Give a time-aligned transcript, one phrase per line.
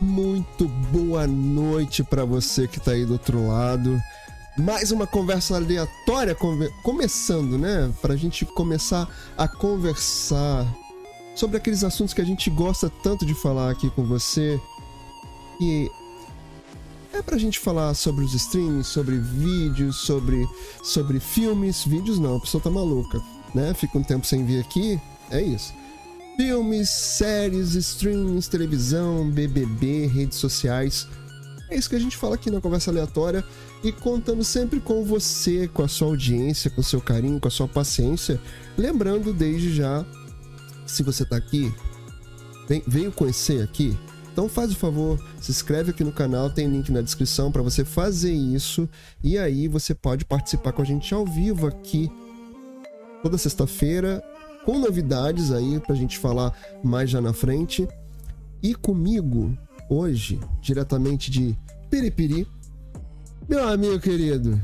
[0.00, 4.00] Muito boa noite para você que tá aí do outro lado.
[4.56, 7.92] Mais uma conversa aleatória come começando, né?
[8.00, 10.64] Pra gente começar a conversar
[11.34, 14.60] sobre aqueles assuntos que a gente gosta tanto de falar aqui com você.
[15.60, 15.90] E
[17.12, 20.48] é pra gente falar sobre os streams, sobre vídeos, sobre,
[20.80, 21.84] sobre filmes.
[21.84, 23.20] Vídeos não, a pessoa tá maluca,
[23.52, 23.74] né?
[23.74, 25.74] Fica um tempo sem vir aqui, é isso.
[26.38, 31.08] Filmes, séries, streams, televisão, BBB, redes sociais.
[31.68, 33.44] É isso que a gente fala aqui na Conversa Aleatória
[33.82, 37.50] e contando sempre com você, com a sua audiência, com o seu carinho, com a
[37.50, 38.40] sua paciência.
[38.76, 40.06] Lembrando desde já,
[40.86, 41.74] se você tá aqui,
[42.68, 43.98] vem, veio conhecer aqui,
[44.32, 47.84] então faz o favor, se inscreve aqui no canal, tem link na descrição para você
[47.84, 48.88] fazer isso
[49.24, 52.08] e aí você pode participar com a gente ao vivo aqui
[53.24, 54.22] toda sexta-feira
[54.64, 57.88] com novidades aí pra gente falar mais já na frente.
[58.62, 59.56] E comigo,
[59.88, 61.56] hoje, diretamente de
[61.90, 62.46] Piripiri,
[63.48, 64.60] meu amigo querido.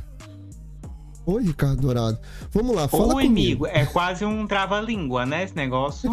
[1.26, 2.18] Oi, Ricardo Dourado.
[2.52, 3.64] Vamos lá, fala Oi, comigo.
[3.64, 3.66] amigo.
[3.66, 6.10] É quase um trava-língua, né, esse negócio?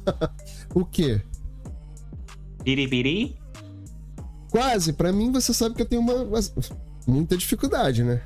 [0.74, 1.20] o quê?
[2.64, 3.36] Piripiri?
[4.50, 4.94] Quase.
[4.94, 6.40] Pra mim, você sabe que eu tenho uma
[7.06, 8.22] muita dificuldade, né?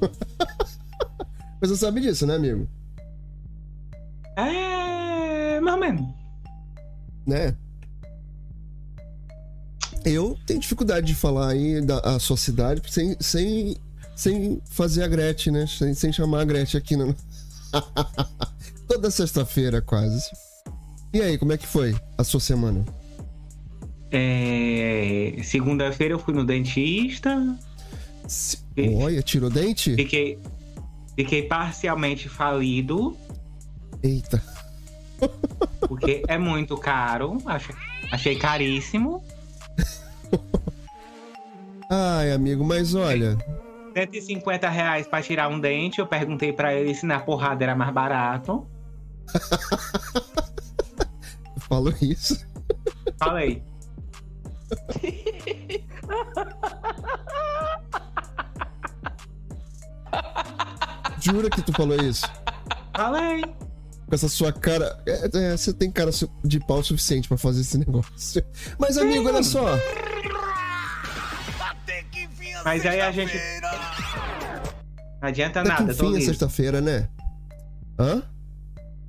[1.60, 2.68] Mas você sabe disso, né, amigo?
[4.48, 5.60] É.
[5.60, 6.08] Mais ou menos.
[7.26, 7.56] Né?
[10.04, 13.76] Eu tenho dificuldade de falar aí da a sua cidade sem, sem,
[14.16, 15.66] sem fazer a Gretchen, né?
[15.66, 16.96] Sem, sem chamar a Gretchen aqui.
[18.88, 20.30] Toda sexta-feira, quase.
[21.12, 22.84] E aí, como é que foi a sua semana?
[24.10, 25.36] É...
[25.42, 27.56] Segunda-feira eu fui no dentista.
[28.26, 28.58] Se...
[28.96, 29.94] Olha, tirou dente?
[29.94, 30.38] Fiquei,
[31.14, 33.16] fiquei parcialmente falido.
[34.02, 34.42] Eita.
[35.86, 37.38] Porque é muito caro.
[37.46, 37.74] Achei,
[38.10, 39.22] achei caríssimo.
[41.90, 43.36] Ai, amigo, mas olha.
[43.94, 45.98] 150 reais pra tirar um dente.
[45.98, 48.66] Eu perguntei pra ele se na porrada era mais barato.
[51.58, 52.46] Falou isso?
[53.18, 53.62] Falei.
[61.20, 62.26] Jura que tu falou isso?
[62.94, 63.42] Falei.
[64.10, 65.00] Com essa sua cara.
[65.06, 66.10] É, é, você tem cara
[66.44, 68.44] de pau suficiente para fazer esse negócio.
[68.78, 69.64] Mas, amigo, olha só.
[72.64, 73.32] Mas aí a gente.
[75.22, 76.26] Não adianta Até nada, tô é liso.
[76.26, 77.08] sexta-feira, né?
[77.98, 78.16] Hã?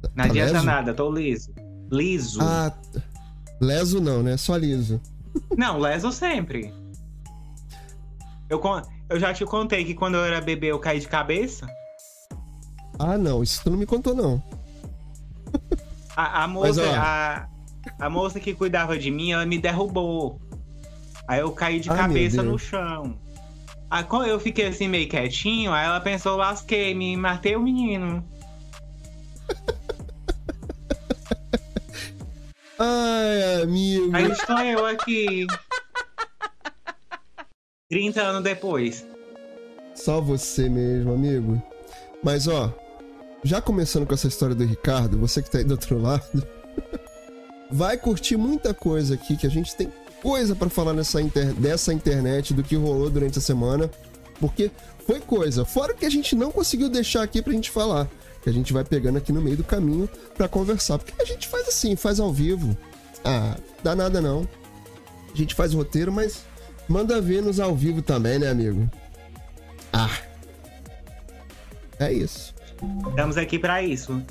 [0.04, 0.66] Não Tá adianta leso?
[0.66, 1.54] nada, tô liso.
[1.92, 2.40] Liso.
[2.42, 2.72] Ah,
[3.62, 4.38] leso não, né?
[4.38, 5.02] Só liso.
[5.58, 6.74] Não, leso sempre.
[8.50, 11.68] Eu, con- eu já te contei que quando eu era bebê eu caí de cabeça.
[13.00, 14.44] Ah, não, isso tu não me contou, não.
[16.16, 16.94] A, a Mas, moça, ó.
[16.96, 17.48] a,
[18.00, 20.40] a moça que cuidava de mim, ela me derrubou.
[21.28, 23.18] Aí eu caí de Ai, cabeça no chão.
[23.90, 28.24] Aí quando eu fiquei assim meio quietinho, aí ela pensou, lasquei, me matei o menino.
[32.80, 34.16] Ai, amigo.
[34.16, 35.46] Aí estou eu aqui.
[37.90, 39.06] 30 anos depois.
[39.94, 41.62] Só você mesmo, amigo.
[42.24, 42.74] Mas, ó,
[43.44, 46.48] já começando com essa história do Ricardo, você que tá aí do outro lado,
[47.72, 49.92] vai curtir muita coisa aqui, que a gente tem
[50.22, 51.54] coisa pra falar nessa inter...
[51.54, 53.90] dessa internet, do que rolou durante a semana,
[54.40, 54.70] porque
[55.06, 55.66] foi coisa.
[55.66, 58.08] Fora que a gente não conseguiu deixar aqui pra gente falar,
[58.44, 61.48] que a gente vai pegando aqui no meio do caminho pra conversar, porque a gente
[61.48, 62.78] faz assim, faz ao vivo.
[63.24, 64.48] Ah, dá nada não.
[65.34, 66.44] A gente faz roteiro, mas
[66.88, 68.90] manda ver nos ao vivo também, né, amigo?
[69.92, 70.18] Ah.
[72.00, 72.54] É isso.
[73.10, 74.22] Estamos aqui pra isso.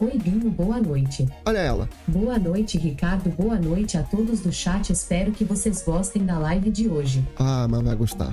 [0.00, 1.28] Oi, Binho, boa noite.
[1.44, 1.88] Olha ela.
[2.06, 3.30] Boa noite, Ricardo.
[3.30, 4.90] Boa noite a todos do chat.
[4.92, 7.26] Espero que vocês gostem da live de hoje.
[7.36, 8.32] Ah, mas vai gostar.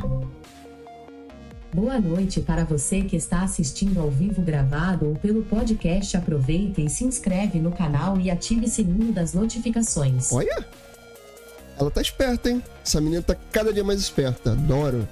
[1.73, 6.15] Boa noite para você que está assistindo ao vivo gravado ou pelo podcast.
[6.15, 10.31] Aproveita e se inscreve no canal e ative o sininho das notificações.
[10.31, 10.65] Olha.
[11.77, 12.63] Ela tá esperta, hein?
[12.85, 14.51] Essa menina tá cada dia mais esperta.
[14.51, 15.07] Adoro.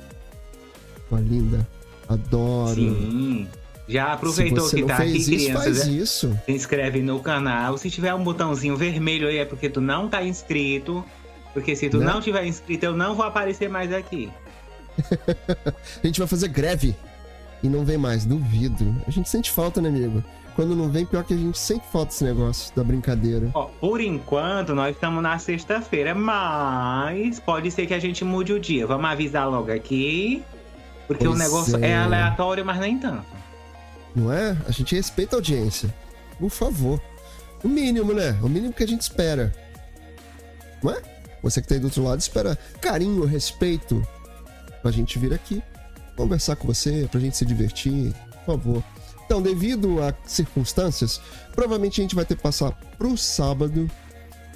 [1.12, 1.68] Ó, linda.
[2.07, 2.75] Adoro.
[2.75, 3.48] Sim.
[3.88, 5.63] Já aproveitou que não tá aqui, isso, criança.
[5.63, 6.39] faz já- isso.
[6.45, 7.77] Se inscreve no canal.
[7.77, 11.03] Se tiver um botãozinho vermelho aí é porque tu não tá inscrito.
[11.53, 12.06] Porque se tu Né?
[12.06, 14.31] não tiver inscrito, eu não vou aparecer mais aqui.
[16.03, 16.95] A gente vai fazer greve.
[17.62, 18.95] E não vem mais, duvido.
[19.07, 20.24] A gente sente falta, né, amigo?
[20.56, 23.50] Quando não vem, pior que a gente sente falta desse negócio da brincadeira.
[23.53, 28.59] Ó, por enquanto, nós estamos na sexta-feira, mas pode ser que a gente mude o
[28.59, 28.86] dia.
[28.86, 30.44] Vamos avisar logo aqui.
[31.07, 31.89] Porque o Pois negócio é.
[31.89, 33.25] é aleatório, mas nem tanto.
[34.15, 34.57] Não é?
[34.68, 35.94] A gente respeita a audiência.
[36.39, 37.01] Por favor.
[37.63, 38.38] O mínimo, né?
[38.42, 39.54] O mínimo que a gente espera.
[40.81, 41.01] Não é?
[41.42, 44.06] Você que tá aí do outro lado espera carinho, respeito
[44.81, 45.62] pra gente vir aqui
[46.15, 48.13] conversar com você, pra gente se divertir,
[48.45, 48.83] por favor.
[49.25, 51.19] Então, devido a circunstâncias,
[51.54, 53.89] provavelmente a gente vai ter que passar pro sábado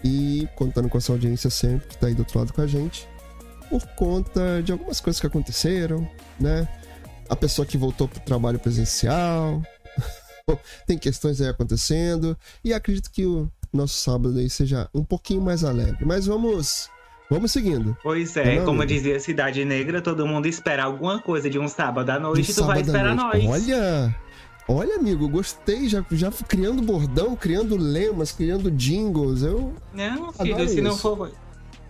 [0.04, 3.08] e contando com essa audiência sempre que tá aí do outro lado com a gente,
[3.70, 6.08] por conta de algumas coisas que aconteceram,
[6.40, 6.68] né?
[7.30, 9.62] A pessoa que voltou pro trabalho presencial,
[10.88, 15.64] tem questões aí acontecendo, e acredito que o nosso sábado aí seja um pouquinho mais
[15.64, 16.06] alegre.
[16.06, 16.90] Mas vamos
[17.30, 17.98] Vamos seguindo.
[18.02, 22.20] Pois é, como dizia Cidade Negra, todo mundo espera alguma coisa de um sábado à
[22.20, 23.46] noite, tu vai esperar nós.
[23.46, 24.16] Olha,
[24.66, 29.44] olha, amigo, gostei, já, já criando bordão, criando lemas, criando jingles.
[29.44, 29.74] Eu.
[29.94, 31.30] Não, filho, se não for.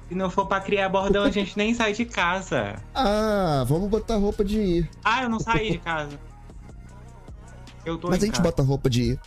[0.08, 2.76] Se não for pra criar bordão, a gente nem sai de casa.
[2.96, 4.90] Ah, vamos botar roupa de ir.
[5.04, 6.18] Ah, eu não saí de casa.
[7.86, 8.44] Eu tô Mas a gente casa.
[8.44, 9.20] bota roupa de ir.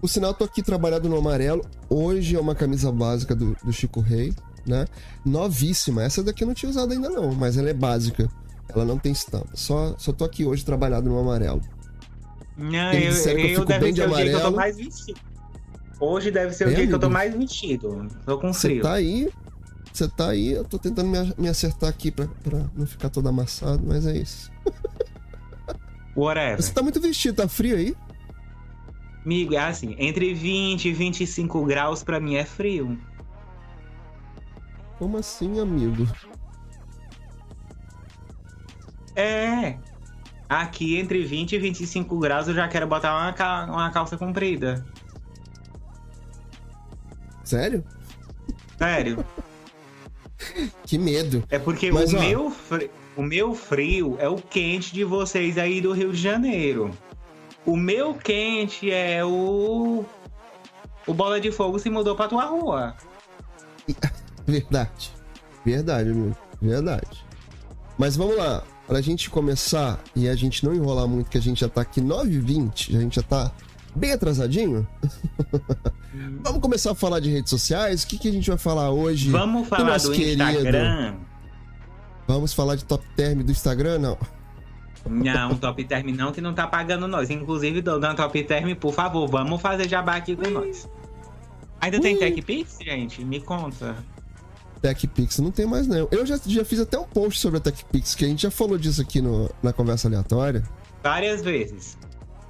[0.00, 1.64] O sinal, tô aqui trabalhado no amarelo.
[1.88, 4.32] Hoje é uma camisa básica do, do Chico Rei
[4.66, 4.86] né?
[5.24, 6.02] Novíssima.
[6.02, 8.28] Essa daqui eu não tinha usado ainda não, mas ela é básica.
[8.68, 9.50] Ela não tem estampa.
[9.54, 11.60] Só, só tô aqui hoje trabalhado no amarelo.
[12.56, 15.20] Não, eu, eu, eu, eu deve ser o dia que eu tô mais vestido.
[15.98, 16.90] Hoje deve ser é, o dia amigo?
[16.90, 18.08] que eu tô mais vestido.
[18.24, 18.76] Tô com frio.
[18.76, 19.28] Você tá aí,
[20.00, 23.28] você tá aí, eu tô tentando me, me acertar aqui pra, pra não ficar todo
[23.28, 24.50] amassado, mas é isso.
[26.16, 26.62] Whatever.
[26.62, 27.94] Você tá muito vestido, tá frio aí?
[29.24, 32.98] Amigo, é assim, entre 20 e 25 graus pra mim é frio.
[34.98, 36.08] Como assim, amigo?
[39.14, 39.76] É.
[40.48, 44.84] Aqui entre 20 e 25 graus eu já quero botar uma, cal uma calça comprida.
[47.44, 47.84] Sério?
[48.78, 49.24] Sério.
[50.84, 51.44] que medo.
[51.50, 52.52] É porque Mas, o, meu
[53.16, 56.90] o meu frio é o quente de vocês aí do Rio de Janeiro.
[57.66, 60.04] O meu quente é o.
[61.06, 62.94] O Bola de Fogo se mudou pra tua rua.
[64.46, 65.12] Verdade.
[65.64, 66.36] Verdade, amigo.
[66.60, 67.24] Verdade.
[67.98, 68.62] Mas vamos lá.
[68.86, 72.00] Pra gente começar e a gente não enrolar muito, que a gente já tá aqui
[72.00, 73.52] 9h20, a gente já tá
[73.94, 74.86] bem atrasadinho.
[76.70, 78.04] vamos começar a falar de redes sociais.
[78.04, 79.30] O que, que a gente vai falar hoje?
[79.30, 81.16] Vamos falar do, do Instagram.
[82.28, 84.18] Vamos falar de top term do Instagram, não?
[85.08, 87.28] Não, top term não, que não tá pagando nós.
[87.28, 90.88] Inclusive, dando top term, por favor, vamos fazer jabá aqui com nós.
[91.80, 92.02] Ainda Ui.
[92.02, 93.24] tem TechPix, gente?
[93.24, 93.96] Me conta.
[94.80, 96.08] TechPix não tem mais, não.
[96.10, 98.78] Eu já, já fiz até um post sobre a TechPix, que a gente já falou
[98.78, 100.62] disso aqui no, na conversa aleatória.
[101.02, 101.98] Várias vezes.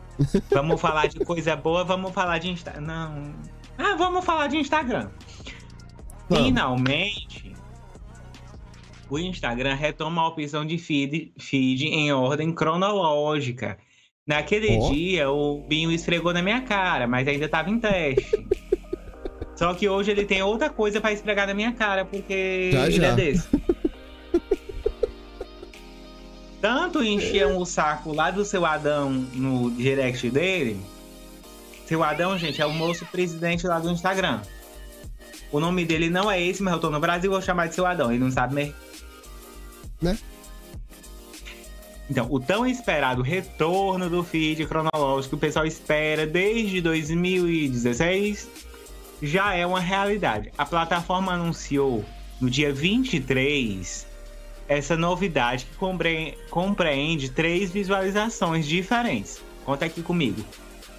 [0.50, 2.82] vamos falar de coisa boa, vamos falar de Instagram.
[2.82, 3.32] Não.
[3.82, 5.08] Ah, vamos falar de Instagram.
[6.28, 6.46] Vamos.
[6.46, 7.54] Finalmente,
[9.08, 13.78] o Instagram retoma a opção de feed, feed em ordem cronológica.
[14.26, 14.90] Naquele oh.
[14.90, 18.46] dia, o Binho esfregou na minha cara, mas ainda estava em teste.
[19.56, 22.96] Só que hoje ele tem outra coisa para esfregar na minha cara, porque já, ele
[22.96, 23.06] já.
[23.08, 23.48] é desse.
[26.60, 30.78] Tanto enchiam o saco lá do seu Adão no direct dele.
[31.90, 34.42] Seu Adão, gente, é o moço presidente lá do Instagram.
[35.50, 37.84] O nome dele não é esse, mas eu tô no Brasil, vou chamar de seu
[37.84, 38.12] Adão.
[38.12, 38.74] Ele não sabe mesmo.
[40.00, 40.16] Né?
[42.08, 48.48] Então, o tão esperado retorno do feed cronológico, o pessoal espera desde 2016
[49.20, 50.52] já é uma realidade.
[50.56, 52.04] A plataforma anunciou
[52.40, 54.06] no dia 23
[54.68, 55.76] essa novidade que
[56.50, 59.42] compreende três visualizações diferentes.
[59.64, 60.44] Conta aqui comigo.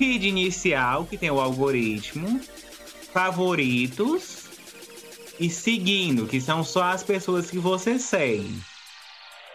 [0.01, 2.41] Feed inicial, que tem o algoritmo,
[3.13, 4.50] favoritos
[5.39, 8.60] e seguindo, que são só as pessoas que você segue.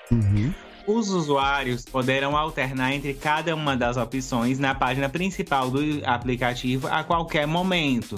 [0.09, 0.55] Uhum.
[0.87, 7.03] Os usuários poderão alternar entre cada uma das opções na página principal do aplicativo a
[7.03, 8.17] qualquer momento,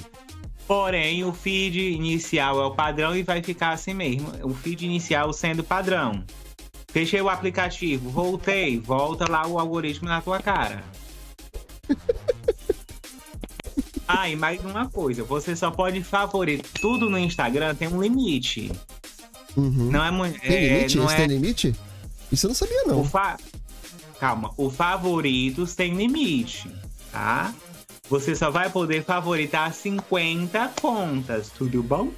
[0.66, 4.30] Porém, o feed inicial é o padrão e vai ficar assim mesmo.
[4.42, 6.22] O feed inicial sendo padrão.
[6.88, 10.84] Fechei o aplicativo, voltei, volta lá o algoritmo na tua cara.
[14.06, 18.70] ah, e mais uma coisa, você só pode favoritar tudo no Instagram tem um limite.
[19.56, 19.90] Uhum.
[19.90, 20.40] Não é muito.
[20.40, 20.96] Tem é, limite?
[20.96, 21.16] Não Isso é...
[21.16, 21.74] tem limite?
[22.30, 23.00] Isso eu não sabia, não.
[23.00, 23.38] O fa...
[24.20, 26.70] Calma, o favoritos tem limite,
[27.12, 27.54] tá?
[28.10, 32.10] Você só vai poder favoritar 50 contas, tudo bom?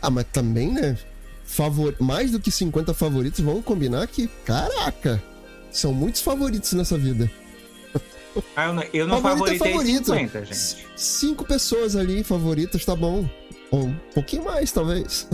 [0.00, 0.98] Ah, mas também, né?
[1.44, 1.94] Favor...
[2.00, 5.22] Mais do que 50 favoritos, vamos combinar que, caraca,
[5.70, 7.30] são muitos favoritos nessa vida.
[8.54, 10.04] Ah, eu não, eu não favorito é é favorito.
[10.06, 10.86] 50, gente.
[10.96, 13.28] Cinco pessoas ali favoritas, tá bom.
[13.70, 15.28] Ou um pouquinho mais, talvez.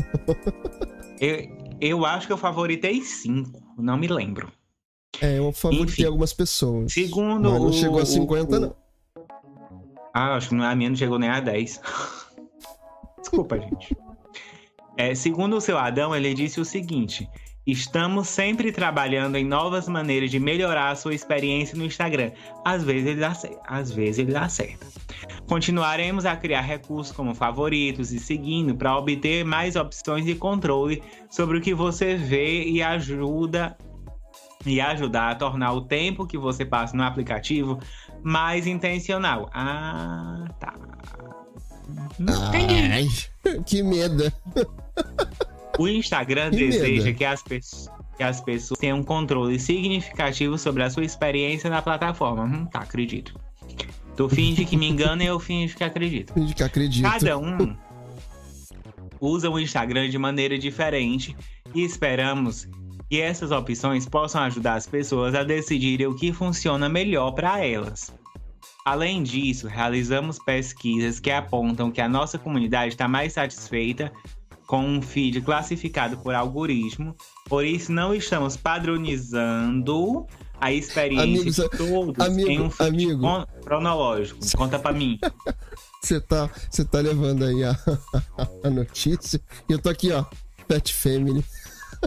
[1.21, 1.49] eu,
[1.81, 4.53] eu acho que eu favoritei cinco, não me lembro.
[5.21, 6.93] É, eu favoritei Enfim, algumas pessoas.
[6.93, 8.77] Segundo mas não chegou a 50, o, não.
[10.15, 11.81] Ah, acho que a minha não chegou nem a 10.
[13.21, 13.97] Desculpa, gente.
[14.97, 17.29] É, segundo o seu Adão, ele disse o seguinte:
[17.67, 22.33] Estamos sempre trabalhando em novas maneiras de melhorar a sua experiência no Instagram.
[22.65, 24.85] Às vezes ele dá certo, às vezes ele dá certo.
[25.47, 31.59] Continuaremos a criar recursos como favoritos e seguindo para obter mais opções e controle sobre
[31.59, 33.77] o que você vê e ajuda
[34.67, 37.79] e ajudar a tornar o tempo que você passa no aplicativo
[38.23, 39.49] mais intencional.
[39.53, 40.75] Ah, tá.
[42.53, 43.09] Ai,
[43.65, 44.33] que medo.
[45.79, 47.19] O Instagram Que deseja medo.
[47.19, 51.81] que as, pessoas, que as pessoas tenham um controle significativo sobre a sua experiência na
[51.81, 52.45] plataforma.
[52.45, 53.39] Hum, tá, acredito.
[54.17, 56.35] Tu finge que me engana e eu finge que acredito.
[56.35, 57.03] Finge que acredito.
[57.03, 57.75] Cada um
[59.21, 61.35] usa o Instagram de maneira diferente
[61.75, 62.69] e esperamos
[63.09, 68.13] que essas opções possam ajudar as pessoas a decidirem o que funciona melhor para elas.
[68.85, 74.13] Além disso, realizamos pesquisas que apontam que a nossa comunidade está mais satisfeita
[74.73, 77.15] com um feed classificado por algoritmo,
[77.47, 80.27] por isso não estamos padronizando
[80.59, 84.41] a experiência Amigo, de todos amigo, em um feed con- cronológico.
[84.57, 85.19] Conta pra mim.
[86.03, 87.77] Você tá, você tá levando aí a,
[88.65, 89.39] a notícia.
[89.69, 90.25] E eu tô aqui, ó.
[90.67, 91.45] Pet Family.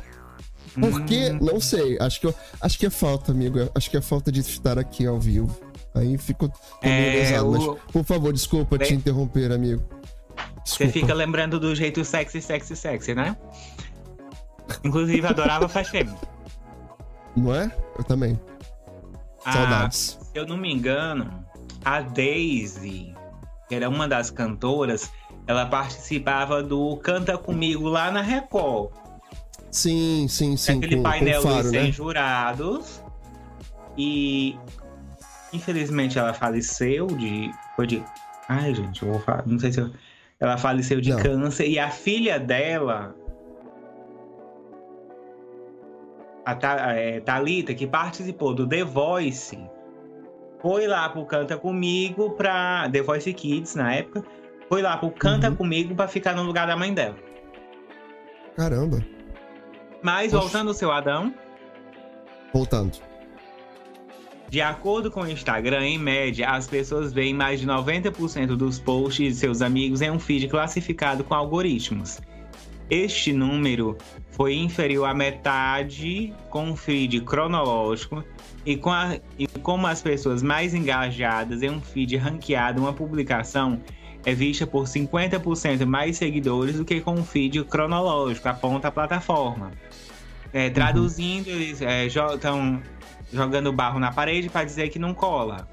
[0.74, 1.34] Por quê?
[1.34, 1.40] Hum.
[1.46, 1.98] Não sei.
[2.00, 3.60] Acho que, eu, acho que é falta, amigo.
[3.76, 5.56] Acho que é falta de estar aqui ao vivo.
[5.94, 9.84] Aí fico É, o- por favor, desculpa te Bem- interromper, amigo.
[10.66, 11.08] Você Desculpa.
[11.08, 13.38] fica lembrando do jeito sexy, sexy, sexy, né?
[14.84, 15.94] Inclusive, adorava Fast.
[17.38, 17.72] Não é?
[17.98, 18.40] Eu também.
[19.46, 20.18] Ah, Saudades.
[20.20, 21.46] se eu não me engano,
[21.84, 23.14] a Daisy,
[23.70, 25.12] que era uma das cantoras,
[25.46, 28.92] ela participava do Canta Comigo lá na Record.
[29.70, 30.78] Sim, sim, sim.
[30.78, 31.82] aquele com, painel com faro, dos né?
[31.84, 33.04] 100 jurados.
[33.96, 34.58] E
[35.54, 37.52] infelizmente ela faleceu de.
[37.76, 38.04] Foi de.
[38.50, 39.44] Ai, gente, eu vou falar.
[39.46, 39.92] Não sei se eu.
[40.40, 41.22] Ela faleceu de Não.
[41.22, 43.16] câncer e a filha dela.
[46.46, 49.58] A é, Thalita, que participou do The Voice,
[50.62, 52.88] foi lá pro Canta Comigo pra.
[52.92, 54.24] The Voice Kids na época.
[54.70, 55.56] Foi lá pro Canta Uhum.
[55.56, 57.16] Comigo pra ficar no lugar da mãe dela.
[58.56, 59.00] Caramba.
[60.04, 60.42] Mas Poxa.
[60.42, 61.34] voltando ao seu Adão.
[62.54, 62.98] Voltando.
[64.50, 69.34] De acordo com o Instagram, em média, as pessoas veem mais de 90% dos posts
[69.34, 72.22] de seus amigos em um feed classificado com algoritmos.
[72.90, 73.98] Este número
[74.32, 78.24] foi inferior à metade com um feed cronológico
[78.66, 83.82] e, com a- e como as pessoas mais engajadas em um feed ranqueado, uma publicação
[84.24, 89.72] é vista por 50% mais seguidores do que com um feed cronológico, aponta a plataforma.
[90.54, 92.82] É, traduzindo, eles estão
[93.36, 95.68] jogando barro na parede para dizer que não cola.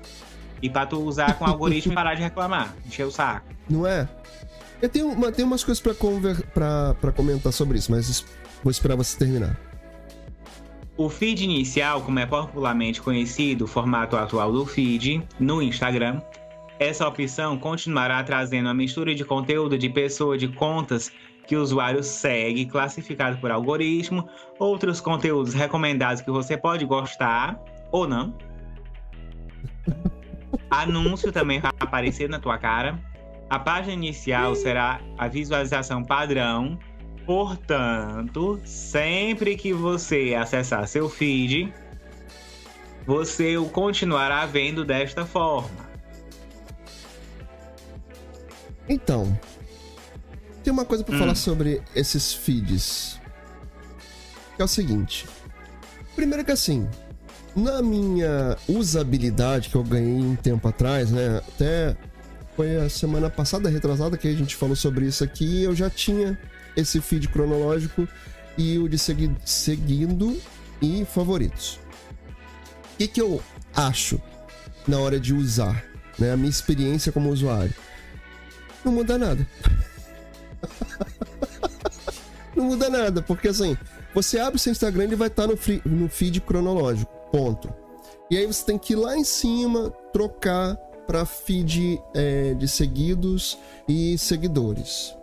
[0.60, 3.46] E para tu usar com o algoritmo e parar de reclamar, encher o saco.
[3.68, 4.08] Não é?
[4.80, 8.24] Eu tenho, uma, tenho umas coisas pra, conver, pra, pra comentar sobre isso, mas
[8.62, 9.56] vou esperar você terminar.
[10.96, 16.20] O feed inicial, como é popularmente conhecido, o formato atual do feed, no Instagram,
[16.78, 21.12] essa opção continuará trazendo uma mistura de conteúdo de pessoa de contas
[21.46, 28.06] que o usuário segue, classificado por algoritmo, outros conteúdos recomendados que você pode gostar ou
[28.08, 28.36] não.
[30.70, 32.98] Anúncio também vai aparecer na tua cara.
[33.50, 36.78] A página inicial será a visualização padrão
[37.24, 41.72] Portanto, sempre que você acessar seu feed,
[43.06, 45.92] você o continuará vendo desta forma.
[48.88, 49.38] Então,
[50.62, 51.18] tem uma coisa pra Hum.
[51.18, 53.20] falar sobre esses feeds.
[54.56, 55.26] Que é o seguinte.
[56.14, 56.88] Primeiro que assim,
[57.56, 61.38] na minha usabilidade que eu ganhei um tempo atrás, né?
[61.48, 61.96] Até
[62.56, 66.38] foi a semana passada, retrasada, que a gente falou sobre isso aqui, eu já tinha
[66.76, 68.06] esse feed cronológico
[68.58, 70.38] e o de segui- seguindo
[70.82, 71.78] e favoritos.
[72.94, 73.42] O que, que eu
[73.74, 74.20] acho
[74.86, 75.82] na hora de usar,
[76.18, 76.32] né?
[76.32, 77.72] A minha experiência como usuário.
[78.84, 79.46] Não muda nada.
[82.54, 83.76] não muda nada, porque assim,
[84.14, 87.72] você abre seu Instagram ele vai estar no, free- no feed cronológico, ponto.
[88.30, 90.76] E aí você tem que ir lá em cima trocar
[91.06, 95.14] para feed é, de seguidos e seguidores.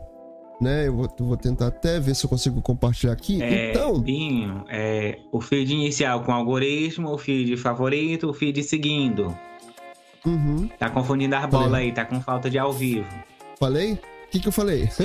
[0.62, 0.88] Né?
[0.88, 3.42] Eu vou, vou tentar até ver se eu consigo compartilhar aqui.
[3.42, 9.36] É, então, Binho, é, o feed inicial com algoritmo, o feed favorito, o feed seguindo.
[10.26, 13.08] uhum, Tá confundindo as bolas aí, tá com falta de ao vivo.
[13.58, 13.98] falei?
[14.30, 14.84] O que, que eu falei?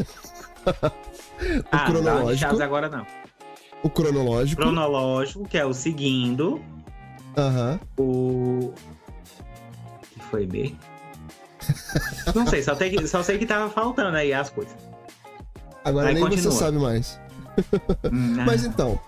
[0.67, 2.31] o Ah, não cronológico.
[2.31, 3.07] lixada agora não.
[3.83, 4.61] O cronológico.
[4.63, 6.63] Cronológico, que é o seguindo,
[7.37, 7.81] Aham.
[7.99, 8.73] o.
[10.13, 10.75] que foi B?
[12.35, 14.75] Não sei, só, que- só sei que tava faltando aí as coisas.
[15.83, 16.51] Agora Aí nem continua.
[16.53, 17.19] você sabe mais.
[18.13, 18.45] Hum, ah.
[18.45, 18.99] Mas então,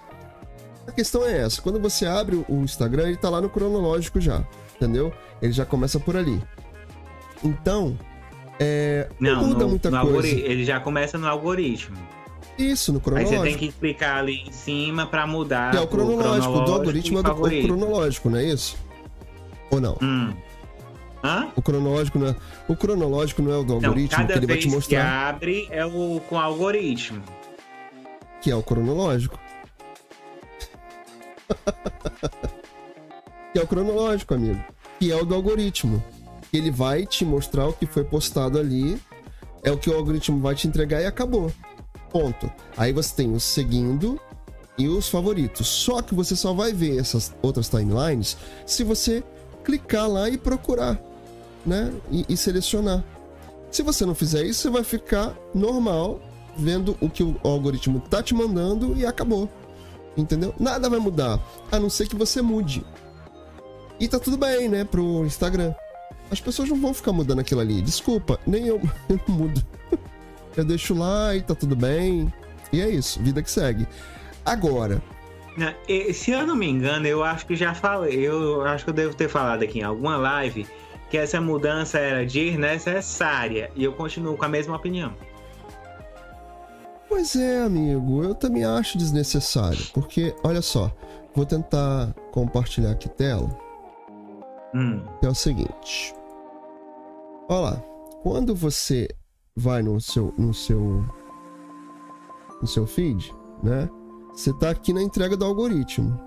[0.87, 1.61] a questão é essa.
[1.61, 4.43] Quando você abre o Instagram, ele tá lá no cronológico já,
[4.77, 5.13] entendeu?
[5.43, 6.43] Ele já começa por ali.
[7.45, 7.99] Então,
[8.59, 10.29] é, não, muda no, muita no coisa.
[10.29, 11.97] ele já começa no algoritmo.
[12.59, 13.43] Isso, no Aí cronológico.
[13.43, 15.73] você tem que clicar ali em cima pra mudar.
[15.73, 17.67] Que é o pro cronológico, do algoritmo é do favorito.
[17.67, 18.77] cronológico, não é isso?
[19.71, 19.99] Ou não?
[20.03, 20.33] Hum.
[21.23, 21.49] Hã?
[21.57, 22.37] O cronológico não é,
[22.69, 25.29] o cronológico não é o do algoritmo cada que ele vai vez te que mostrar
[25.29, 27.23] abre é o com algoritmo.
[28.41, 29.39] que é o cronológico.
[33.53, 34.63] que é o cronológico, amigo.
[34.99, 36.03] Que é o do algoritmo.
[36.53, 39.01] Ele vai te mostrar o que foi postado ali,
[39.63, 41.53] é o que o algoritmo vai te entregar e acabou.
[42.11, 42.51] Ponto.
[42.77, 44.21] Aí você tem os seguindo
[44.79, 45.67] e os favoritos.
[45.67, 49.23] Só que você só vai ver essas outras timelines se você
[49.65, 51.01] clicar lá e procurar,
[51.65, 51.93] né?
[52.11, 53.05] E, e selecionar.
[53.71, 56.21] Se você não fizer isso, você vai ficar normal,
[56.57, 59.49] vendo o que o algoritmo tá te mandando e acabou.
[60.17, 60.55] Entendeu?
[60.59, 61.41] Nada vai mudar,
[61.71, 62.87] a não ser que você mude.
[63.99, 65.75] E tá tudo bem, né, pro Instagram.
[66.31, 67.81] As pessoas não vão ficar mudando aquilo ali.
[67.81, 69.63] Desculpa, nem eu, eu mudo.
[70.57, 72.33] Eu deixo lá e tá tudo bem.
[72.73, 73.87] E é isso, vida que segue.
[74.45, 75.03] Agora,
[75.89, 78.19] e- Se eu não me engano, eu acho que já falei.
[78.27, 80.67] Eu acho que eu devo ter falado aqui em alguma live
[81.11, 83.71] que essa mudança era desnecessária.
[83.77, 85.15] E eu continuo com a mesma opinião.
[87.09, 90.91] Pois é, amigo, eu também acho desnecessário, porque olha só,
[91.35, 93.49] vou tentar compartilhar aqui tela,
[94.77, 95.03] Hum.
[95.21, 96.15] que é o seguinte.
[97.49, 97.77] Olha lá,
[98.23, 99.09] quando você
[99.57, 101.05] vai no seu no seu
[102.61, 103.89] no seu feed, né?
[104.33, 106.21] Você tá aqui na entrega do algoritmo.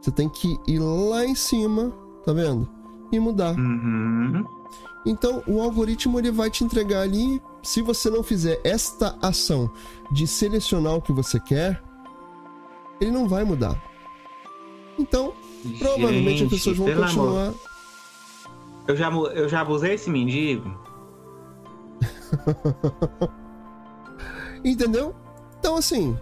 [0.00, 1.92] Você tem que ir lá em cima,
[2.24, 2.68] tá vendo?
[3.12, 3.54] E mudar.
[3.58, 4.44] Uhum.
[5.04, 9.70] Então, o algoritmo ele vai te entregar ali, se você não fizer esta ação
[10.10, 11.82] de selecionar o que você quer,
[13.00, 13.76] ele não vai mudar.
[14.98, 15.34] Então,
[15.78, 17.30] provavelmente Gente, as pessoas vão continuar.
[17.48, 17.54] amor-
[18.88, 20.76] Eu já, eu já abusei esse mendigo.
[24.64, 25.14] Entendeu?
[25.58, 26.16] Então, assim,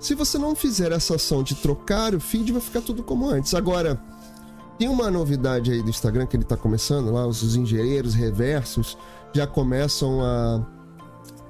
[0.00, 3.54] se você não fizer essa ação de trocar o feed, vai ficar tudo como antes.
[3.54, 4.00] Agora,
[4.78, 8.96] tem uma novidade aí do Instagram que ele tá começando lá, os engenheiros reversos
[9.32, 10.66] já começam a,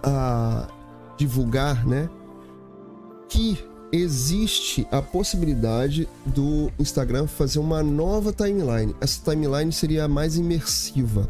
[0.02, 0.68] a
[1.16, 2.09] divulgar, né?
[3.28, 3.59] Que
[3.92, 8.94] existe a possibilidade do Instagram fazer uma nova timeline.
[9.01, 11.29] Essa timeline seria mais imersiva.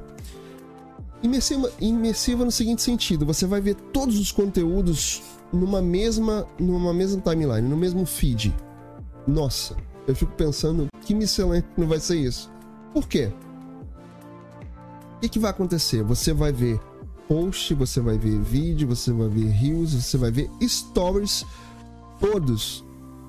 [1.23, 7.21] Imersiva, imersiva no seguinte sentido: você vai ver todos os conteúdos numa mesma, numa mesma
[7.21, 8.55] timeline, no mesmo feed.
[9.27, 12.51] Nossa, eu fico pensando que miscelânea não vai ser isso.
[12.93, 13.33] Por quê?
[15.17, 16.03] O que, que vai acontecer?
[16.03, 16.79] Você vai ver
[17.29, 21.45] post, você vai ver vídeo, você vai ver reels, você vai ver stories,
[22.21, 22.85] todos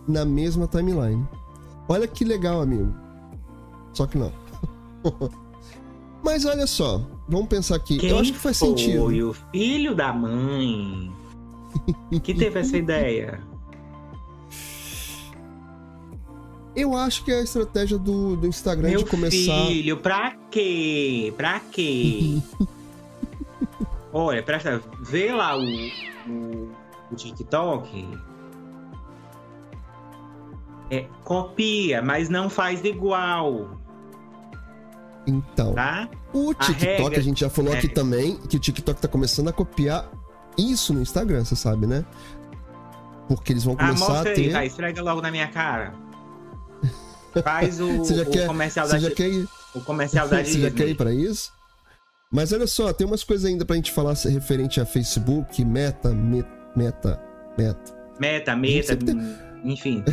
[0.07, 1.27] na mesma timeline.
[1.87, 2.93] Olha que legal, amigo.
[3.93, 4.31] Só que não.
[6.23, 7.97] Mas olha só, vamos pensar aqui.
[7.97, 9.29] Quem eu acho que faz foi sentido.
[9.29, 11.11] o filho da mãe
[12.23, 13.39] que teve essa ideia?
[16.75, 19.65] Eu acho que é a estratégia do, do Instagram Meu de começar.
[19.65, 21.33] filho, pra quê?
[21.35, 22.39] Pra quê?
[24.13, 25.63] Olha, presta, vê lá o,
[26.29, 26.69] o,
[27.11, 28.07] o TikTok.
[30.89, 33.77] É, copia, mas não faz igual,
[35.25, 36.07] Então, tá?
[36.33, 37.77] o TikTok, regra- a gente já falou é.
[37.77, 40.09] aqui também, que o TikTok tá começando a copiar
[40.57, 42.05] isso no Instagram, você sabe, né?
[43.27, 44.51] Porque eles vão Ah, começar a mostra aí, ter.
[44.53, 45.93] vai, esfrega logo na minha cara.
[47.43, 50.37] Faz o, Você já o quer, comercial da você já quer ir, o comercial da
[50.45, 51.51] você já quer ir pra isso?
[52.31, 56.49] Mas olha só, tem umas coisas ainda pra gente falar referente a Facebook, Meta, Meta,
[56.75, 57.21] Meta,
[57.57, 57.97] Meta.
[58.19, 60.03] Meta, meta, tem- enfim.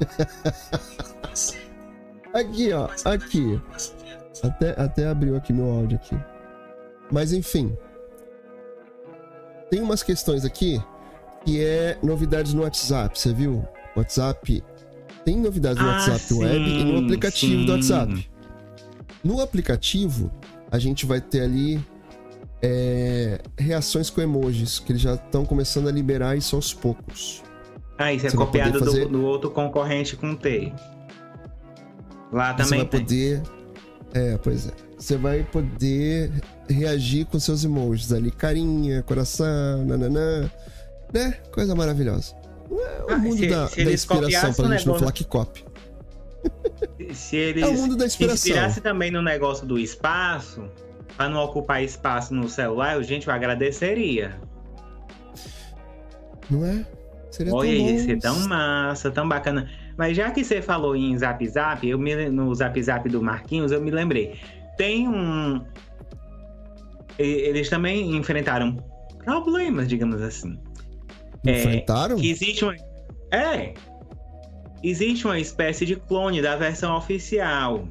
[2.34, 3.60] Aqui, ó, aqui.
[4.42, 6.18] Até, até abriu aqui meu áudio aqui.
[7.12, 7.78] Mas enfim.
[9.70, 10.82] Tem umas questões aqui
[11.44, 13.64] que é novidades no WhatsApp, você viu?
[13.96, 14.64] WhatsApp
[15.24, 17.70] tem novidades no Ah, WhatsApp web e no sim, aplicativo do sim.
[17.70, 18.30] WhatsApp.
[19.22, 20.30] No aplicativo,
[20.70, 21.80] a gente vai ter ali
[22.60, 27.42] é, reações com emojis, que eles já estão começando a liberar isso aos poucos.
[27.96, 30.72] Ah, isso é Você copiado do- fazer- do, outro concorrente com T.
[32.32, 33.00] Lá Você também vai tem.
[33.00, 33.42] poder.
[34.12, 34.70] É, pois é.
[34.98, 36.32] Você vai poder
[36.68, 40.50] reagir com seus emojis ali, carinha, coração, nananã.
[41.12, 41.32] Né?
[41.52, 42.34] Coisa maravilhosa.
[42.70, 45.12] É o Ah, mundo se- da, se da inspiração, pra o gente não negócio- falar
[45.12, 45.64] que copy.
[47.14, 48.34] Se eles É o mundo da se inspiração.
[48.50, 50.64] inspirasse também no negócio do espaço,
[51.16, 54.36] pra não ocupar espaço no celular, gente, eu agradeceria.
[56.50, 56.84] Não é?
[57.34, 59.68] Seria Olha, ia ser tão massa, tão bacana.
[59.96, 63.72] Mas já que você falou em Zap Zap, eu me, no Zap Zap do Marquinhos,
[63.72, 64.38] eu me lembrei.
[64.76, 65.60] Tem um.
[67.18, 68.76] Eles também enfrentaram
[69.24, 70.56] problemas, digamos assim.
[71.44, 72.16] É, enfrentaram?
[72.16, 72.76] É, que existe uma.
[73.32, 73.74] É.
[74.80, 77.88] Existe uma espécie de clone da versão oficial.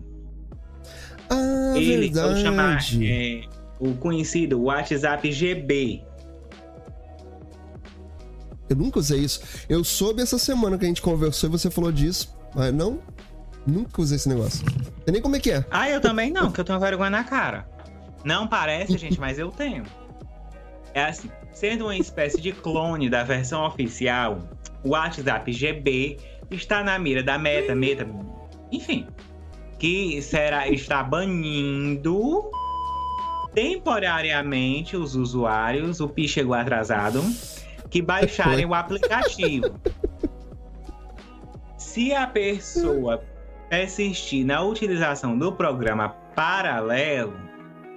[1.29, 2.41] Ah, Ele, verdade.
[2.41, 3.41] Chamar, é,
[3.77, 6.01] o conhecido WhatsApp GB.
[8.73, 9.41] Eu nunca usei isso.
[9.69, 12.99] Eu soube essa semana que a gente conversou e você falou disso, mas não.
[13.65, 14.65] Nunca usei esse negócio.
[15.05, 15.65] Não nem como é que é.
[15.69, 17.67] Ah, eu também não, porque eu tenho vergonha na cara.
[18.25, 19.83] Não parece, gente, mas eu tenho.
[20.93, 24.39] É assim, sendo uma espécie de clone da versão oficial,
[24.83, 26.17] o WhatsApp GB
[26.51, 28.07] está na mira da Meta, Meta,
[28.71, 29.07] enfim,
[29.79, 32.51] que será está banindo
[33.53, 37.23] temporariamente os usuários, o Pi chegou atrasado,
[37.93, 39.79] que baixarem o aplicativo.
[41.77, 43.23] Se a pessoa
[43.69, 47.36] persistir na utilização do programa paralelo,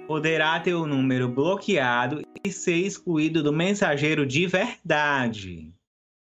[0.07, 5.73] poderá ter o número bloqueado e ser excluído do mensageiro de verdade.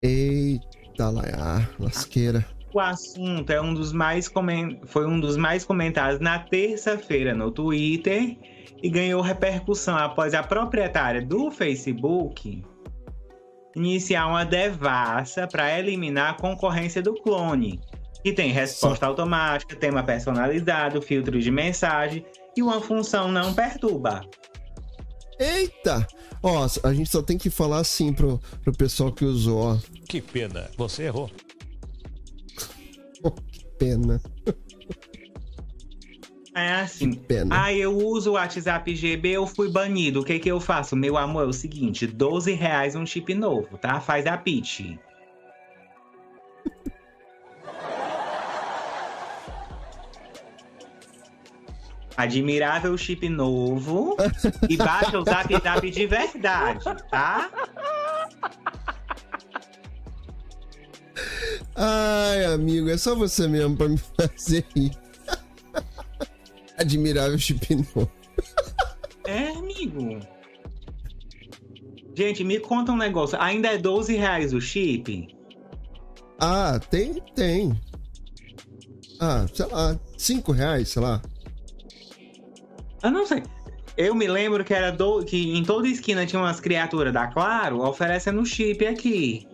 [0.03, 2.44] Eita lá, lasqueira.
[2.74, 4.81] O assunto é um dos mais coment...
[4.85, 8.37] foi um dos mais comentados na terça-feira no Twitter
[8.83, 12.62] e ganhou repercussão após a proprietária do Facebook
[13.76, 17.80] iniciar uma devassa para eliminar a concorrência do clone,
[18.22, 22.24] que tem resposta automática, tema personalizado, filtro de mensagem
[22.56, 24.22] e uma função não perturba.
[25.38, 26.06] Eita!
[26.42, 29.78] Ó, a gente só tem que falar assim pro, pro pessoal que usou, ó.
[30.08, 31.30] Que pena, você errou.
[33.22, 34.20] oh, que pena.
[36.55, 37.11] É assim.
[37.11, 37.64] Que pena.
[37.64, 40.21] Ah, eu uso o WhatsApp GB, eu fui banido.
[40.21, 40.95] O que que eu faço?
[40.95, 44.01] Meu amor, é o seguinte: 12 reais um chip novo, tá?
[44.01, 44.97] Faz a pitch.
[52.17, 54.17] Admirável chip novo
[54.71, 57.51] e baixa o Zap Zap de verdade, tá?
[61.75, 65.04] Ai, amigo, é só você mesmo pra me fazer rir.
[66.78, 68.10] Admirável chip novo.
[69.26, 70.20] É, amigo.
[72.14, 73.40] Gente, me conta um negócio.
[73.40, 75.34] Ainda é 12 reais o chip?
[76.38, 77.74] Ah, tem, tem.
[79.18, 81.22] Ah, sei lá, 5 reais, sei lá.
[83.02, 83.42] Eu não sei.
[83.96, 85.24] Eu me lembro que era do...
[85.24, 89.46] que em toda esquina tinha umas criaturas da Claro oferecendo chip aqui.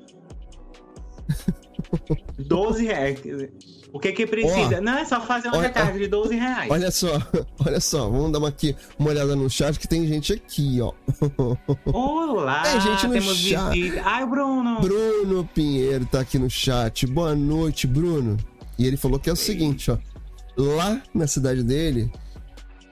[2.39, 3.21] 12 reais.
[3.93, 4.79] O que que precisa?
[4.79, 6.71] Oh, não, é só fazer uma olha, recarga de 12 reais.
[6.71, 7.09] Olha só,
[7.67, 10.93] olha só, vamos dar uma, aqui, uma olhada no chat que tem gente aqui, ó.
[11.93, 13.73] Olá, tem gente no temos chat.
[13.73, 14.03] visita.
[14.05, 14.81] Ai, o Bruno.
[14.81, 17.07] Bruno Pinheiro tá aqui no chat.
[17.07, 18.37] Boa noite, Bruno.
[18.79, 19.99] E ele falou que é o seguinte, ó.
[20.57, 22.13] Lá na cidade dele,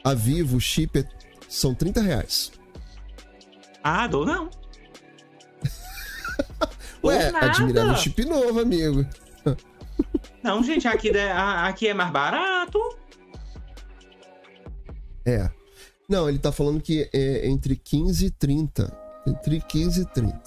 [0.02, 1.04] a Vivo, o chip é,
[1.48, 2.50] são 30 reais.
[3.84, 4.50] Ah, dou não.
[7.04, 9.06] Ué, admirável chip novo, amigo.
[10.42, 12.78] Não, gente, aqui, aqui é mais barato.
[15.26, 15.50] É.
[16.08, 18.98] Não, ele tá falando que é entre 15 e 30.
[19.26, 20.40] Entre 15 e 30.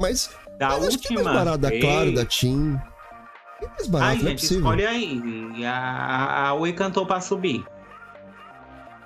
[0.00, 0.30] Mas.
[0.58, 0.88] Da mas última.
[0.88, 2.76] Acho que é mais barato, da Claro, da TIM.
[3.62, 4.58] É mais barato, Ai, não é gente, possível.
[4.58, 5.64] escolhe aí.
[5.64, 7.64] A, a Oi cantou pra subir.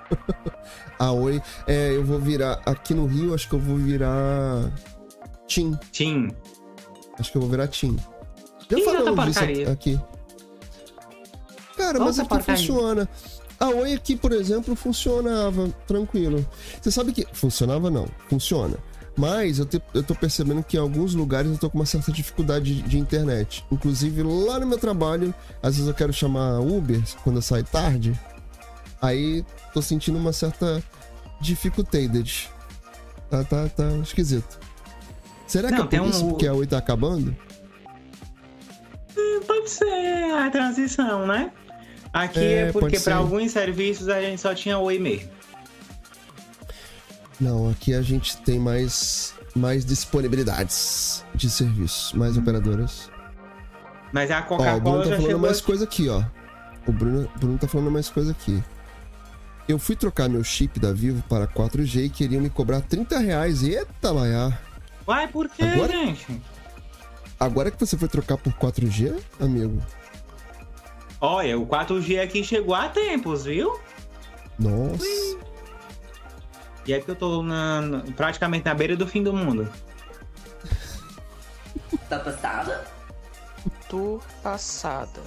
[0.97, 1.41] a Oi.
[1.67, 2.61] É, eu vou virar.
[2.65, 4.71] Aqui no Rio, acho que eu vou virar.
[5.47, 5.77] TIM.
[5.91, 6.29] TIM.
[7.19, 7.97] Acho que eu vou virar TIM.
[8.69, 9.99] Já Ih, falamos disso aqui.
[11.75, 12.57] Cara, mas aqui porcaria.
[12.57, 13.09] funciona.
[13.59, 16.45] A Oi aqui, por exemplo, funcionava tranquilo.
[16.81, 17.25] Você sabe que.
[17.33, 18.77] Funcionava não, funciona.
[19.17, 22.09] Mas eu, te, eu tô percebendo que em alguns lugares eu tô com uma certa
[22.09, 23.65] dificuldade de, de, internet.
[23.69, 28.17] Inclusive lá no meu trabalho, às vezes eu quero chamar Uber quando eu saio tarde.
[29.01, 30.81] Aí tô sentindo uma certa
[31.41, 32.49] dificuldade.
[33.29, 34.57] Tá, tá, tá esquisito.
[35.45, 36.33] Será Não, que é por isso um...
[36.35, 37.35] que a Oi tá acabando?
[39.49, 41.51] Pode ser a transição, né?
[42.13, 45.29] Aqui é, é porque para alguns serviços a gente só tinha Oi mesmo.
[47.41, 53.09] Não, aqui a gente tem mais, mais disponibilidades de serviços, mais operadoras.
[54.11, 56.23] Mas a Coca-Cola ó, o Bruno tá falando mais coisa aqui, ó.
[56.85, 58.63] O Bruno, Bruno tá falando mais coisa aqui.
[59.67, 63.63] Eu fui trocar meu chip da Vivo para 4G e queriam me cobrar 30 reais.
[63.63, 64.57] Eita, Laia.
[65.05, 65.91] Vai, por quê, Agora...
[65.91, 66.41] gente?
[67.39, 69.81] Agora que você foi trocar por 4G, amigo?
[71.21, 73.79] Olha, o 4G aqui chegou há tempos, viu?
[74.57, 75.05] Nossa.
[76.85, 79.71] E é que eu tô na, praticamente na beira do fim do mundo.
[82.09, 82.85] Tá passada?
[83.87, 85.21] Tô passada.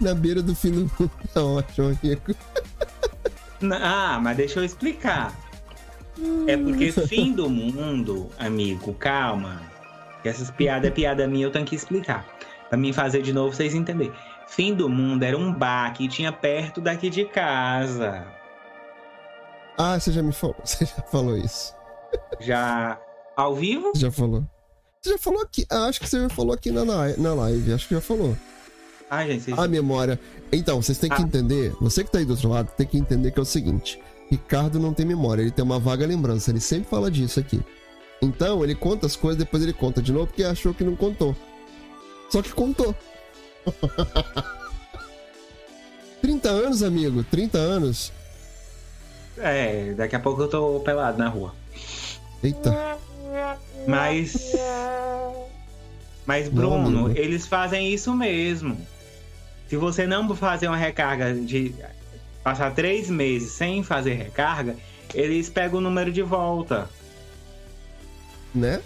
[0.00, 1.10] Na beira do fim do mundo.
[1.32, 2.34] Tá ótimo, amigo.
[3.80, 5.34] Ah, mas deixa eu explicar.
[6.46, 9.60] É porque fim do mundo, amigo, calma.
[10.24, 12.26] Essas piadas é piada minha, eu tenho que explicar.
[12.68, 14.12] Pra mim fazer de novo, vocês entenderem.
[14.48, 18.24] Fim do mundo era um bar que tinha perto daqui de casa.
[19.76, 20.56] Ah, você já me falou.
[20.64, 21.74] Você já falou isso.
[22.40, 22.98] Já
[23.36, 23.90] ao vivo?
[23.96, 24.44] Já falou.
[25.02, 25.66] Você já falou aqui.
[25.70, 27.72] Ah, acho que você já falou aqui na, na live.
[27.72, 28.36] Acho que já falou.
[29.10, 29.58] Ai, gente, vocês...
[29.58, 30.18] A memória.
[30.52, 31.24] Então, vocês têm que Ah.
[31.24, 31.74] entender.
[31.80, 34.78] Você que tá aí do outro lado tem que entender que é o seguinte: Ricardo
[34.80, 36.50] não tem memória, ele tem uma vaga lembrança.
[36.50, 37.60] Ele sempre fala disso aqui.
[38.22, 41.36] Então, ele conta as coisas, depois ele conta de novo porque achou que não contou.
[42.30, 42.94] Só que contou.
[46.20, 47.22] 30 anos, amigo.
[47.24, 48.12] 30 anos.
[49.36, 51.54] É, daqui a pouco eu tô pelado na rua.
[52.42, 52.98] Eita.
[53.86, 54.52] Mas.
[56.24, 57.18] Mas, Não, Bruno, amigo.
[57.20, 58.76] eles fazem isso mesmo.
[59.68, 61.74] Se você não fazer uma recarga de.
[62.44, 64.76] Passar três meses sem fazer recarga,
[65.14, 66.88] eles pegam o número de volta.
[68.54, 68.80] Né?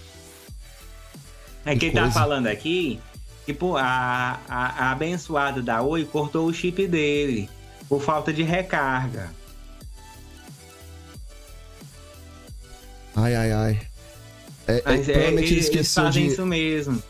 [1.66, 2.14] É Que quem tá coisa.
[2.14, 3.00] falando aqui,
[3.44, 7.50] tipo, a, a, a abençoada da Oi cortou o chip dele
[7.88, 9.30] por falta de recarga.
[13.16, 13.80] Ai, ai, ai.
[14.68, 16.32] É, é, Mas é, provavelmente ele eles, eles esqueceu fazem de.
[16.32, 17.02] isso mesmo.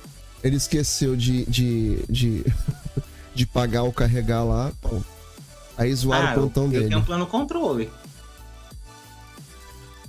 [0.42, 1.44] Ele esqueceu de.
[1.44, 1.98] de.
[2.08, 2.44] de,
[3.34, 4.72] de pagar ou carregar lá.
[4.80, 5.02] Pô.
[5.78, 6.88] Aí zoaram Ah, o eu, plantão eu dele.
[6.88, 7.88] tenho um plano controle.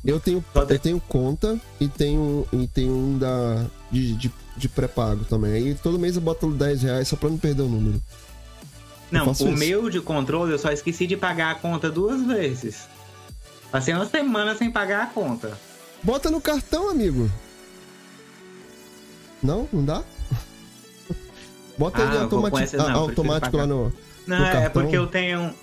[0.03, 5.25] Eu tenho, eu tenho conta e tenho, e tenho um da, de, de, de pré-pago
[5.25, 5.51] também.
[5.53, 8.01] Aí todo mês eu boto 10 reais só pra não perder o número.
[9.11, 9.47] Não, o isso.
[9.51, 12.87] meu de controle eu só esqueci de pagar a conta duas vezes.
[13.71, 15.57] Passei uma semana sem pagar a conta.
[16.01, 17.29] Bota no cartão, amigo.
[19.43, 19.67] Não?
[19.71, 20.03] Não dá?
[21.77, 22.19] Bota Ah, ele eu
[22.89, 23.93] não, automático lá no.
[24.29, 25.53] Não, é porque eu tenho.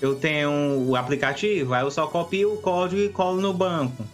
[0.00, 0.50] Eu tenho
[0.86, 4.04] o aplicativo, aí eu só copio o código e colo no banco.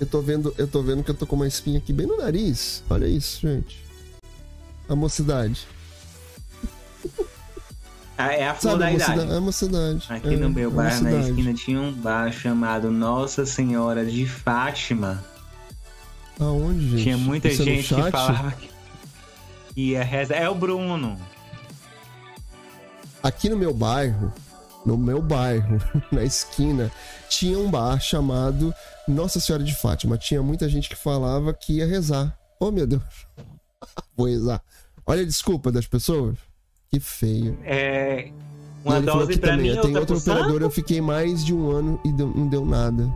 [0.00, 2.16] Eu tô vendo, eu tô vendo que eu tô com uma espinha aqui bem no
[2.16, 2.82] nariz.
[2.90, 3.84] Olha isso, gente.
[4.88, 5.68] A mocidade.
[8.16, 9.32] Ah, É a flor Sabe da a idade.
[9.32, 10.06] É a mocidade.
[10.08, 15.24] Aqui É, no meu bairro, na esquina, tinha um bar chamado Nossa Senhora de Fátima.
[16.40, 17.02] Aonde, gente?
[17.02, 18.70] Tinha muita é gente que falava que
[19.76, 20.36] ia rezar.
[20.36, 21.18] É o Bruno.
[23.24, 24.30] Aqui no meu bairro,
[24.84, 25.80] no meu bairro,
[26.12, 26.92] na esquina,
[27.28, 28.72] tinha um bar chamado
[29.08, 30.18] Nossa Senhora de Fátima.
[30.18, 32.38] Tinha muita gente que falava que ia rezar.
[32.60, 33.02] Oh, meu Deus.
[34.14, 34.62] Vou rezar.
[35.06, 36.36] Olha a desculpa das pessoas.
[36.90, 37.58] Que feio.
[37.64, 38.30] É.
[38.84, 42.12] Uma dose pra também, mim, Tem outra operador, eu fiquei mais de um ano e
[42.12, 43.10] deu- não deu nada.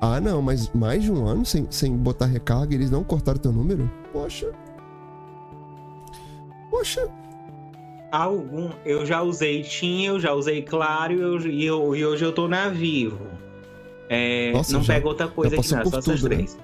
[0.00, 3.52] Ah, não, mas mais de um ano sem, sem botar recarga, eles não cortaram teu
[3.52, 3.90] número?
[4.10, 4.50] Poxa.
[6.70, 7.06] Poxa.
[8.12, 8.70] Algum.
[8.84, 12.32] Eu já usei Tim, eu já usei Claro e, eu- e eu- e hoje eu
[12.32, 13.26] tô na Vivo.
[14.08, 16.36] É, Nossa, não já- pega outra coisa aqui, não, é só essas tudo, né?
[16.36, 16.58] três.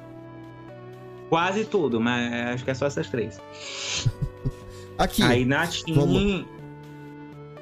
[1.29, 3.41] Quase tudo, mas acho que é só essas três.
[4.99, 5.23] Aqui.
[5.23, 5.95] Aí na TIM.
[5.95, 6.45] vamos.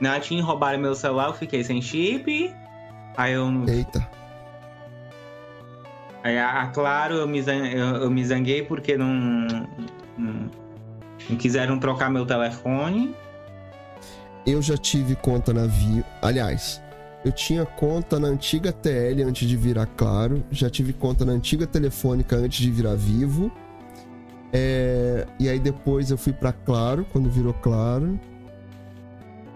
[0.00, 2.50] Na TIM roubaram meu celular, eu fiquei sem chip.
[3.16, 3.48] Aí eu.
[3.68, 4.08] Eita.
[6.22, 9.12] Aí a, a Claro eu me, eu, eu me zanguei porque não,
[10.16, 10.50] não.
[11.28, 13.14] não quiseram trocar meu telefone.
[14.46, 16.04] Eu já tive conta na Vivo.
[16.20, 16.80] Aliás,
[17.24, 20.44] eu tinha conta na antiga TL antes de virar Claro.
[20.50, 23.50] Já tive conta na antiga Telefônica antes de virar Vivo.
[24.52, 28.18] É, E aí depois eu fui pra Claro, quando virou Claro.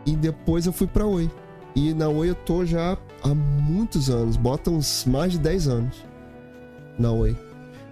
[0.07, 1.31] E depois eu fui pra Oi.
[1.77, 4.37] E na Oi eu tô já há muitos anos.
[4.39, 5.97] Bota uns mais de 10 anos.
[6.99, 7.37] Na Oi.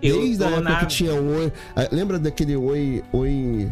[0.02, 0.76] Eu Desde a época na.
[0.80, 1.52] que tinha Oi.
[1.76, 3.04] ah, Lembra daquele Oi.
[3.12, 3.70] Oi.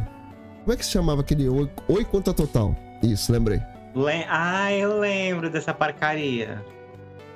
[0.63, 1.71] Como é que se chamava aquele Oi?
[1.89, 2.77] Oi Conta Total.
[3.05, 3.61] Isso, lembrei.
[3.95, 6.63] Le- Ah, eu lembro dessa porcaria.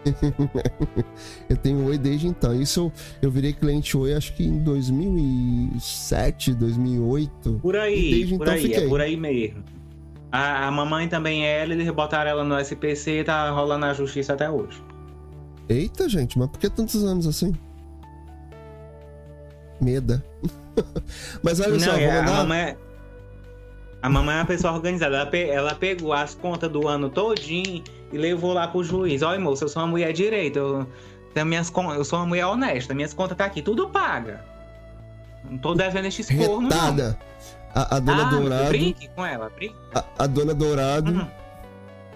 [1.49, 2.55] eu tenho Oi desde então.
[2.61, 7.59] Isso eu, eu virei cliente Oi acho que em 2007, 2008.
[7.61, 8.85] Por aí, desde por então aí, fiquei.
[8.85, 9.63] é por aí mesmo.
[10.31, 14.35] A, a mamãe também é eles botaram ela no SPC e tá rolando na justiça
[14.35, 14.83] até hoje.
[15.69, 17.55] Eita, gente, mas por que tantos anos assim?
[19.81, 20.25] Meda.
[21.43, 22.77] mas olha só, Não, é, vou a mamãe é...
[24.01, 25.17] A mamãe é uma pessoa organizada.
[25.17, 27.83] Ela, pe- ela pegou as contas do ano todinho
[28.13, 29.23] e levou lá pro juiz.
[29.23, 30.59] Olha, moço, eu sou uma mulher direita.
[30.59, 30.87] Eu,
[31.35, 32.95] tenho minhas, eu sou uma mulher honesta.
[32.95, 34.45] Minhas contas tá aqui, tudo paga.
[35.51, 36.81] Não tô devendo esses cornos, não.
[36.93, 37.19] Retada.
[37.75, 38.69] A, a dona ah, Dourado.
[38.69, 39.77] brinque com ela, brinque.
[39.95, 41.13] A, a dona Dourado.
[41.13, 41.27] Uhum.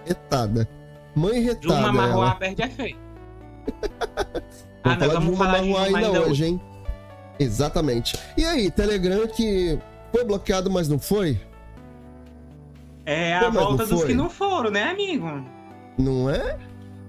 [0.06, 0.68] Retada.
[1.14, 1.60] Mãe retada.
[1.60, 2.96] Dilma Marroá perde feio.
[4.84, 6.44] Vamos falar de vamos falar de ainda ainda hoje, hoje.
[6.46, 6.60] hein?
[7.38, 8.18] Exatamente.
[8.36, 9.78] E aí, Telegram que
[10.10, 11.40] foi bloqueado, mas não foi?
[13.04, 14.08] É Pô, a não volta dos foi?
[14.08, 15.26] que não foram, né, amigo?
[15.98, 16.58] Não é?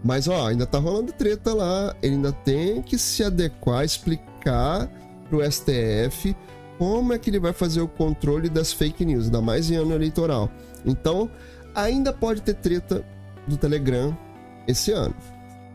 [0.03, 1.95] Mas ó, ainda tá rolando treta lá.
[2.01, 4.89] Ele ainda tem que se adequar, explicar
[5.29, 6.35] pro STF
[6.77, 9.93] como é que ele vai fazer o controle das fake news, ainda mais em ano
[9.93, 10.49] eleitoral.
[10.85, 11.29] Então,
[11.73, 13.05] ainda pode ter treta
[13.47, 14.15] do Telegram
[14.67, 15.15] esse ano.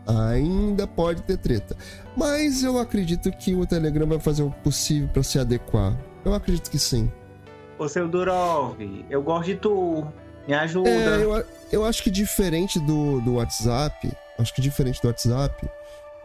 [0.05, 1.75] Ainda pode ter treta.
[2.15, 5.95] Mas eu acredito que o Telegram vai fazer o possível para se adequar.
[6.25, 7.11] Eu acredito que sim.
[7.79, 8.75] Ô, seu Durov,
[9.09, 10.05] eu gosto de tu.
[10.47, 10.89] Me ajuda.
[10.89, 15.67] É, eu, eu acho que diferente do, do WhatsApp, acho que diferente do WhatsApp,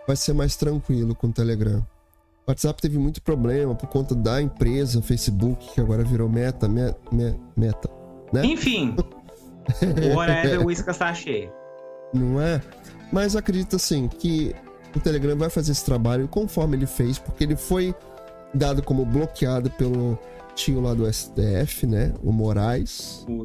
[0.06, 1.78] vai ser mais tranquilo com o Telegram.
[2.46, 6.94] O WhatsApp teve muito problema por conta da empresa Facebook, que agora virou Meta, me-
[7.12, 7.88] me- Meta,
[8.32, 8.44] né?
[8.44, 8.96] Enfim.
[10.14, 11.52] Whatever, tá cheio.
[12.12, 12.60] Não é?
[13.12, 14.54] Mas acredito assim que
[14.94, 17.94] o Telegram vai fazer esse trabalho conforme ele fez, porque ele foi
[18.52, 20.18] dado como bloqueado pelo
[20.54, 22.12] tio lá do STF, né?
[22.22, 23.24] O Moraes.
[23.28, 23.44] O,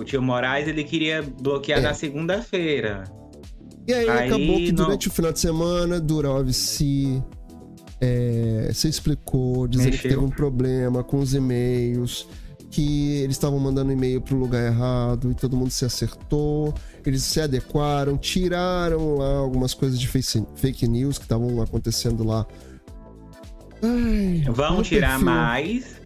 [0.00, 1.82] o tio Moraes, ele queria bloquear É.
[1.82, 3.04] na segunda-feira.
[3.86, 7.20] E aí, Aí, acabou que não- durante o final de semana, Durov se,
[8.00, 10.10] é, se explicou, dizendo que Mexeu.
[10.10, 12.28] teve um problema com os e-mails,
[12.70, 16.72] que eles estavam mandando e-mail pro lugar errado e todo mundo se acertou.
[17.04, 22.46] Eles se adequaram, tiraram lá algumas coisas de fake news que estavam acontecendo lá.
[23.82, 26.00] Ai, Vão tirar perfil- mais.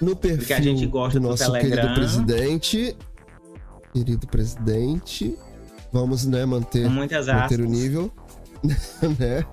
[0.00, 1.70] no perfil a gente gosta do do nosso Telegram.
[1.82, 2.96] querido presidente.
[3.92, 5.34] Querido presidente,
[5.92, 8.12] vamos né, manter manter o nível.
[9.18, 9.44] né?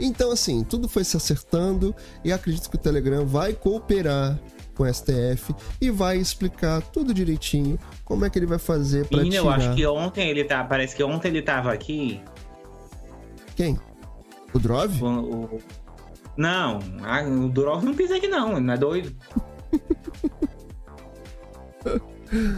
[0.00, 4.38] Então, assim, tudo foi se acertando e acredito que o Telegram vai cooperar
[4.74, 9.22] com o STF e vai explicar tudo direitinho como é que ele vai fazer para
[9.24, 9.36] tirar.
[9.36, 10.62] eu acho que ontem ele tá.
[10.64, 12.20] Parece que ontem ele tava aqui.
[13.56, 13.78] Quem?
[14.52, 15.02] O Drove?
[15.02, 15.60] O, o-
[16.38, 19.12] Não, a- o Durov não pisa aqui, não, ele não é doido.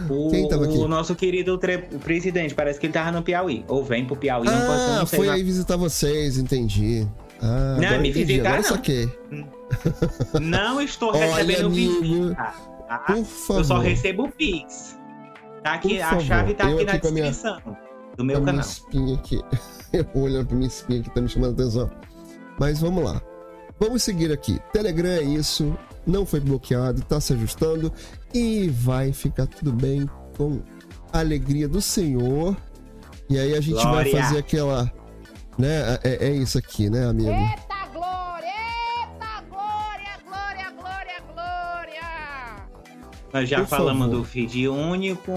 [0.09, 0.77] O, Quem tava aqui?
[0.77, 1.59] o nosso querido
[2.03, 3.65] presidente, parece que ele tava no Piauí.
[3.67, 5.19] Ou vem pro Piauí, não posso Ah, não sei.
[5.19, 7.07] foi aí visitar vocês, entendi.
[7.41, 8.69] Ah, Não, me entendi, visitar, agora não.
[8.69, 9.09] saquei.
[10.39, 12.35] Não estou recebendo visita.
[12.35, 12.99] tá?
[13.07, 13.59] Por favor.
[13.59, 14.95] Eu só recebo Pix.
[15.63, 17.77] Tá aqui, Por a favor, chave tá eu aqui na aqui minha- descrição
[18.15, 18.61] do meu a minha canal.
[18.61, 19.41] espinha aqui.
[19.91, 21.89] Eu olhando pra minha espinha que tá me chamando a atenção.
[22.59, 23.21] Mas vamos lá.
[23.81, 24.59] Vamos seguir aqui.
[24.71, 25.75] Telegram é isso.
[26.05, 27.91] Não foi bloqueado, tá se ajustando.
[28.31, 30.61] E vai ficar tudo bem com
[31.11, 32.55] a alegria do Senhor.
[33.27, 34.11] E aí a gente Glória.
[34.11, 34.91] vai fazer aquela.
[35.57, 35.97] Né?
[36.03, 37.29] É, é isso aqui, né, amigo?
[37.31, 38.47] Eita glória!
[38.99, 40.11] Eita glória!
[40.27, 42.65] Glória, glória, glória!
[43.33, 44.17] Nós já Por falamos favor.
[44.19, 45.31] do feed único.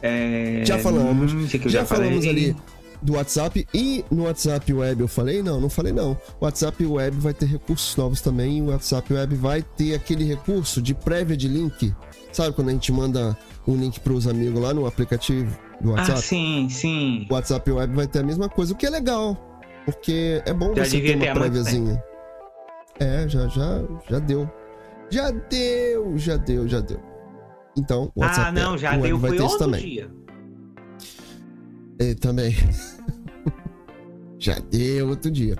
[0.00, 1.32] é, Já falamos.
[1.34, 2.56] hum, eu já, falamos ali
[3.02, 5.42] do WhatsApp e no WhatsApp Web eu falei?
[5.42, 6.12] Não, não falei não.
[6.40, 8.62] O WhatsApp Web vai ter recursos novos também.
[8.62, 11.92] O WhatsApp Web vai ter aquele recurso de prévia de link.
[12.32, 15.94] Sabe quando a gente manda um link para os amigos lá no aplicativo do Ah,
[15.96, 16.20] WhatsApp?
[16.22, 17.26] sim, sim.
[17.28, 19.36] o WhatsApp Web vai ter a mesma coisa, o que é legal.
[19.84, 22.04] Porque é bom Já você ter uma muito préviazinha.
[23.00, 24.48] É, já, já, já deu.
[25.10, 27.00] Já deu, já deu, já deu.
[27.76, 29.18] Então, o WhatsApp ah, não, já Web deu.
[29.18, 29.80] vai Foi ter isso também.
[29.82, 30.10] dia.
[31.98, 32.54] É, também.
[34.42, 35.56] Já deu outro dia.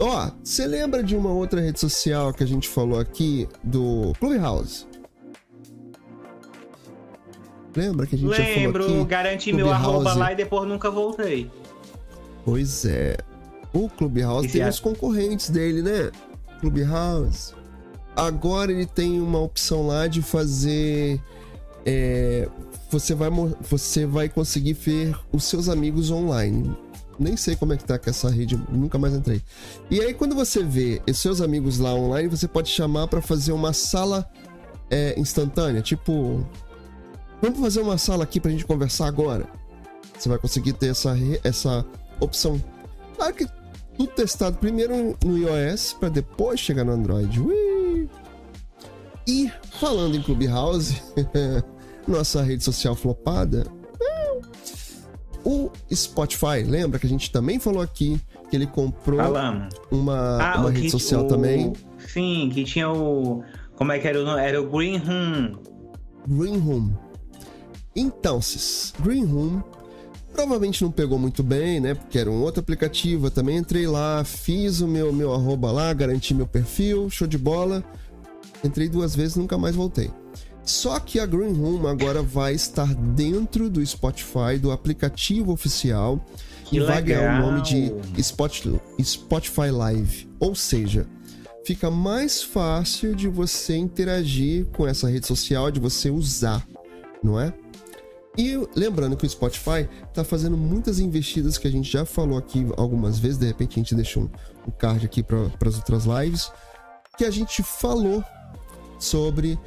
[0.00, 4.86] Ó, você lembra de uma outra rede social que a gente falou aqui do Clubhouse?
[7.76, 9.10] Lembra que a gente já Lembro, falou aqui?
[9.10, 9.86] garanti meu Clubhouse.
[9.90, 11.50] arroba lá e depois nunca voltei.
[12.46, 13.18] Pois é.
[13.74, 16.10] O Clubhouse Esse tem é- os concorrentes dele, né?
[16.60, 17.52] Clubhouse.
[18.16, 21.20] Agora ele tem uma opção lá de fazer.
[21.84, 22.48] é,
[22.90, 23.28] você, vai,
[23.60, 26.74] você vai conseguir ver os seus amigos online.
[27.18, 29.42] Nem sei como é que tá com essa rede, nunca mais entrei.
[29.90, 33.72] E aí, quando você vê seus amigos lá online, você pode chamar para fazer uma
[33.72, 34.28] sala
[34.90, 35.82] é, instantânea.
[35.82, 36.46] Tipo,
[37.42, 39.46] vamos fazer uma sala aqui pra gente conversar agora.
[40.16, 41.84] Você vai conseguir ter essa, essa
[42.20, 42.62] opção.
[43.16, 43.46] Claro que
[43.96, 47.40] tudo testado primeiro no iOS para depois chegar no Android.
[47.40, 48.08] Ui!
[49.26, 51.02] E falando em Clubhouse,
[52.06, 53.66] nossa rede social flopada,
[55.50, 58.20] o Spotify, lembra que a gente também falou aqui
[58.50, 59.74] que ele comprou Falamos.
[59.90, 61.72] uma, Ah, uma rede que- social o- também,
[62.12, 63.42] Sim, que tinha o.
[63.76, 64.40] Como é que era o nome?
[64.42, 65.58] Era o Green Room.
[66.26, 66.90] Green Room.
[67.94, 69.62] Então, sis, Green Room
[70.32, 71.94] provavelmente não pegou muito bem, né?
[71.94, 73.26] Porque era um outro aplicativo.
[73.26, 77.38] Eu também entrei lá, fiz o meu, meu arroba lá, garanti meu perfil, show de
[77.38, 77.82] bola.
[78.64, 80.10] Entrei duas vezes nunca mais voltei.
[80.68, 86.22] Só que a Green Room agora vai estar dentro do Spotify, do aplicativo oficial,
[86.66, 87.50] Que e vai ganhar o legal.
[87.52, 90.28] nome de Spot- Spotify Live.
[90.38, 91.06] Ou seja,
[91.64, 96.66] fica mais fácil de você interagir com essa rede social, de você usar,
[97.22, 97.50] não é?
[98.36, 102.66] E lembrando que o Spotify está fazendo muitas investidas que a gente já falou aqui
[102.76, 104.28] algumas vezes, de repente a gente deixa um,
[104.66, 106.52] um card aqui para as outras lives,
[107.16, 108.22] que a gente falou
[109.00, 109.58] sobre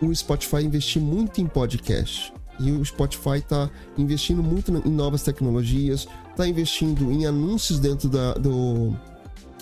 [0.00, 2.32] o Spotify investir muito em podcast.
[2.58, 8.34] E o Spotify está investindo muito em novas tecnologias, está investindo em anúncios dentro da,
[8.34, 8.94] do,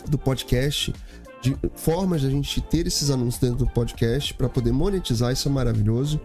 [0.08, 0.92] do podcast,
[1.40, 5.48] de formas de a gente ter esses anúncios dentro do podcast para poder monetizar, isso
[5.48, 6.20] é maravilhoso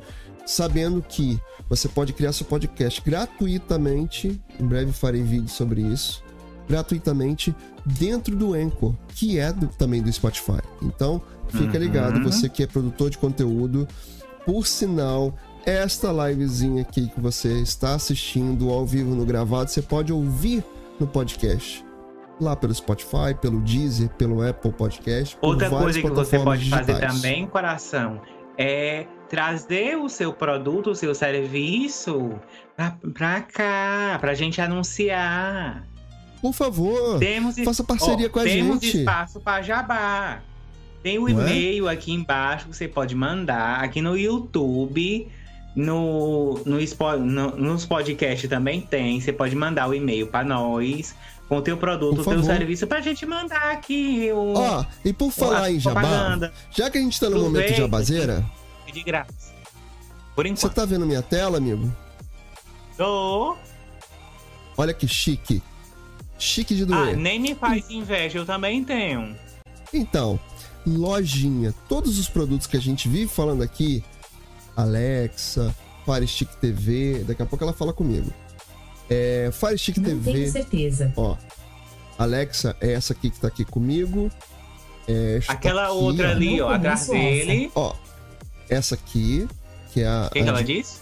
[0.46, 1.40] sabendo que
[1.70, 4.42] você pode criar seu podcast gratuitamente.
[4.60, 6.24] Em breve farei vídeo sobre isso.
[6.68, 7.54] Gratuitamente
[7.86, 10.62] dentro do Anchor, que é do, também do Spotify.
[10.82, 11.22] Então,
[11.54, 11.84] fica uhum.
[11.84, 13.88] ligado, você que é produtor de conteúdo.
[14.46, 15.34] Por sinal,
[15.66, 20.64] esta livezinha aqui que você está assistindo ao vivo no gravado, você pode ouvir
[21.00, 21.86] no podcast.
[22.42, 25.38] Lá pelo Spotify, pelo Deezer, pelo Apple Podcast.
[25.42, 26.86] Outra coisa que você pode digitais.
[26.86, 28.22] fazer também, coração,
[28.58, 32.32] é trazer o seu produto, o seu serviço
[32.76, 35.84] pra, pra cá, pra gente anunciar.
[36.42, 38.92] Por favor, temos, faça parceria com a temos gente.
[38.92, 40.42] Temos espaço para jabá.
[41.04, 41.32] Tem o um é?
[41.32, 43.84] e-mail aqui embaixo que você pode mandar.
[43.84, 45.30] Aqui no YouTube,
[45.76, 46.78] no, no,
[47.20, 49.20] no nos podcasts também tem.
[49.20, 51.14] Você pode mandar o e-mail para nós
[51.50, 54.54] com o teu produto, o teu serviço pra gente mandar aqui o.
[54.54, 56.40] Ó, oh, e por falar em jabá,
[56.72, 58.44] já que a gente tá no momento jabazeira
[58.94, 59.52] de graça.
[60.36, 60.62] Por enquanto.
[60.62, 61.92] Você tá vendo minha tela, amigo?
[62.96, 63.58] Tô.
[64.78, 65.62] Olha que chique.
[66.38, 67.14] Chique de doer.
[67.14, 69.36] Ah, nem me faz inveja, eu também tenho.
[69.94, 70.40] Então,
[70.86, 71.74] lojinha.
[71.88, 74.04] Todos os produtos que a gente vive falando aqui,
[74.76, 75.74] Alexa,
[76.06, 78.32] Fire Stick TV, daqui a pouco ela fala comigo.
[79.10, 80.34] É, Fire Stick Não TV.
[80.34, 81.14] Tenho certeza.
[81.16, 81.38] Ó,
[82.18, 84.32] Alexa é essa aqui que tá aqui comigo.
[85.08, 86.32] É, Aquela aqui, outra ó.
[86.32, 87.72] ali, ó, atrás dele.
[87.76, 87.94] Ó,
[88.70, 89.48] essa aqui,
[89.92, 90.28] que é a.
[90.28, 90.78] O que, que ela de...
[90.78, 91.00] disse?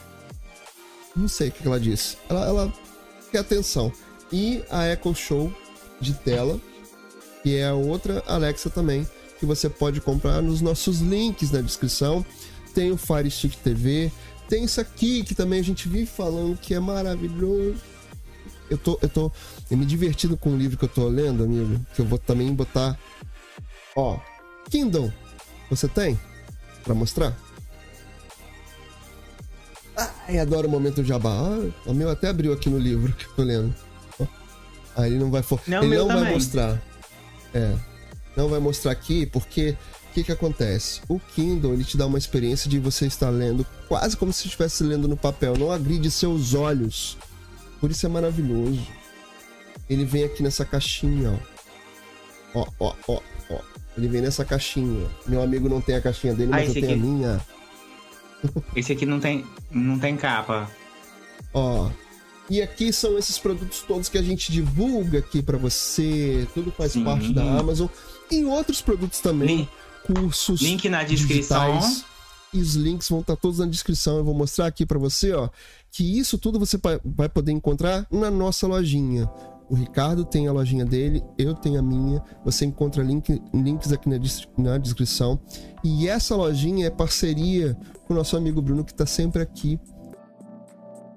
[1.16, 2.18] Não sei o que ela disse.
[2.30, 2.74] Ela, ela
[3.32, 3.92] quer atenção.
[4.32, 5.54] E a Echo Show
[6.00, 6.60] de tela,
[7.44, 9.08] que é a outra Alexa também,
[9.42, 12.24] que você pode comprar nos nossos links na descrição.
[12.76, 14.12] Tem o Fire Stick TV,
[14.48, 17.82] tem isso aqui que também a gente vive falando que é maravilhoso.
[18.70, 19.32] Eu tô, eu tô
[19.70, 22.54] eu me divertindo com o livro que eu tô lendo, amigo, que eu vou também
[22.54, 22.98] botar.
[23.96, 24.20] Ó,
[24.70, 25.12] Kindle,
[25.72, 26.18] você tem
[26.84, 27.36] para mostrar?
[29.98, 31.32] Ai, adoro o momento jabá.
[31.32, 33.76] Ah, o meu até abriu aqui no livro que eu tô lendo.
[34.96, 35.60] Aí ele não vai for...
[35.66, 36.80] não, ele não vai mostrar.
[37.54, 37.91] É.
[38.36, 39.76] Não vai mostrar aqui porque
[40.10, 41.02] o que que acontece?
[41.08, 44.84] O Kindle ele te dá uma experiência de você estar lendo quase como se estivesse
[44.84, 47.18] lendo no papel, não agride seus olhos.
[47.80, 48.82] Por isso é maravilhoso.
[49.90, 51.40] Ele vem aqui nessa caixinha,
[52.54, 52.62] ó.
[52.62, 53.60] Ó, ó, ó, ó.
[53.98, 55.10] Ele vem nessa caixinha.
[55.28, 56.94] Meu amigo não tem a caixinha dele, mas ah, eu tenho aqui.
[56.94, 57.42] a minha.
[58.76, 60.70] Esse aqui não tem, não tem capa.
[61.54, 61.90] Ó.
[62.50, 66.48] E aqui são esses produtos todos que a gente divulga aqui para você.
[66.54, 67.04] Tudo faz Sim.
[67.04, 67.88] parte da Amazon.
[68.32, 69.58] E outros produtos também.
[69.58, 69.70] Link,
[70.06, 70.62] cursos.
[70.62, 71.80] Link na descrição.
[71.80, 72.06] Digitais.
[72.54, 74.18] E os links vão estar todos na descrição.
[74.18, 75.50] Eu vou mostrar aqui para você, ó,
[75.90, 79.30] que isso tudo você vai poder encontrar na nossa lojinha.
[79.70, 82.22] O Ricardo tem a lojinha dele, eu tenho a minha.
[82.44, 84.18] Você encontra link, links aqui na,
[84.58, 85.40] na descrição.
[85.82, 89.80] E essa lojinha é parceria com o nosso amigo Bruno, que está sempre aqui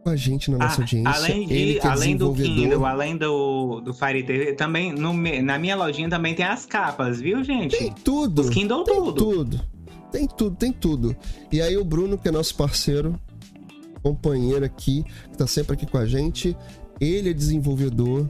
[0.04, 1.10] com a gente na nossa ah, audiência.
[1.10, 5.74] Além, de, é além do Kindle, além do, do Fire TV, também no, na minha
[5.74, 7.76] lojinha também tem as capas, viu, gente?
[7.76, 8.42] Tem tudo.
[8.42, 9.12] Os Kindle tem tudo.
[9.14, 9.60] tudo.
[10.12, 11.16] Tem tudo, tem tudo.
[11.50, 13.18] E aí o Bruno, que é nosso parceiro,
[14.02, 16.54] companheiro aqui, que tá sempre aqui com a gente,
[17.00, 18.28] ele é desenvolvedor,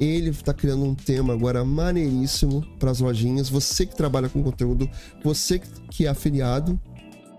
[0.00, 3.48] ele está criando um tema agora maneiríssimo para as lojinhas.
[3.48, 4.90] Você que trabalha com conteúdo,
[5.22, 6.78] você que é afiliado,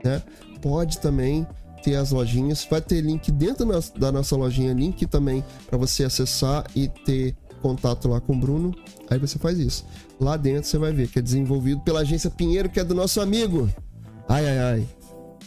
[0.03, 0.23] né?
[0.61, 1.45] Pode também
[1.87, 2.67] ter as lojinhas.
[2.69, 3.65] Vai ter link dentro
[3.97, 8.75] da nossa lojinha, link também para você acessar e ter contato lá com o Bruno.
[9.09, 9.85] Aí você faz isso.
[10.19, 13.21] Lá dentro você vai ver que é desenvolvido pela agência Pinheiro, que é do nosso
[13.21, 13.69] amigo.
[14.27, 14.87] Ai, ai, ai.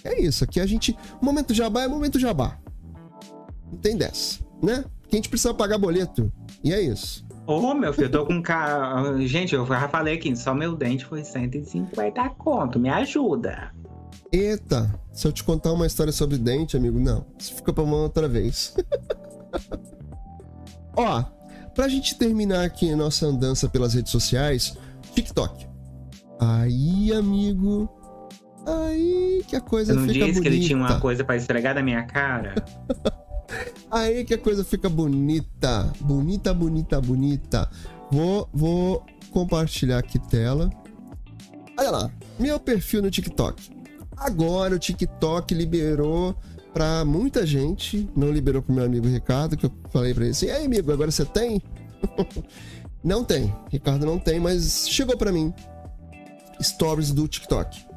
[0.03, 0.43] É isso.
[0.43, 0.97] Aqui a gente.
[1.21, 2.57] Momento jabá é momento jabá.
[3.71, 4.85] Não tem dessa, né?
[5.11, 6.33] que a gente precisa pagar boleto.
[6.65, 7.27] E é isso.
[7.47, 9.19] Ô, oh, meu filho, eu tô com cara.
[9.27, 12.79] Gente, eu já falei aqui, só meu dente foi 150 conto.
[12.79, 13.73] Me ajuda.
[14.33, 17.27] Eita, se eu te contar uma história sobre dente, amigo, não.
[17.39, 18.75] Isso fica pra uma outra vez.
[20.97, 21.25] Ó,
[21.75, 24.77] pra gente terminar aqui a nossa andança pelas redes sociais,
[25.15, 25.67] TikTok.
[26.39, 27.89] Aí, amigo.
[28.67, 30.13] Aí que a coisa fica bonita.
[30.13, 32.55] Você não disse que ele tinha uma coisa para esfregar da minha cara?
[33.91, 35.93] Aí que a coisa fica bonita.
[36.01, 37.71] Bonita, bonita, bonita.
[38.13, 40.71] Vou, vou compartilhar aqui tela.
[41.77, 43.80] Olha lá, meu perfil no TikTok.
[44.21, 46.37] Agora o TikTok liberou
[46.75, 50.47] pra muita gente, não liberou pro meu amigo Ricardo, que eu falei pra ele assim:
[50.47, 51.63] "E aí, amigo, agora você tem?"
[53.03, 53.53] não tem.
[53.71, 55.55] Ricardo não tem, mas chegou pra mim.
[56.61, 57.91] Stories do TikTok.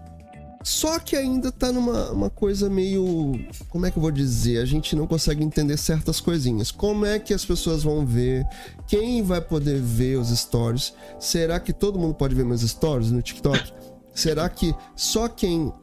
[0.64, 3.34] Só que ainda tá numa uma coisa meio.
[3.68, 4.60] Como é que eu vou dizer?
[4.60, 6.72] A gente não consegue entender certas coisinhas.
[6.72, 8.48] Como é que as pessoas vão ver?
[8.88, 10.94] Quem vai poder ver os stories?
[11.20, 13.74] Será que todo mundo pode ver meus stories no TikTok?
[14.16, 15.74] Será que só quem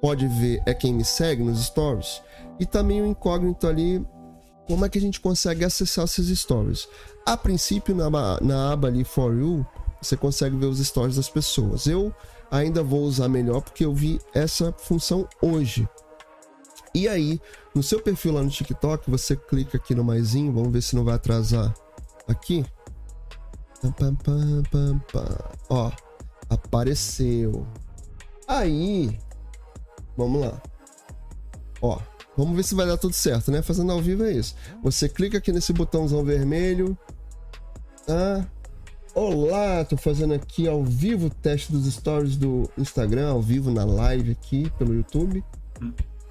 [0.00, 2.22] pode ver é quem me segue nos stories?
[2.58, 4.04] E tá meio incógnito ali
[4.66, 6.88] como é que a gente consegue acessar esses stories.
[7.26, 8.08] A princípio, na,
[8.40, 9.66] na aba ali For You,
[10.00, 11.86] você consegue ver os stories das pessoas.
[11.86, 12.14] Eu
[12.50, 15.88] ainda vou usar melhor porque eu vi essa função hoje.
[16.94, 17.40] E aí,
[17.74, 21.04] no seu perfil lá no TikTok, você clica aqui no maisinho, vamos ver se não
[21.04, 21.74] vai atrasar
[22.26, 22.64] aqui.
[25.68, 25.90] Ó,
[26.48, 27.66] apareceu.
[28.46, 29.18] Aí,
[30.16, 30.60] vamos lá.
[31.82, 31.98] Ó,
[32.36, 33.62] vamos ver se vai dar tudo certo, né?
[33.62, 34.54] Fazendo ao vivo é isso.
[34.82, 36.96] Você clica aqui nesse botãozão vermelho.
[38.06, 38.46] Tá?
[39.14, 43.84] Olá, tô fazendo aqui ao vivo o teste dos stories do Instagram, ao vivo na
[43.84, 45.44] live aqui pelo YouTube.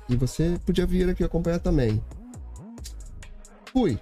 [0.07, 2.03] E você podia vir aqui acompanhar também.
[3.71, 3.99] Fui.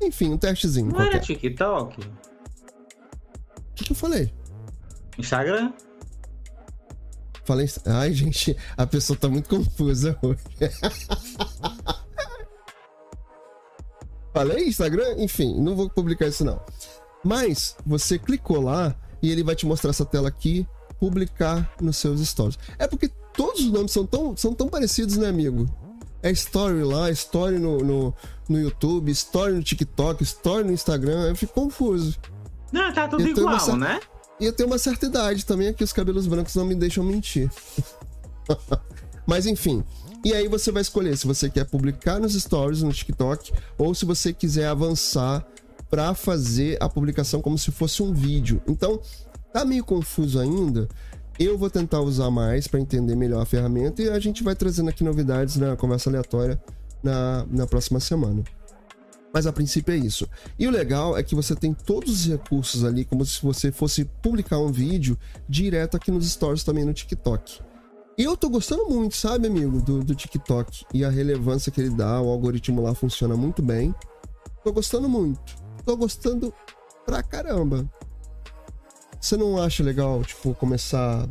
[0.00, 0.86] Enfim, um testezinho.
[0.86, 1.16] Não qualquer.
[1.16, 2.00] era TikTok?
[2.00, 2.04] O
[3.74, 4.32] que, que eu falei?
[5.18, 5.72] Instagram?
[7.48, 7.66] Falei.
[7.86, 10.38] Ai, gente, a pessoa tá muito confusa hoje.
[14.34, 15.14] Falei Instagram?
[15.16, 16.60] Enfim, não vou publicar isso não.
[17.24, 20.68] Mas você clicou lá e ele vai te mostrar essa tela aqui,
[21.00, 22.58] publicar nos seus stories.
[22.78, 25.66] É porque todos os nomes são tão, são tão parecidos, né, amigo?
[26.22, 28.14] É story lá, story no, no,
[28.46, 31.28] no YouTube, story no TikTok, story no Instagram.
[31.30, 32.18] Eu fico confuso.
[32.70, 34.00] Não, tá tudo uma igual, né?
[34.40, 37.50] E eu tenho uma certa idade também, aqui os cabelos brancos não me deixam mentir.
[39.26, 39.84] Mas enfim.
[40.24, 44.04] E aí você vai escolher se você quer publicar nos stories no TikTok ou se
[44.04, 45.46] você quiser avançar
[45.90, 48.60] para fazer a publicação como se fosse um vídeo.
[48.66, 49.00] Então,
[49.52, 50.88] tá meio confuso ainda.
[51.38, 54.90] Eu vou tentar usar mais para entender melhor a ferramenta e a gente vai trazendo
[54.90, 56.60] aqui novidades na conversa aleatória
[57.02, 58.42] na, na próxima semana.
[59.32, 60.28] Mas a princípio é isso.
[60.58, 64.04] E o legal é que você tem todos os recursos ali, como se você fosse
[64.22, 65.18] publicar um vídeo
[65.48, 67.60] direto aqui nos stories também no TikTok.
[68.16, 70.84] Eu tô gostando muito, sabe, amigo, do, do TikTok.
[70.92, 73.94] E a relevância que ele dá, o algoritmo lá funciona muito bem.
[74.64, 75.54] Tô gostando muito.
[75.84, 76.52] Tô gostando
[77.06, 77.88] pra caramba.
[79.20, 81.28] Você não acha legal, tipo, começar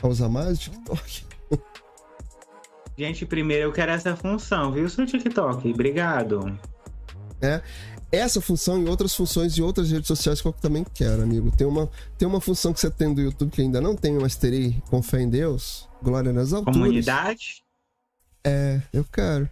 [0.00, 1.26] a usar mais o TikTok?
[2.96, 5.68] Gente, primeiro eu quero essa função, viu, seu TikTok?
[5.68, 6.56] Obrigado.
[7.44, 7.62] Né?
[8.12, 11.50] Essa função e outras funções de outras redes sociais que eu também quero, amigo.
[11.50, 14.36] Tem uma, tem uma função que você tem do YouTube que ainda não tem, mas
[14.36, 15.88] terei com fé em Deus.
[16.02, 16.76] Glória nas alturas.
[16.78, 17.62] Comunidade?
[18.44, 19.50] É, eu quero.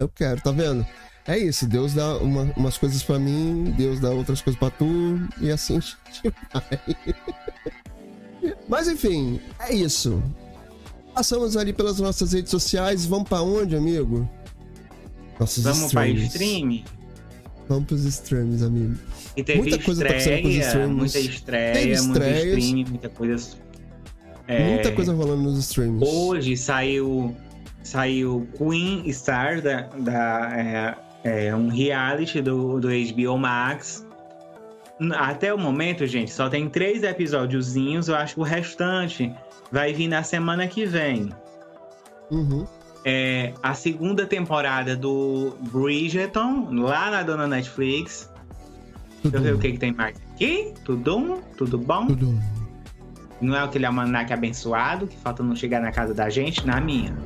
[0.00, 0.84] Eu quero, tá vendo?
[1.26, 4.86] É isso, Deus dá uma- umas coisas pra mim, Deus dá outras coisas pra tu,
[5.40, 6.22] e assim a gente
[6.52, 6.96] vai.
[8.68, 10.22] Mas enfim, é isso.
[11.14, 14.28] Passamos ali pelas nossas redes sociais, vamos pra onde, amigo?
[15.38, 16.34] Nossos Vamos para streams.
[16.34, 16.84] stream?
[17.68, 18.94] Vamos pros streams, amigo.
[19.36, 20.94] E teve Muita coisa tá acontecendo com os estreia, streams.
[20.96, 22.58] muita estreia, Teve muito estreias.
[22.64, 23.48] stream, muita coisa.
[24.48, 26.02] É, Muita coisa rolando nos streams.
[26.08, 27.36] Hoje saiu
[27.82, 34.06] saiu Queen Star da, da é, é, um reality do, do HBO Max.
[35.16, 38.08] Até o momento, gente, só tem três episódiozinhos.
[38.08, 39.32] Eu acho que o restante
[39.70, 41.28] vai vir na semana que vem.
[42.30, 42.66] Uhum.
[43.10, 48.30] É a segunda temporada do Bridgerton, lá na dona Netflix.
[49.22, 50.74] Deixa eu ver o que, que tem mais aqui.
[50.84, 52.08] Tudo, tudo bom?
[52.08, 52.38] Tudo.
[53.40, 57.16] Não é aquele almanac abençoado que falta não chegar na casa da gente, na minha.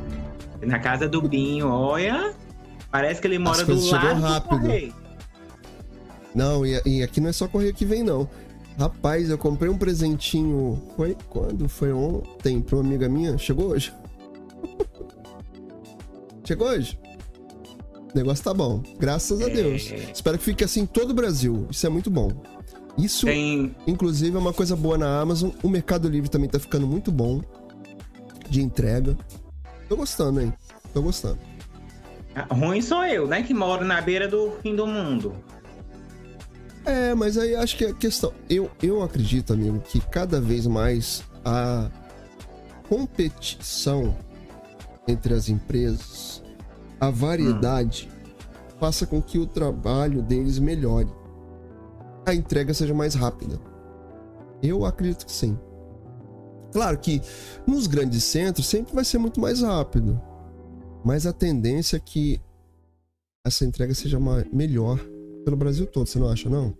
[0.60, 2.32] Na casa do Binho, olha.
[2.88, 4.60] Parece que ele mora do lado do rápido.
[4.60, 4.94] correio.
[6.32, 8.30] Não, e, e aqui não é só correio que vem, não.
[8.78, 10.80] Rapaz, eu comprei um presentinho.
[10.96, 11.68] Foi quando?
[11.68, 13.36] Foi ontem pra uma amiga minha.
[13.36, 13.92] Chegou hoje.
[16.52, 16.98] Chegou hoje.
[18.14, 18.82] O negócio tá bom.
[18.98, 19.48] Graças a É.
[19.48, 19.90] Deus.
[20.12, 21.66] Espero que fique assim em todo o Brasil.
[21.70, 22.30] Isso é muito bom.
[22.98, 23.74] Isso, Tem.
[23.86, 25.50] inclusive, é uma coisa boa na Amazon.
[25.62, 27.40] O Mercado Livre também tá ficando muito bom.
[28.50, 29.16] De entrega.
[29.88, 30.52] Tô gostando, hein?
[30.92, 31.38] Tô gostando.
[32.50, 33.42] Ruim sou eu, né?
[33.42, 35.34] Que moro na beira do fim do mundo.
[36.84, 38.30] É, mas aí acho que a questão.
[38.50, 41.88] Eu, eu acredito, amigo, que cada vez mais a
[42.90, 44.14] competição
[45.08, 46.41] entre as empresas,
[47.02, 48.08] a variedade,
[48.78, 51.08] faça com que o trabalho deles melhore.
[52.24, 53.58] A entrega seja mais rápida.
[54.62, 55.58] Eu acredito que sim.
[56.70, 57.20] Claro que
[57.66, 60.20] nos grandes centros sempre vai ser muito mais rápido.
[61.04, 62.40] Mas a tendência é que
[63.44, 64.20] essa entrega seja
[64.52, 65.00] melhor
[65.44, 66.72] pelo Brasil todo, você não acha, não?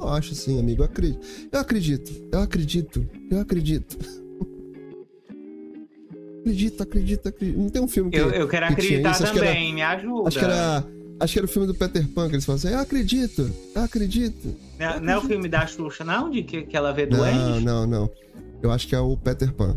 [0.00, 0.80] Eu acho sim, amigo.
[0.80, 1.20] Eu acredito.
[1.52, 2.28] Eu acredito.
[2.32, 3.06] Eu acredito.
[3.30, 4.19] Eu acredito.
[6.40, 7.58] Acredito, acredito, acredito.
[7.58, 8.16] Não tem um filme que.
[8.18, 9.22] Eu, eu quero que acreditar isso?
[9.32, 10.28] Que era- também, me ajuda.
[10.28, 10.84] Acho que era.
[11.20, 13.82] Acho que era o filme do Peter Pan que eles falam assim: Eu acredito, eu
[13.82, 14.54] acredito.
[14.78, 16.30] Não, é- não é o filme da Xuxa, não?
[16.30, 17.64] De que, que ela vê Não, doente?
[17.64, 18.10] não, não.
[18.62, 19.76] Eu acho que é o Peter Pan.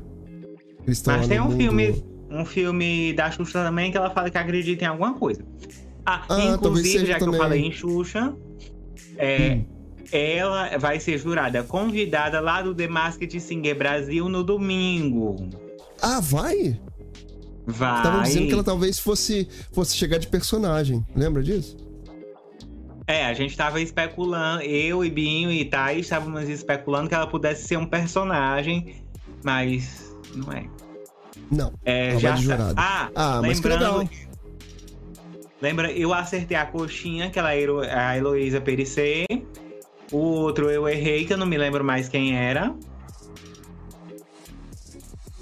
[0.85, 4.37] Eles Mas tem um mundo- filme, um filme da Xuxa também que ela fala que
[4.37, 5.41] acredita em alguma coisa.
[6.05, 7.35] Ah, Ah, inclusive, já que também.
[7.35, 8.33] eu falei em Xuxa,
[9.17, 9.65] é, Hum.
[10.11, 15.49] ela vai ser jurada convidada lá do The Masked Singer Brasil no domingo.
[16.03, 16.79] Ah, vai?
[17.65, 17.97] Vai.
[17.97, 21.05] Estavam dizendo que ela talvez fosse, fosse chegar de personagem.
[21.15, 21.77] Lembra disso?
[23.07, 27.67] É, a gente tava especulando, eu e Binho e Thaís estávamos especulando que ela pudesse
[27.67, 29.03] ser um personagem,
[29.43, 30.65] mas não é.
[31.51, 31.73] Não.
[31.83, 32.73] É, já de sa- jurada.
[32.77, 33.97] Ah, Ah, mas que lembrando.
[33.99, 34.09] legal.
[35.61, 39.25] Lembra, eu acertei a coxinha, que ela era a Heloísa Perissé.
[40.11, 42.73] O outro eu errei, que eu não me lembro mais quem era.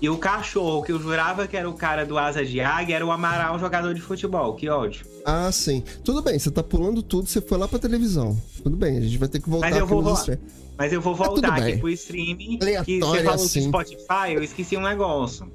[0.02, 3.06] E o cachorro, que eu jurava que era o cara do Asa de Águia, era
[3.06, 4.56] o Amaral, jogador de futebol.
[4.56, 5.06] Que ódio.
[5.24, 5.84] Ah, sim.
[6.04, 8.36] Tudo bem, você tá pulando tudo, você foi lá pra televisão.
[8.64, 10.28] Tudo bem, a gente vai ter que voltar Mas eu vou nos.
[10.76, 12.58] Mas eu vou Tá voltar aqui pro streaming.
[12.58, 13.60] Que Aleatório você falou assim.
[13.60, 15.52] do Spotify, eu esqueci um negócio.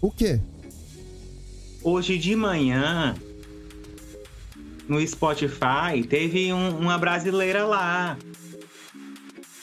[0.00, 0.40] O quê?
[1.82, 3.14] Hoje de manhã,
[4.88, 8.16] no Spotify, teve um- uma brasileira lá.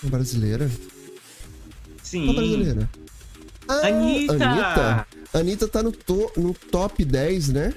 [0.03, 0.69] Uma brasileira?
[2.03, 2.25] Sim.
[2.25, 2.89] Uma brasileira.
[3.67, 4.33] Ah, Anitta!
[4.33, 5.07] Anitta!
[5.33, 7.73] Anitta tá no, to- no top 10, né?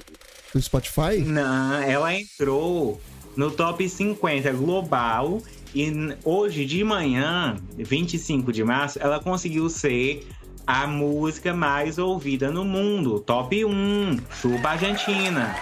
[0.55, 1.19] Do Spotify?
[1.25, 3.01] Não, ela entrou
[3.37, 5.43] no top 50 global
[5.75, 5.93] e
[6.25, 10.27] hoje de manhã, 25 de março, ela conseguiu ser
[10.67, 13.21] a música mais ouvida no mundo.
[13.21, 15.55] Top 1, Chupa Argentina.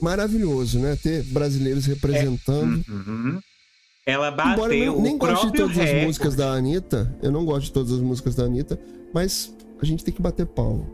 [0.00, 0.96] Maravilhoso, né?
[1.02, 2.84] Ter brasileiros representando.
[2.88, 3.40] Uhum.
[4.06, 6.06] Ela Embora bateu eu nem, nem o goste de todas as recorde.
[6.06, 8.78] músicas da Anitta, eu não gosto de todas as músicas da Anitta,
[9.12, 9.52] mas
[9.82, 10.86] a gente tem que bater palma.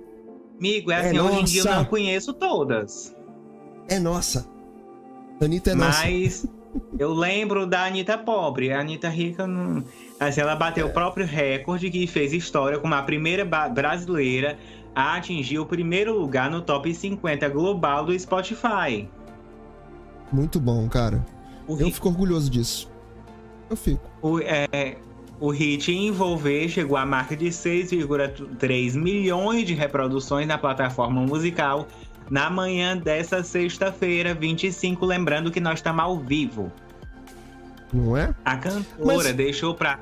[0.58, 1.76] Amigo, é É assim, hoje em dia eu nossa.
[1.76, 3.14] não conheço todas.
[3.88, 4.46] É nossa!
[5.42, 6.04] Anitta é nossa.
[6.04, 6.46] Mas
[6.98, 8.72] eu lembro da Anitta pobre.
[8.72, 9.84] A Anitta rica não.
[10.18, 10.90] Assim, ela bateu É.
[10.90, 14.56] o próprio recorde que fez história como a primeira brasileira
[14.94, 19.06] a atingir o primeiro lugar no top 50 global do Spotify.
[20.32, 21.22] Muito bom, cara.
[21.66, 22.90] O, Eu hit, fico orgulhoso disso.
[23.72, 24.00] Eu fico.
[24.20, 24.96] o, é,
[25.40, 31.88] o hit Envolver chegou à marca de 6,3 milhões de reproduções na plataforma musical
[32.30, 35.04] na manhã dessa sexta-feira, 25.
[35.06, 36.70] Lembrando que nós estamos ao vivo.
[37.92, 38.34] Não é?
[38.44, 40.00] A cantora Mas- deixou pra,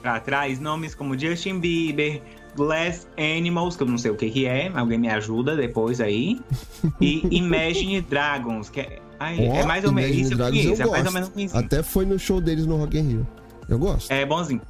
[0.00, 2.22] pra trás nomes como Justin Bieber,
[2.56, 6.40] Glass Animals, que eu não sei o que que é, alguém me ajuda depois aí,
[6.98, 11.00] e Imagine Dragons, que é, Ó, é mais ou menos isso, eu conheço, eu é
[11.02, 11.54] mais ou menos.
[11.54, 13.26] Até foi no show deles no Rock in Rio.
[13.68, 14.10] Eu gosto.
[14.10, 14.60] É bonzinho.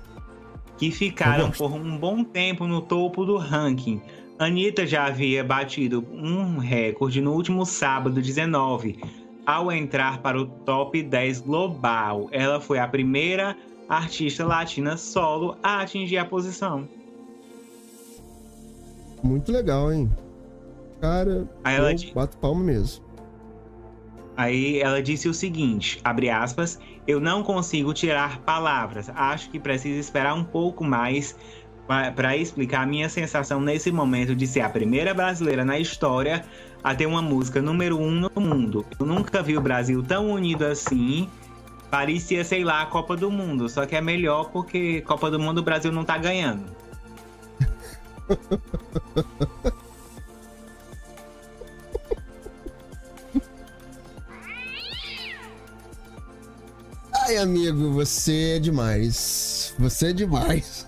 [0.79, 4.01] Que ficaram por um bom tempo no topo do ranking.
[4.39, 8.99] Anitta já havia batido um recorde no último sábado 19,
[9.47, 12.29] ao entrar para o top 10 global.
[12.33, 13.57] Ela foi a primeira
[13.89, 16.89] artista latina solo a atingir a posição.
[19.23, 20.11] Muito legal, hein?
[21.01, 23.05] Cara, Aí ela eu di- bato palma mesmo.
[24.37, 29.11] Aí ela disse o seguinte, abre aspas, eu não consigo tirar palavras.
[29.15, 31.37] Acho que preciso esperar um pouco mais
[31.87, 36.45] para explicar a minha sensação nesse momento de ser a primeira brasileira na história
[36.83, 38.87] a ter uma música número um no mundo.
[38.99, 41.29] Eu nunca vi o Brasil tão unido assim.
[41.91, 43.69] Parecia, sei lá, a Copa do Mundo.
[43.69, 46.65] Só que é melhor porque Copa do Mundo o Brasil não tá ganhando.
[57.27, 59.75] Ai, amigo, você é demais.
[59.79, 60.87] Você é demais.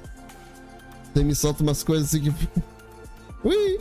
[1.12, 2.30] Você me solta umas coisas assim que.
[3.44, 3.78] Ui!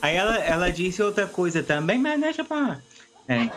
[0.00, 2.80] Aí ela, ela disse outra coisa também, mas deixa pra.
[3.28, 3.50] É.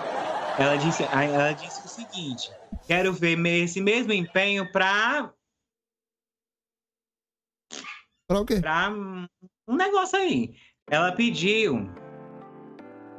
[0.61, 2.51] Ela disse, ela disse o seguinte:
[2.87, 5.31] quero ver esse mesmo empenho pra,
[8.27, 8.59] Pra o quê?
[8.59, 9.27] pra um-
[9.67, 10.55] um negócio aí.
[10.89, 11.89] Ela pediu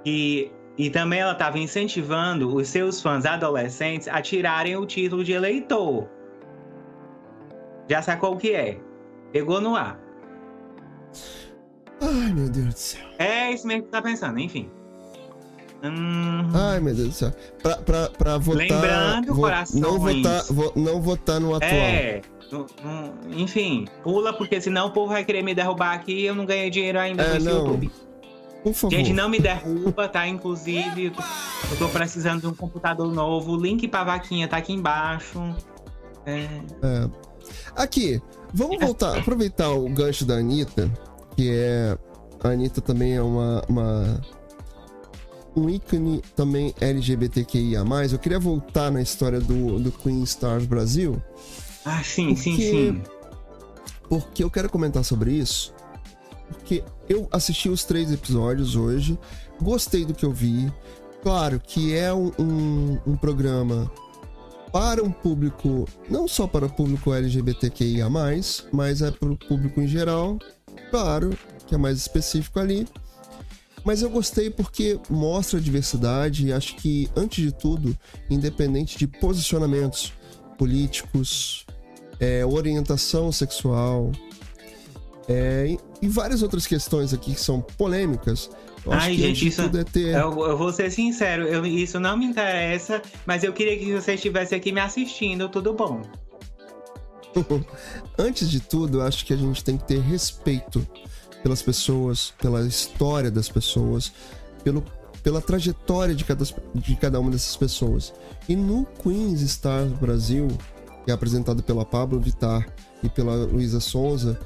[0.05, 0.51] que.
[0.79, 6.07] E também ela estava incentivando os seus fãs adolescentes a tirarem o título de eleitor.
[7.89, 8.79] Já sacou o que é?
[9.33, 9.99] Pegou no ar.
[12.01, 13.07] Ai, meu Deus do céu.
[13.19, 14.69] É isso mesmo que tá pensando, enfim.
[15.83, 17.33] Hum, Ai, meu Deus do céu.
[17.63, 18.59] Pra, pra, pra votar.
[18.69, 19.81] Lembrando, vo- corações.
[19.81, 21.71] Não votar, vo- não votar no atual.
[21.73, 22.21] é.
[22.53, 26.35] não- não- enfim, pula, porque senão o povo vai querer me derrubar aqui e eu
[26.35, 27.59] não ganhei dinheiro ainda É, não.
[27.67, 27.91] YouTube.
[28.67, 28.97] Por favor.
[28.97, 30.27] Gente, não me derruba, tá?
[30.27, 31.13] Inclusive,
[31.71, 33.53] eu tô precisando de um computador novo.
[33.53, 35.39] O link pra vaquinha tá aqui embaixo.
[36.27, 36.49] É,
[36.83, 37.09] É.
[37.77, 38.21] Aqui,
[38.53, 40.91] vamos voltar, aproveitar o gancho da Anitta,
[41.37, 41.97] que é.
[42.43, 43.63] A Anitta também é uma.
[43.69, 44.21] uma-
[45.55, 47.85] um ícone também LGBTQIA.
[48.11, 51.23] Eu queria voltar na história do, do Queen Stars Brasil,
[51.85, 53.03] Ah, sim, sim, Porque- sim.
[54.09, 55.73] porque eu quero comentar sobre isso.
[56.49, 59.19] Porque eu assisti os três episódios hoje,
[59.61, 60.73] gostei do que eu vi.
[61.23, 63.91] Claro que é um, um, um programa
[64.73, 69.89] para um público, não só para o público LGBTQIA, mas é para o público em
[69.89, 70.39] geral.
[70.91, 71.37] Claro
[71.67, 72.87] que é mais específico ali.
[73.85, 77.97] Mas eu gostei porque mostra a diversidade e acho que, antes de tudo,
[78.29, 80.13] independente de posicionamentos
[80.59, 81.65] políticos,
[82.19, 84.11] é, orientação sexual
[85.29, 88.49] é, e, várias outras questões aqui que são polêmicas.
[88.85, 90.15] Eu Ai, gente, isso- tudo é ter.
[90.15, 94.15] Eu, eu vou ser sincero, eu- isso não me interessa, mas eu queria que você
[94.15, 96.03] estivesse aqui me assistindo, tudo bom.
[98.19, 100.87] Antes de tudo, eu acho que a gente tem que ter respeito
[101.43, 104.13] pelas pessoas, pela história das pessoas,
[104.65, 104.83] pelo,
[105.23, 108.13] pela trajetória de cada, de cada uma dessas pessoas.
[108.49, 110.49] E no Queens Stars Brasil,
[111.05, 112.67] que é apresentado pela Pablo Vittar
[113.03, 114.39] e pela Luísa Sonza,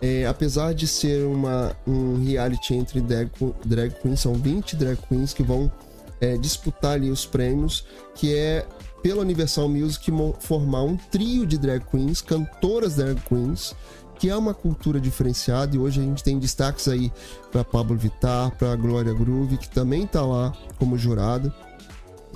[0.00, 3.30] é, apesar de ser uma, um reality entre drag,
[3.64, 5.70] drag queens, são 20 drag queens que vão
[6.20, 7.84] é, disputar ali os prêmios,
[8.14, 8.66] que é
[9.02, 13.74] pela Universal Music formar um trio de drag queens, cantoras drag queens,
[14.18, 17.12] que é uma cultura diferenciada e hoje a gente tem destaques aí
[17.52, 21.54] para Pablo Vittar, para Glória Groove, que também tá lá como jurada.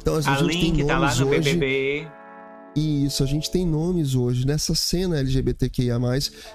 [0.00, 1.40] Então a A gente tem Link tá lá no hoje.
[1.40, 2.22] BBB.
[2.75, 5.99] Isso, a gente tem nomes hoje nessa cena LGBTQIA+,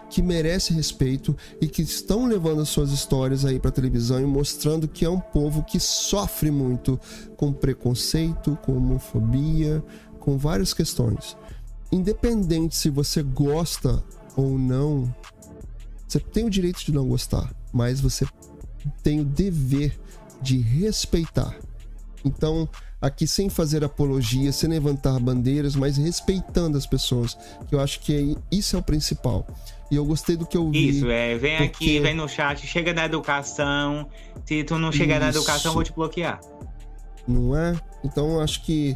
[0.10, 4.88] que merece respeito e que estão levando as suas histórias aí pra televisão e mostrando
[4.88, 7.00] que é um povo que sofre muito
[7.36, 9.84] com preconceito, com homofobia,
[10.20, 11.38] com várias questões.
[11.92, 14.04] Independente se você gosta
[14.36, 15.14] ou não,
[16.08, 18.26] você tem o direito de não gostar, mas você
[19.04, 20.00] tem o dever
[20.42, 21.56] de respeitar.
[22.26, 22.68] Então,
[23.08, 27.38] aqui sem fazer apologia, sem levantar bandeiras, mas respeitando as pessoas,
[27.68, 29.46] que eu acho que é- isso é o principal.
[29.90, 30.90] E eu gostei do que eu vi.
[30.90, 34.08] Isso, é, vem aqui, porque- vem no chat, chega na educação.
[34.46, 35.40] Se tu não chegar na Isso.
[35.40, 36.40] educação, eu vou te bloquear.
[37.28, 37.76] não é?
[38.06, 38.96] Então eu acho que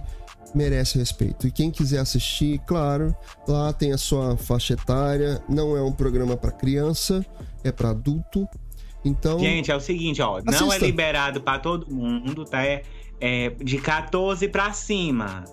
[0.56, 1.48] merece respeito.
[1.48, 3.14] E quem quiser assistir, claro,
[3.46, 7.26] lá tem a sua faixa etária, não é um programa para criança,
[7.62, 8.48] é para adulto.
[9.04, 10.86] Então, Gente, é o seguinte, ó, não é Assista.
[10.86, 12.64] liberado pra todo mundo, tá?
[12.64, 12.84] É,
[13.22, 15.46] é de 14 pra cima.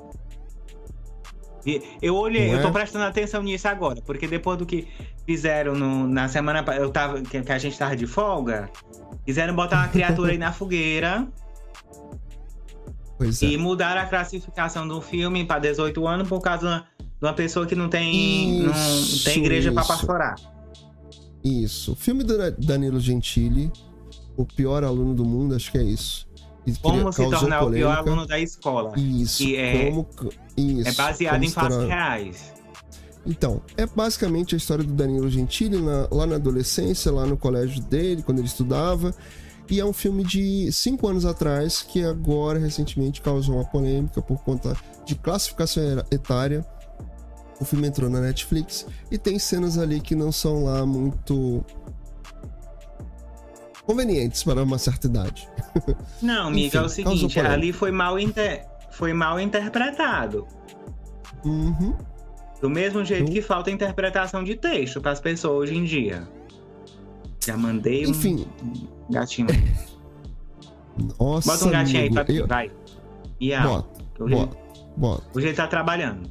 [2.01, 2.73] Eu olhei, Não eu tô é?
[2.73, 4.89] prestando atenção nisso agora, porque depois do que
[5.27, 8.71] fizeram no- na semana eu tava, que, que a gente tava de folga,
[9.27, 11.29] quiseram botar uma criatura aí na fogueira
[13.19, 13.47] pois é.
[13.47, 17.75] e mudaram a classificação do filme pra 18 anos por causa de uma pessoa que
[17.75, 19.75] não tem, não Isso, tem igreja isso.
[19.87, 20.37] pastorar.
[21.45, 21.93] Isso.
[21.93, 23.71] O filme do Danilo Gentili,
[24.37, 26.28] o pior aluno do mundo, acho que é isso.
[26.81, 27.99] Como se tornar o pior polêmica.
[28.11, 28.93] aluno da escola.
[28.99, 29.39] Isso.
[29.39, 30.07] que é- como,
[30.57, 30.89] isso.
[30.89, 32.53] É baseado em fatos tornar- reais.
[33.27, 37.83] Então, é basicamente a história do Danilo Gentili na- lá na adolescência, lá no colégio
[37.83, 39.14] dele, quando ele estudava.
[39.71, 44.39] E é um filme de cinco anos atrás, que agora, recentemente, causou uma polêmica por
[44.43, 46.64] conta de classificação etária.
[47.61, 51.62] O filme entrou na Netflix e tem cenas ali que não são lá muito
[53.89, 55.49] convenientes para uma certa idade.
[56.20, 58.66] Não, amiga, é o Enfim, seguinte, ali foi mal, inter...
[58.91, 60.47] foi mal interpretado.
[61.43, 61.97] Uhum.
[62.61, 66.28] Do mesmo jeito Eu- que falta interpretação de texto para as pessoas hoje em dia.
[67.47, 68.47] Já mandei um Enfim.
[69.09, 69.49] gatinho.
[71.18, 72.70] Nossa, Bota um gatinho aí amigo, pra mim, eu- vai.
[73.41, 73.62] E a.
[73.62, 74.57] Bota, hoje, bota,
[74.97, 75.22] bota.
[75.34, 76.28] hoje ele tá trabalhando.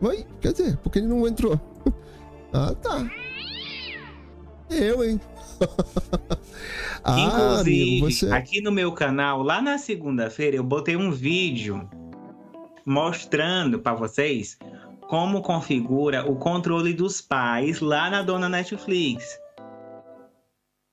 [0.00, 1.60] Vai, quer dizer, porque ele não entrou.
[2.54, 3.04] ah, tá.
[4.70, 5.20] Eu, hein?
[7.04, 8.30] ah, Inclusive, amigo, você.
[8.32, 11.88] aqui no meu canal, lá na segunda-feira, eu botei um vídeo
[12.84, 14.58] mostrando para vocês
[15.08, 19.38] como configura o controle dos pais lá na dona Netflix.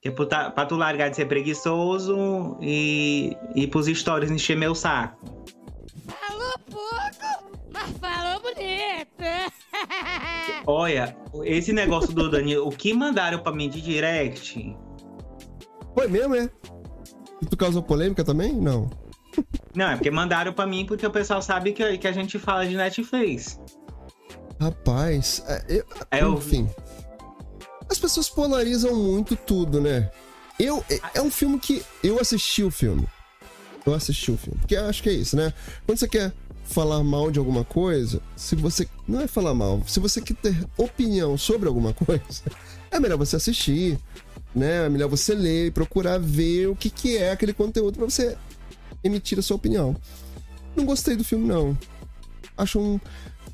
[0.02, 4.56] Que é pra tá- pra tu largar de ser preguiçoso e ir pros stories encher
[4.56, 5.18] meu saco.
[6.08, 9.56] Falou pouco, mas falou bonito.
[10.66, 14.76] Olha, esse negócio do Danilo, o que mandaram pra mim de direct?
[15.94, 16.50] Foi mesmo, é?
[17.42, 18.54] E tu causou polêmica também?
[18.54, 18.90] Não.
[19.76, 22.66] Não, é porque mandaram pra mim porque o pessoal sabe que, que a gente fala
[22.66, 23.60] de Netflix.
[24.60, 26.70] Rapaz, é, eu, É, eu- enfim.
[27.90, 30.10] As pessoas polarizam muito tudo, né?
[30.58, 33.08] Eu, é, é um filme que eu assisti o filme.
[33.86, 34.58] Eu assisti o filme.
[34.60, 35.54] Porque eu acho que é isso, né?
[35.86, 36.34] Quando você quer
[36.66, 38.88] falar mal de alguma coisa, se você.
[39.08, 42.44] Não é falar mal, se você quer ter opinião sobre alguma coisa,
[42.92, 43.98] é melhor você assistir,
[44.54, 44.86] né?
[44.86, 48.36] É melhor você ler procurar ver o que, que é aquele conteúdo pra você
[49.04, 49.96] emitir a sua opinião.
[50.76, 51.78] Não gostei do filme, não.
[52.58, 53.00] Acho um,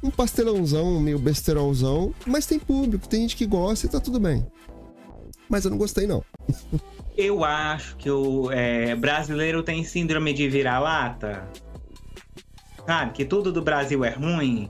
[0.01, 4.45] um pastelãozão, meio besterolzão, mas tem público, tem gente que gosta e tá tudo bem.
[5.49, 6.24] Mas eu não gostei, não.
[7.18, 11.45] Eu acho que o é, brasileiro tem síndrome de vira-lata.
[12.86, 13.11] Sabe?
[13.11, 14.69] Que tudo do Brasil é ruim.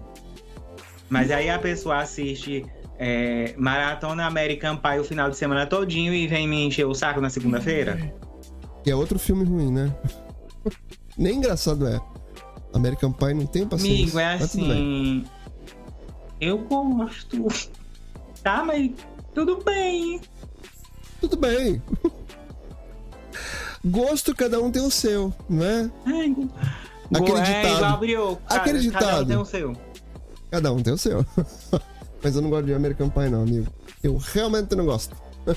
[1.09, 2.65] Mas aí a pessoa assiste
[2.97, 7.19] é, Maratona American Pie o final de semana todinho e vem me encher o saco
[7.19, 8.13] na segunda-feira.
[8.85, 9.93] E é outro filme ruim, né?
[11.17, 11.99] Nem engraçado é.
[12.73, 14.03] American Pie não tem paciência.
[14.03, 15.25] Amigo, é assim.
[16.39, 17.47] Eu gosto.
[18.41, 18.91] Tá, mas
[19.33, 20.21] tudo bem.
[21.19, 21.81] Tudo bem.
[23.83, 25.91] Gosto, cada um tem o seu, não é?
[26.05, 26.35] Ai,
[27.13, 27.83] Aquele é ditado.
[27.85, 28.39] abriu.
[28.47, 29.27] Aquele Cada um ditado.
[29.27, 29.77] tem o seu.
[30.49, 31.25] Cada um tem o seu.
[32.23, 33.67] Mas eu não gosto de American Pie, não, amigo.
[34.03, 35.15] Eu realmente não gosto.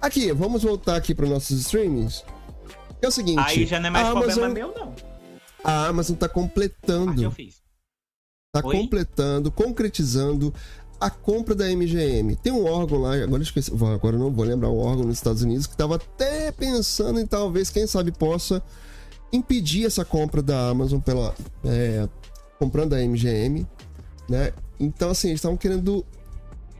[0.00, 2.22] Aqui, vamos voltar aqui para nossos streamings.
[3.00, 3.40] É o seguinte.
[3.40, 4.94] Aí já não é mais problema Amazon, meu, não.
[5.64, 7.56] A Amazon tá Parte eu completando, fiz.
[8.52, 8.76] tá Oi?
[8.76, 10.54] completando, concretizando
[11.00, 12.36] a compra da MGM.
[12.36, 15.16] Tem um órgão lá, agora eu esqueci, agora eu não vou lembrar o órgão nos
[15.16, 18.62] Estados Unidos que tava até pensando em talvez, quem sabe, possa
[19.36, 21.34] impedir essa compra da Amazon pela
[21.64, 22.08] é,
[22.58, 23.66] comprando a MGM,
[24.28, 24.52] né?
[24.80, 26.04] Então assim, eles estavam querendo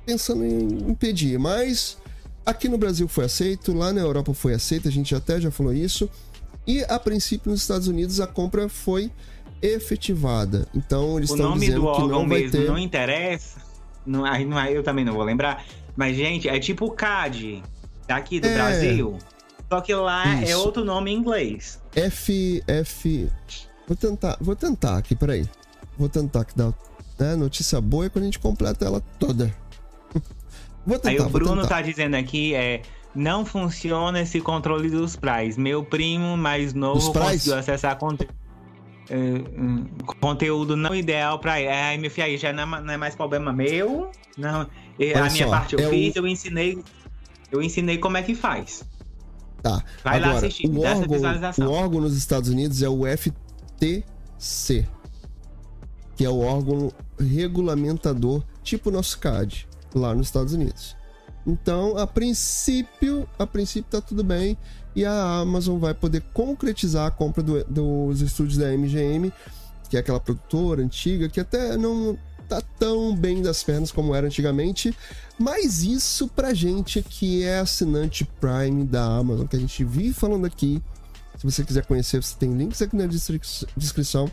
[0.05, 1.97] pensando em impedir, mas
[2.45, 5.73] aqui no Brasil foi aceito, lá na Europa foi aceito, a gente até já falou
[5.73, 6.09] isso.
[6.67, 9.11] E a princípio nos Estados Unidos a compra foi
[9.63, 10.67] efetivada.
[10.75, 12.67] Então eles O estão dizendo do que não vai mesmo ter.
[12.67, 13.61] não interessa.
[14.05, 15.65] Não, aí não, eu também não vou lembrar.
[15.97, 17.63] Mas, gente, é tipo o CAD
[18.07, 18.55] daqui do É.
[18.55, 19.17] Brasil.
[19.69, 20.59] Só que lá é Isso.
[20.61, 21.81] outro nome em inglês.
[21.95, 23.29] F F
[23.87, 25.49] Vou tentar, vou tentar aqui, peraí.
[25.99, 26.73] Vou tentar que dá
[27.19, 29.55] né, notícia boa é quando a gente completa ela toda.
[30.87, 31.69] Vou tentar, Aí o Bruno tentar.
[31.77, 32.83] tá dizendo aqui, é.
[33.15, 35.59] Não funciona esse controle dos price.
[35.59, 38.29] Meu primo mais novo conseguiu acessar conte-
[39.09, 39.87] é, hum,
[40.21, 41.71] conteúdo não ideal pra ele.
[41.71, 44.11] Ai, meu filho, aí já não é, não é mais problema meu.
[44.37, 44.69] Não.
[45.01, 46.79] Olha a minha só, parte eu é fiz, o- eu ensinei.
[47.51, 48.85] Eu ensinei como é que faz.
[49.63, 49.83] Tá.
[50.05, 51.67] Vai lá Agora, assistir, o órgão, visualização.
[51.69, 54.87] o órgão nos Estados Unidos é o FTC,
[56.17, 60.97] que é o órgão regulamentador, tipo o nosso CAD, lá nos Estados Unidos.
[61.47, 64.57] Então, a princípio, a princípio tá tudo bem
[64.95, 69.33] e a Amazon vai poder concretizar a compra do- dos estúdios da MGM,
[69.89, 72.19] que é aquela produtora antiga que até não
[72.49, 74.95] tá tão bem das pernas como era antigamente,
[75.39, 80.47] mas isso pra gente que é assinante Prime da Amazon, que a gente vive falando
[80.47, 80.83] aqui.
[81.37, 83.41] Se você quiser conhecer, você tem links aqui na descri-
[83.77, 84.31] descrição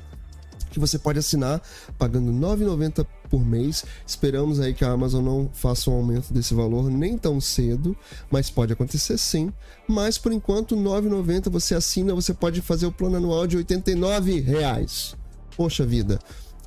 [0.71, 1.61] que você pode assinar
[1.99, 3.85] pagando R$ 9,90 por mês.
[4.07, 7.95] Esperamos aí que a Amazon não faça um aumento desse valor nem tão cedo,
[8.31, 9.53] mas pode acontecer sim.
[9.87, 14.39] Mas por enquanto, R$ 9,90 você assina, você pode fazer o plano anual de 89
[14.39, 15.15] reais.
[15.55, 16.19] Poxa vida.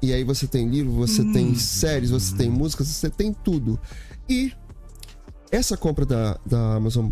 [0.03, 3.78] E aí você tem livro, você tem séries, você tem músicas, você tem tudo.
[4.28, 4.53] E
[5.51, 7.11] essa compra da, da Amazon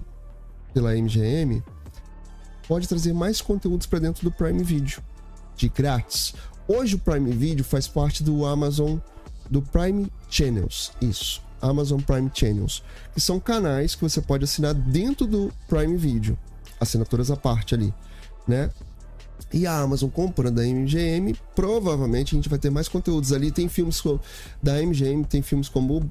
[0.72, 1.62] pela MGM
[2.68, 5.03] pode trazer mais conteúdos para dentro do Prime Video,
[5.57, 6.35] de grátis.
[6.66, 8.99] Hoje o Prime Video faz parte do Amazon,
[9.51, 12.82] do Prime Channels, isso, Amazon Prime Channels,
[13.12, 16.39] que são canais que você pode assinar dentro do Prime Video,
[16.80, 17.95] assinaturas à parte ali,
[18.49, 18.70] né?
[19.55, 23.52] E a Amazon comprando a MGM, provavelmente a gente vai ter mais conteúdos ali.
[23.52, 24.02] Tem filmes
[24.61, 26.11] da MGM, tem filmes como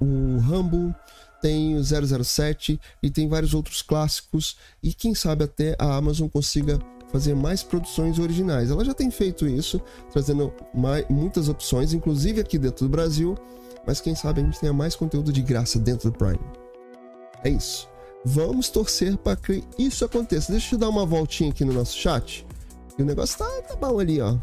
[0.00, 0.94] o, Rambo,
[1.42, 4.56] tem o 007 e tem vários outros clássicos.
[4.80, 6.78] E quem sabe até a Amazon consiga
[7.10, 8.70] fazer mais produções originais.
[8.70, 9.82] Ela já tem feito isso,
[10.12, 13.36] trazendo mai- muitas opções, inclusive aqui dentro do Brasil.
[13.84, 16.38] Mas quem sabe a gente tenha mais conteúdo de graça dentro do Prime.
[17.42, 17.88] É isso.
[18.24, 20.52] Vamos torcer para que isso aconteça.
[20.52, 22.46] Deixa eu dar uma voltinha aqui no nosso chat.
[22.98, 24.36] E o negócio tá, tá bom ali, ó.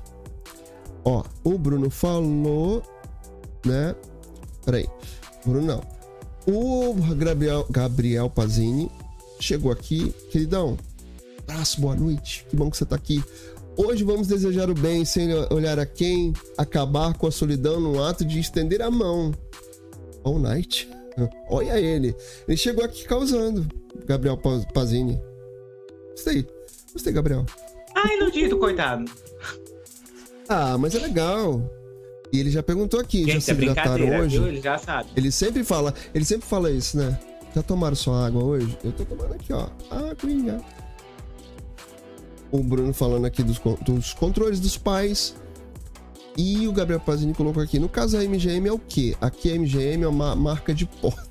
[1.05, 2.83] Ó, o Bruno falou,
[3.65, 3.95] né?
[4.65, 4.87] Peraí.
[5.45, 5.81] Bruno não.
[6.51, 8.89] O Gabriel, Gabriel Pazini
[9.39, 10.11] chegou aqui.
[10.31, 10.77] Queridão,
[11.39, 12.45] abraço, boa noite.
[12.49, 13.23] Que bom que você tá aqui.
[13.77, 18.25] Hoje vamos desejar o bem sem olhar a quem, acabar com a solidão no ato
[18.25, 19.31] de estender a mão.
[20.23, 20.89] All night.
[21.49, 22.13] Olha ele.
[22.47, 23.65] Ele chegou aqui causando.
[24.05, 25.19] Gabriel Pa- Pazini.
[26.27, 26.45] Aí.
[26.91, 27.45] Gostei, Gabriel.
[28.03, 29.05] Ah, iludido, coitado.
[30.47, 31.61] Ah, mas é legal.
[32.31, 34.37] E ele já perguntou aqui, já Gente, se é hidrataram brincadeira, hoje?
[34.39, 34.47] viu?
[34.47, 35.09] Ele já sabe.
[35.15, 37.19] Ele sempre fala, ele sempre fala isso, né?
[37.55, 38.77] Já tomaram sua água hoje?
[38.83, 39.67] Eu tô tomando aqui, ó.
[39.89, 40.61] Aguinha.
[42.51, 45.35] O Bruno falando aqui dos, dos controles dos pais.
[46.37, 47.79] E o Gabriel Pazini colocou aqui.
[47.79, 49.15] No caso, a MGM é o quê?
[49.19, 51.27] Aqui a MGM é uma marca de porta.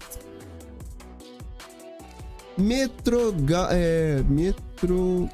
[2.57, 3.35] Metro.
[3.71, 4.23] É.
[4.29, 5.29] Metro.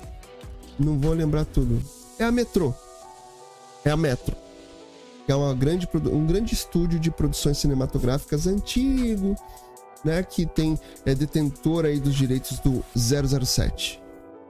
[0.79, 1.83] Não vou lembrar tudo.
[2.19, 2.75] É a Metro.
[3.85, 4.45] É a Metro
[5.33, 9.35] é uma grande, um grande estúdio de produções cinematográficas antigo,
[10.05, 14.03] né, que tem é detentor aí dos direitos do 007.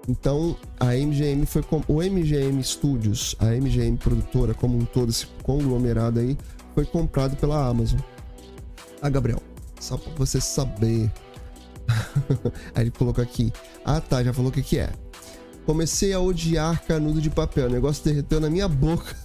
[0.09, 6.21] Então, a MGM foi o MGM Studios, a MGM produtora como um todo, esse conglomerado
[6.21, 6.37] aí,
[6.75, 8.01] foi comprado pela Amazon.
[9.01, 9.41] Ah, Gabriel,
[9.81, 11.11] só pra você saber.
[12.75, 13.53] aí ele colocou aqui.
[13.85, 14.91] Ah, tá, já falou o que que é.
[15.67, 19.17] Comecei a odiar canudo de papel, o negócio derreteu na minha boca.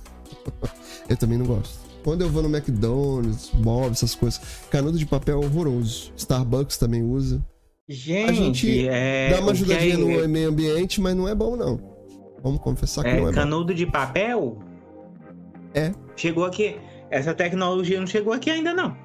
[1.10, 1.90] Eu também não gosto.
[2.04, 4.40] Quando eu vou no McDonald's, Bob, essas coisas,
[4.72, 6.14] canudo de papel é horroroso.
[6.16, 7.44] Starbucks também usa.
[7.90, 9.32] Gente, A gente é.
[9.32, 11.78] Dá uma ajudadinha é- no meio ambiente, mas não é bom, não.
[12.42, 13.34] Vamos confessar que É, não é bom.
[13.34, 14.60] canudo de papel?
[15.74, 15.92] É.
[16.16, 16.78] Chegou aqui.
[17.12, 18.96] Essa tecnologia não chegou aqui ainda, não.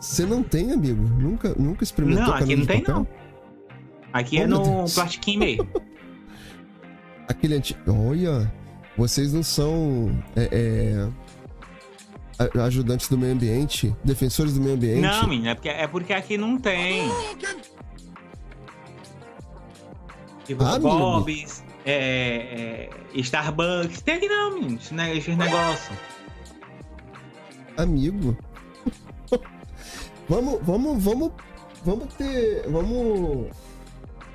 [0.00, 1.02] Você não tem, amigo?
[1.04, 2.94] Nunca, nunca experimentou Não, aqui não tem, papel?
[2.96, 3.06] não.
[4.12, 4.62] Aqui Oh, é no
[4.92, 5.68] plastiquinho meio.
[7.32, 7.80] Aquele antigo.
[8.08, 8.52] Olha,
[8.96, 11.08] vocês não são é,
[12.38, 15.00] é, ajudantes do meio ambiente, defensores do meio ambiente.
[15.00, 17.08] Não, menina, é porque, é porque aqui não tem.
[20.44, 20.88] Tipo, Ah, amigo.
[20.90, 24.02] Bob's, é, é, Starbucks.
[24.02, 24.76] Tem aqui não, menino.
[24.78, 25.98] Esse ne- Esses negócios.
[27.76, 28.36] Amigo.
[30.28, 31.32] vamos, vamos, vamos,
[31.84, 33.48] vamos ter, vamos.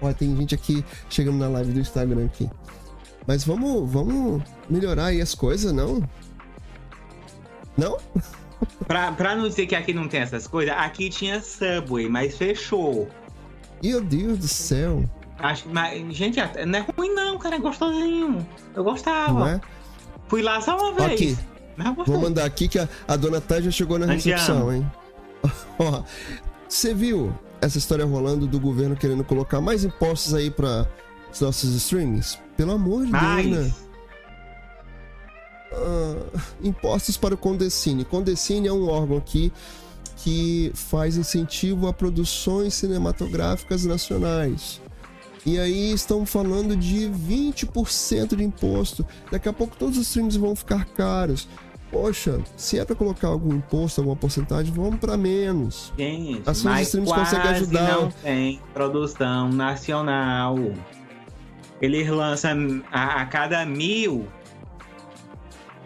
[0.01, 2.49] Ó, tem gente aqui chegando na live do Instagram aqui.
[3.27, 6.01] Mas vamos, vamos melhorar aí as coisas, não?
[7.77, 7.97] Não?
[8.87, 13.07] Pra, pra não dizer que aqui não tem essas coisas, aqui tinha Subway, mas fechou.
[13.83, 15.03] Meu Deus do céu,
[15.39, 18.45] Acho, mas, gente, não é ruim não, cara, é gostosinho.
[18.73, 19.51] Eu gostava.
[19.51, 19.61] é?
[20.27, 21.11] Fui lá só uma vez.
[21.11, 21.37] Aqui,
[22.05, 24.91] vou mandar aqui que a, a dona já chegou na recepção, hein?
[25.77, 26.03] Ó,
[26.67, 30.87] você viu essa história rolando do governo querendo colocar mais impostos aí para
[31.37, 32.39] os nossos streamings?
[32.55, 33.73] Pelo amor de Deus, né?
[35.73, 38.05] Ah, impostos para o Condecine.
[38.05, 39.51] Condecine é um órgão aqui
[40.17, 44.81] que faz incentivo a produções cinematográficas nacionais.
[45.45, 49.05] E aí estão falando de 20% de imposto.
[49.31, 51.47] Daqui a pouco todos os streams vão ficar caros.
[51.89, 55.93] Poxa, se é para colocar algum imposto, alguma porcentagem, vamos para menos.
[55.97, 57.91] gente, Assim os streams conseguem ajudar.
[57.95, 60.57] não tem produção nacional.
[61.81, 64.27] Eles lançam a, a cada mil.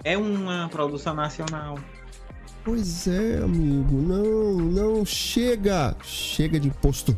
[0.04, 1.78] É uma produção nacional.
[2.64, 3.96] Pois é, amigo.
[4.02, 5.96] Não, não, chega.
[6.04, 7.18] Chega de imposto.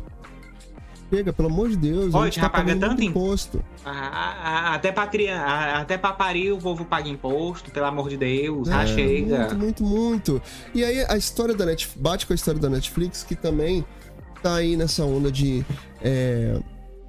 [1.12, 2.12] Chega, pelo amor de Deus.
[2.14, 3.62] Olha, já tá paga pagando tanto imposto.
[3.84, 5.44] A- a- até pra criança,
[5.76, 8.68] até pra parir o povo paga imposto, pelo amor de Deus.
[8.68, 9.38] Ah, É, chega.
[9.54, 10.42] Muito, muito, muito.
[10.74, 13.84] E aí a história da Netflix bate com a história da Netflix, que também
[14.42, 15.64] tá aí nessa onda de
[16.02, 16.58] é,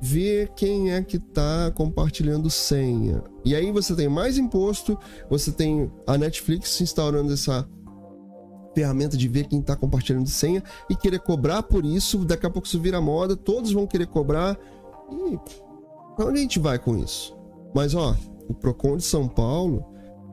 [0.01, 3.23] ver quem é que tá compartilhando senha.
[3.43, 4.97] E aí você tem mais imposto,
[5.29, 7.67] você tem a Netflix instaurando essa
[8.73, 12.25] ferramenta de ver quem tá compartilhando senha e querer cobrar por isso.
[12.25, 14.57] Daqui a pouco isso vira moda, todos vão querer cobrar.
[15.11, 15.37] E
[16.15, 17.35] pra onde a gente vai com isso?
[17.73, 18.15] Mas ó,
[18.47, 19.85] o Procon de São Paulo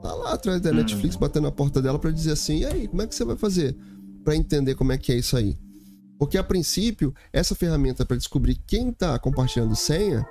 [0.03, 3.03] tá lá atrás da Netflix batendo na porta dela pra dizer assim: e aí, como
[3.03, 3.77] é que você vai fazer
[4.25, 5.59] Pra entender como é que é isso aí?
[6.23, 10.25] Porque a princípio, essa ferramenta pra descobrir quem tá compartilhando senha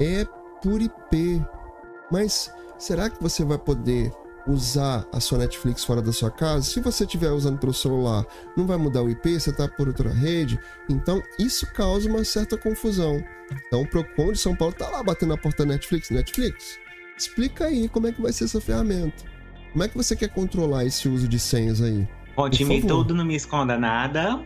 [0.00, 0.24] é
[0.62, 1.44] por IP.
[2.08, 4.12] Mas será que você vai poder
[4.46, 6.66] usar a sua Netflix fora da sua casa?
[6.66, 8.24] Se você estiver usando pelo celular,
[8.56, 10.56] não vai mudar o IP, você tá por outra rede.
[10.88, 13.20] Então, isso causa uma certa confusão.
[13.66, 16.10] Então, o Procon de São Paulo tá lá batendo na porta da Netflix.
[16.10, 16.78] Netflix,
[17.18, 19.24] explica aí como é que vai ser essa ferramenta.
[19.72, 22.06] Como é que você quer controlar esse uso de senhas aí?
[22.36, 22.52] Por
[22.84, 22.98] favor.
[22.98, 24.40] tudo, não me esconda nada.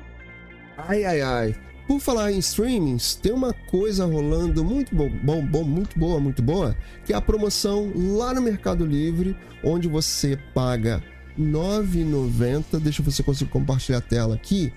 [0.89, 1.55] Ai, ai, ai.
[1.87, 6.41] Por falar em streamings, tem uma coisa rolando muito bom, bom, bom, muito boa, muito
[6.41, 11.03] boa, que é a promoção lá no Mercado Livre, onde você paga
[11.37, 12.79] R$ 9,90.
[12.81, 14.73] Deixa eu ver se eu consigo compartilhar a tela aqui.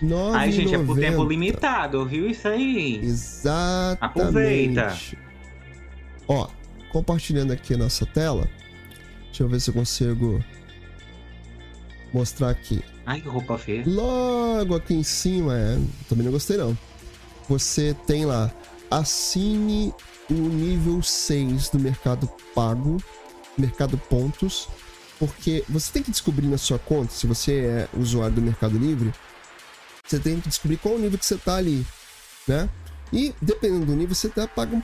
[0.00, 0.34] R$ 9,90.
[0.34, 3.00] Ai, gente, é por tempo limitado, viu isso aí?
[3.02, 3.98] Exatamente.
[4.00, 4.96] Aproveita.
[6.28, 6.48] Ó,
[6.90, 8.48] compartilhando aqui a nossa tela.
[9.26, 10.42] Deixa eu ver se eu consigo
[12.12, 12.82] mostrar aqui.
[13.04, 13.82] Ai, que roupa feia.
[13.86, 16.76] Logo aqui em cima, é, também não gostei não.
[17.48, 18.52] Você tem lá
[18.90, 19.94] assine
[20.30, 23.02] o nível 6 do Mercado Pago,
[23.56, 24.68] Mercado Pontos,
[25.18, 29.12] porque você tem que descobrir na sua conta, se você é usuário do Mercado Livre,
[30.04, 31.86] você tem que descobrir qual o nível que você tá ali,
[32.46, 32.68] né?
[33.12, 34.82] E dependendo do nível, você até paga um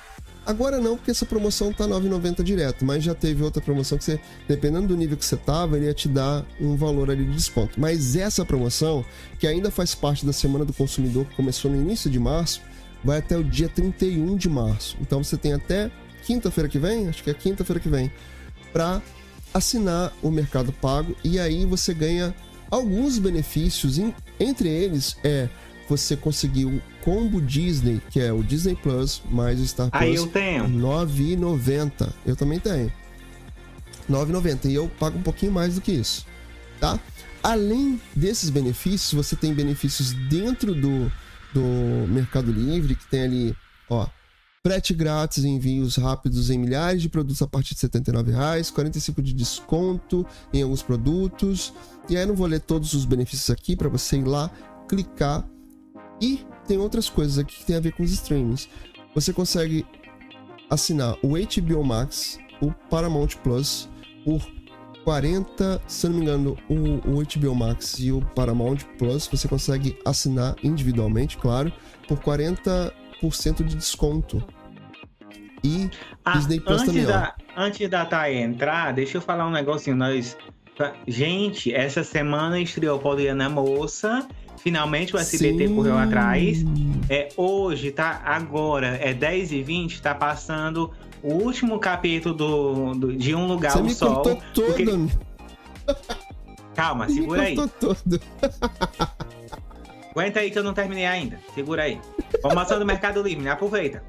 [0.48, 4.18] Agora não, porque essa promoção tá 9,90 direto, mas já teve outra promoção que você,
[4.48, 7.78] dependendo do nível que você tava, ele ia te dar um valor ali de desconto.
[7.78, 9.04] Mas essa promoção,
[9.38, 12.62] que ainda faz parte da Semana do Consumidor, que começou no início de março,
[13.04, 14.96] vai até o dia 31 de março.
[15.02, 15.90] Então você tem até
[16.24, 18.10] quinta-feira que vem, acho que é quinta-feira que vem,
[18.72, 19.02] para
[19.52, 22.34] assinar o Mercado Pago e aí você ganha
[22.70, 24.00] alguns benefícios,
[24.40, 25.50] entre eles é
[25.90, 30.02] você conseguir combo Disney, que é o Disney Plus mais o Star Plus.
[30.02, 30.68] Aí eu tenho.
[30.68, 32.12] 9,90.
[32.26, 32.92] Eu também tenho.
[34.10, 36.26] 9,90 e eu pago um pouquinho mais do que isso,
[36.78, 37.00] tá?
[37.42, 41.10] Além desses benefícios, você tem benefícios dentro do,
[41.54, 41.62] do
[42.08, 43.56] Mercado Livre, que tem ali,
[43.88, 44.06] ó,
[44.62, 49.32] frete grátis, envios rápidos em milhares de produtos a partir de R$ 79,00, 45 de
[49.32, 51.72] desconto em alguns produtos.
[52.08, 54.50] E aí eu não vou ler todos os benefícios aqui para você ir lá,
[54.86, 55.46] clicar
[56.20, 58.68] e tem outras coisas aqui que tem a ver com os streams.
[59.14, 59.84] Você consegue
[60.70, 63.88] assinar o HBO Max, o Paramount Plus
[64.24, 64.46] por
[65.04, 69.98] 40, se não me engano, o, o HBO Max e o Paramount Plus você consegue
[70.04, 71.72] assinar individualmente, claro,
[72.06, 72.92] por 40%
[73.64, 74.44] de desconto.
[75.64, 75.90] E
[76.24, 79.96] ah, Disney Plus antes também, da, Antes da Thay entrar, deixa eu falar um negocinho.
[79.96, 80.36] Nós,
[81.06, 84.28] gente, essa semana estreou Poliana Moça
[84.58, 85.74] Finalmente o SBT Sim.
[85.76, 86.58] correu atrás.
[87.08, 88.20] É, hoje, tá?
[88.24, 90.92] Agora, é 10 e 20 tá passando
[91.22, 94.14] o último capítulo do, do- de Um Lugar Você ao me Sol.
[94.14, 94.66] cortou todo.
[94.66, 94.84] porque-
[96.74, 97.56] Calma, Me segura aí.
[97.56, 98.20] cortou todo.
[100.10, 101.38] Aguenta aí que eu não terminei ainda.
[101.54, 102.00] Segura aí.
[102.42, 103.50] Promoção do Mercado Livre, né?
[103.50, 104.02] aproveita.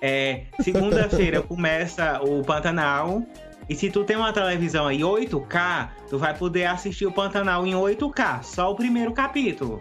[0.00, 3.22] É, Segunda-feira começa o Pantanal.
[3.70, 7.72] E se tu tem uma televisão aí 8K, tu vai poder assistir o Pantanal em
[7.72, 8.42] 8K.
[8.42, 9.80] Só o primeiro capítulo.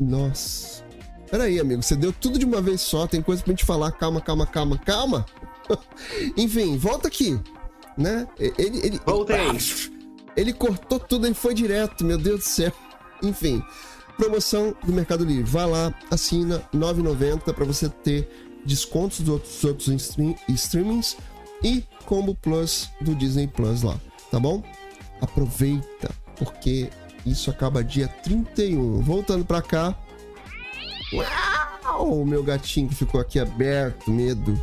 [0.00, 0.84] Nossa.
[1.30, 3.92] Peraí, amigo, você deu tudo de uma vez só, tem coisa pra gente falar.
[3.92, 5.24] Calma, calma, calma, calma.
[6.36, 7.40] Enfim, volta aqui.
[7.96, 8.26] Né?
[8.36, 9.56] Ele, ele, Voltei.
[10.36, 12.72] Ele cortou tudo, ele foi direto, meu Deus do céu.
[13.22, 13.62] Enfim,
[14.16, 15.44] promoção do Mercado Livre.
[15.44, 18.28] Vai lá, assina R$ 9,90 para você ter
[18.66, 21.16] descontos dos outros, outros stream, streamings
[21.62, 23.96] e combo plus do Disney Plus lá,
[24.32, 24.64] tá bom?
[25.20, 26.90] Aproveita, porque
[27.24, 29.00] isso acaba dia 31.
[29.00, 29.96] Voltando para cá.
[31.12, 32.24] Uau!
[32.24, 34.60] Meu gatinho que ficou aqui aberto, medo.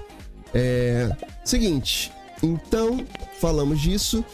[0.53, 1.10] É.
[1.45, 2.11] Seguinte,
[2.44, 3.06] então,
[3.40, 4.26] falamos disso.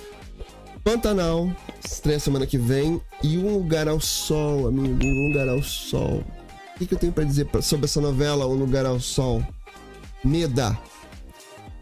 [0.84, 1.52] Pantanal,
[1.86, 3.00] estreia semana que vem.
[3.22, 5.04] E Um Lugar ao Sol, amigo.
[5.04, 6.24] Um Lugar ao Sol.
[6.76, 9.46] O que, que eu tenho pra dizer sobre essa novela, Um Lugar ao Sol?
[10.24, 10.76] Meda.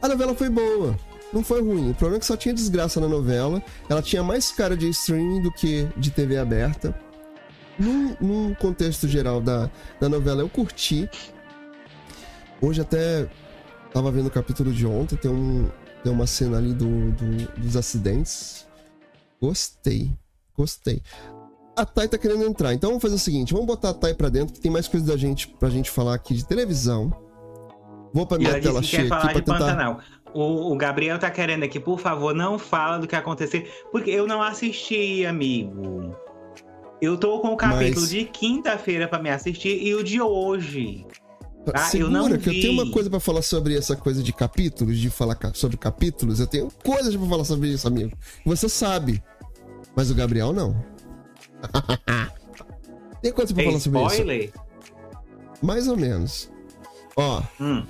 [0.02, 0.98] A novela foi boa.
[1.34, 1.92] Não foi ruim.
[1.92, 3.64] O problema é que só tinha desgraça na novela.
[3.90, 6.94] Ela tinha mais cara de streaming do que de TV aberta.
[7.80, 11.10] Num, num contexto geral da, da novela, eu curti.
[12.62, 13.28] Hoje até
[13.94, 15.16] tava vendo o capítulo de ontem.
[15.16, 15.70] Tem, um,
[16.04, 18.68] tem uma cena ali do, do- dos acidentes.
[19.42, 20.12] Gostei.
[20.56, 21.02] Gostei.
[21.76, 22.74] A Thay tá querendo entrar.
[22.74, 25.06] Então vamos fazer o seguinte: vamos botar a Thay pra dentro, que tem mais coisa
[25.06, 27.12] da gente, pra gente falar aqui de televisão.
[28.14, 29.58] Vou pra minha ela tela cheia aqui pra tentar.
[29.58, 30.00] Pantanal.
[30.34, 33.66] O, o Gabriel tá querendo aqui, por favor, não fala do que aconteceu.
[33.92, 36.16] Porque eu não assisti, amigo.
[37.02, 41.06] Eu tô com o capítulo Mas- de quinta-feira pra me assistir e o de hoje.
[41.66, 42.62] Eu Segura não que eu vi.
[42.62, 46.40] tenho uma coisa pra falar sobre essa coisa de capítulos, de falar sobre capítulos.
[46.40, 48.12] Eu tenho coisas pra falar sobre isso, amigo.
[48.46, 49.22] Você sabe.
[49.96, 50.76] Mas o Gabriel não.
[53.22, 54.10] tem coisa pra Tem falar sobre isso.
[54.16, 54.54] spoiler?
[55.62, 56.50] Mais ou menos.
[57.16, 57.84] Ó, Hum.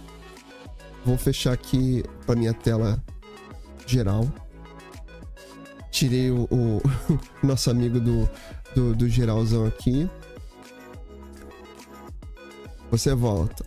[1.06, 3.02] Vou fechar aqui pra minha tela
[3.86, 4.28] geral.
[5.90, 6.82] Tirei o, o
[7.45, 8.30] nosso amigo do,
[8.76, 10.10] do, do geralzão aqui.
[12.90, 13.65] Você volta.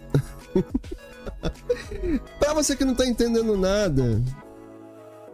[2.39, 4.23] pra você que não tá entendendo nada,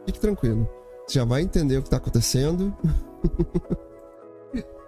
[0.06, 0.68] fique tranquilo.
[1.06, 2.76] Você já vai entender o que tá acontecendo.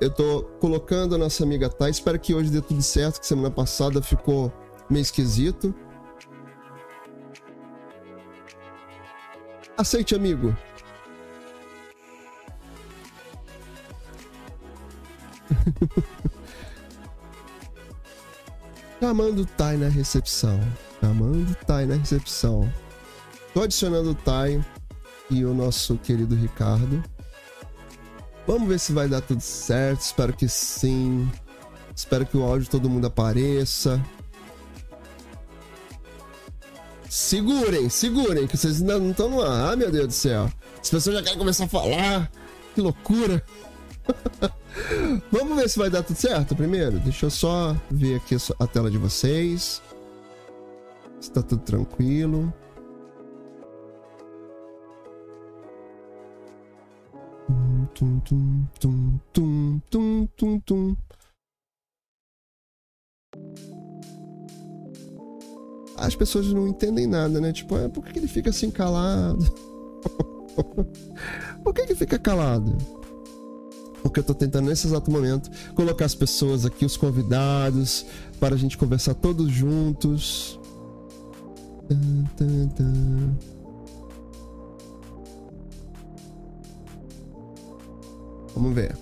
[0.00, 1.90] Eu tô colocando a nossa amiga Thay.
[1.90, 4.52] Espero que hoje dê tudo certo, que semana passada ficou
[4.90, 5.72] meio esquisito.
[9.76, 10.56] Aceite, amigo.
[19.00, 20.60] Chamando o Tai na recepção.
[21.00, 22.72] Chamando o Tai na recepção.
[23.54, 24.64] Tô adicionando o Tai
[25.30, 27.02] e o nosso querido Ricardo.
[28.46, 30.00] Vamos ver se vai dar tudo certo.
[30.02, 31.30] Espero que sim.
[31.94, 34.00] Espero que o áudio todo mundo apareça.
[37.12, 39.72] Segurem, segurem, que vocês ainda não estão no ar.
[39.72, 40.50] Ah, meu Deus do céu.
[40.80, 42.32] As pessoas já querem começar a falar.
[42.74, 43.44] Que loucura.
[45.30, 46.98] Vamos ver se vai dar tudo certo primeiro.
[47.00, 49.82] Deixa eu só ver aqui a tela de vocês.
[51.20, 52.50] Se tá tudo tranquilo.
[57.94, 60.96] Tum, tum, tum, tum, tum, tum, tum.
[65.96, 67.52] As pessoas não entendem nada, né?
[67.52, 69.44] Tipo, ah, por que ele fica assim calado?
[71.62, 72.76] por que ele fica calado?
[74.02, 78.04] Porque eu tô tentando nesse exato momento colocar as pessoas aqui, os convidados,
[78.40, 80.58] para a gente conversar todos juntos.
[88.54, 88.96] Vamos ver.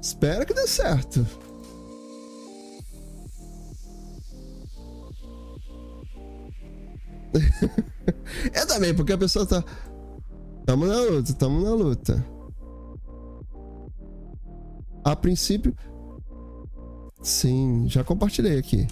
[0.00, 1.26] Espero que dê certo.
[8.52, 9.64] é também, porque a pessoa tá.
[10.64, 12.24] Tamo na luta, tamo na luta.
[15.04, 15.74] A princípio.
[17.22, 18.86] Sim, já compartilhei aqui.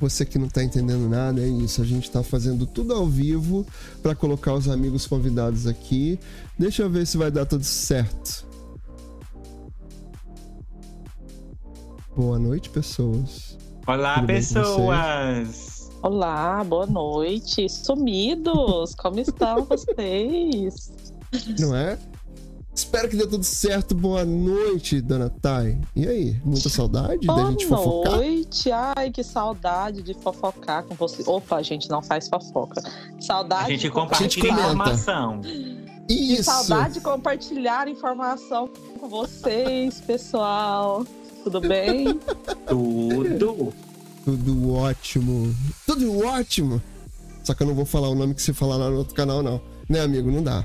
[0.00, 1.82] Você que não tá entendendo nada, é isso.
[1.82, 3.66] A gente tá fazendo tudo ao vivo
[4.02, 6.18] para colocar os amigos convidados aqui.
[6.58, 8.46] Deixa eu ver se vai dar tudo certo.
[12.16, 13.58] Boa noite, pessoas.
[13.86, 15.90] Olá, Tudo pessoas.
[16.02, 17.68] Olá, boa noite.
[17.68, 20.92] Sumidos, como estão vocês?
[21.58, 21.98] Não é?
[22.74, 23.94] Espero que dê tudo certo.
[23.94, 25.78] Boa noite, dona Thay.
[25.94, 28.16] E aí, muita saudade da gente Boa fofocar?
[28.16, 28.70] noite.
[28.72, 31.22] Ai, que saudade de fofocar com você.
[31.26, 32.80] Opa, a gente não faz fofoca.
[32.80, 35.40] A Saudade gente de compartilha informação.
[36.08, 36.44] E Isso!
[36.44, 38.68] saudade de compartilhar informação
[38.98, 41.04] com vocês, pessoal.
[41.44, 42.18] Tudo bem?
[42.68, 43.72] Tudo.
[44.24, 45.54] Tudo ótimo.
[45.86, 46.80] Tudo ótimo.
[47.42, 49.42] Só que eu não vou falar o nome que você falar lá no outro canal,
[49.42, 49.60] não.
[49.88, 50.30] Né, amigo?
[50.30, 50.64] Não dá.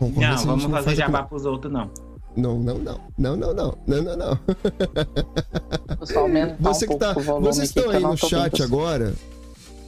[0.00, 1.90] Ver Não, vamos gente fazer faz jabá pros outros, não.
[2.36, 3.00] Não, não, não.
[3.16, 3.78] Não, não, não.
[3.86, 4.38] Não, não, não.
[6.60, 9.14] Você um que tá, vocês estão aí não no chat agora.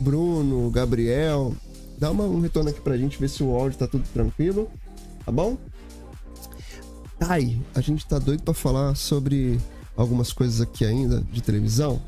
[0.01, 1.55] Bruno, Gabriel.
[1.99, 4.69] Dá uma, um retorno aqui pra gente ver se o áudio tá tudo tranquilo.
[5.25, 5.57] Tá bom?
[7.21, 9.59] Ai, a gente tá doido pra falar sobre
[9.97, 12.01] algumas coisas aqui ainda de televisão.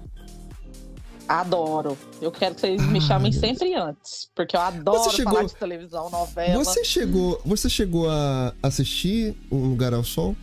[1.29, 1.97] Adoro.
[2.23, 4.29] Eu quero que vocês me chamem meu sempre antes.
[4.35, 6.65] Porque eu adoro Você chegou- falar de televisão, novela.
[6.65, 10.35] Você chegou, você chegou a assistir Um Lugar ao Sol?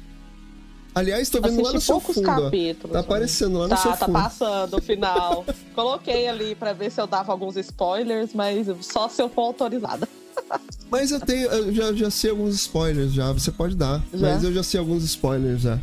[0.93, 2.25] Aliás, tô vendo lá no Assisti seu poucos fundo.
[2.43, 2.93] capítulos.
[2.93, 4.13] Tá aparecendo lá no Tá, seu tá fundo.
[4.13, 5.43] passando o final.
[5.75, 10.07] Coloquei ali pra ver se eu dava alguns spoilers, mas só se eu for autorizada.
[10.91, 13.31] Mas eu tenho, eu já, já sei alguns spoilers já.
[13.33, 14.01] Você pode dar.
[14.13, 14.19] Já?
[14.33, 15.79] Mas eu já sei alguns spoilers já.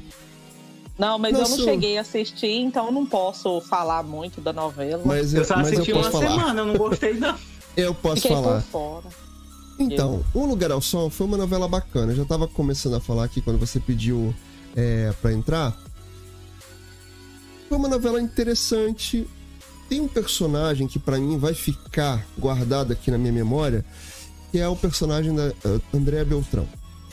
[1.02, 5.02] Não, mas eu não cheguei a assistir, então eu não posso falar muito da novela.
[5.04, 6.30] Mas Eu eu, só mas eu assisti posso uma falar.
[6.40, 7.36] semana, eu não gostei, não.
[7.76, 8.60] Eu posso Fiquei falar.
[8.62, 9.06] por fora.
[9.80, 12.12] Então, Um Lugar ao Sol foi uma novela bacana.
[12.12, 14.32] Eu já tava começando a falar aqui quando você pediu
[14.76, 15.76] é, para entrar.
[17.68, 19.26] Foi uma novela interessante.
[19.88, 23.84] Tem um personagem que pra mim vai ficar guardado aqui na minha memória,
[24.52, 26.68] que é o personagem da eh, Andréa Beltrão.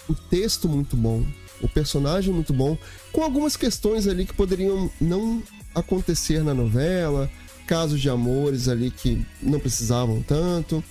[0.07, 1.23] O texto muito bom,
[1.61, 2.77] o personagem muito bom,
[3.11, 5.43] com algumas questões ali que poderiam não
[5.75, 7.29] acontecer na novela,
[7.67, 10.83] casos de amores ali que não precisavam tanto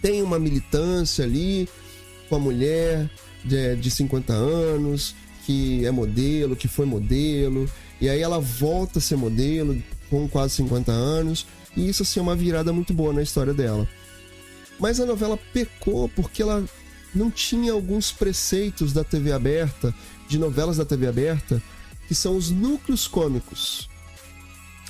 [0.00, 1.68] tem uma militância ali
[2.28, 3.08] com a mulher
[3.44, 5.14] de, de 50 anos,
[5.44, 9.80] que é modelo, que foi modelo, e aí ela volta a ser modelo
[10.10, 11.46] com quase 50 anos,
[11.76, 13.88] e isso assim é uma virada muito boa na história dela.
[14.78, 16.64] Mas a novela pecou porque ela
[17.14, 19.94] não tinha alguns preceitos da TV aberta,
[20.28, 21.62] de novelas da TV aberta,
[22.06, 23.88] que são os núcleos cômicos.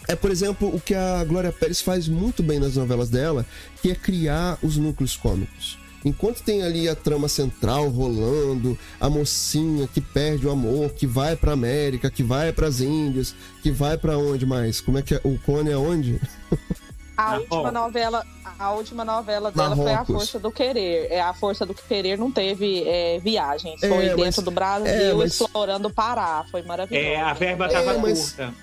[0.06, 3.44] É, por exemplo, o que a Glória Pérez faz muito bem nas novelas dela,
[3.82, 5.78] que é criar os núcleos cômicos.
[6.04, 11.36] Enquanto tem ali a trama central rolando, a mocinha que perde o amor, que vai
[11.36, 14.80] pra América, que vai pras Índias, que vai pra onde mais?
[14.80, 15.20] Como é que é?
[15.24, 16.20] O clone é onde?
[17.18, 18.26] A Ah, última novela,
[18.60, 20.14] a última novela dela foi A Marrocos.
[20.14, 21.10] Força do Querer.
[21.10, 23.80] É, a Força do Querer não teve é, viagens.
[23.80, 26.44] Foi É, mas- dentro do Brasil, é, mas- explorando o Pará.
[26.48, 27.04] Foi maravilhoso.
[27.08, 28.54] É, a verba É, tava mas- curta.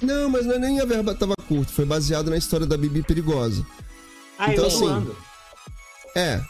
[0.00, 3.02] Não, mas não é nem a verba tava curta, foi baseado na história da Bibi
[3.02, 3.64] Perigosa.
[4.38, 5.14] Aí Então, eu assim.
[6.16, 6.40] É.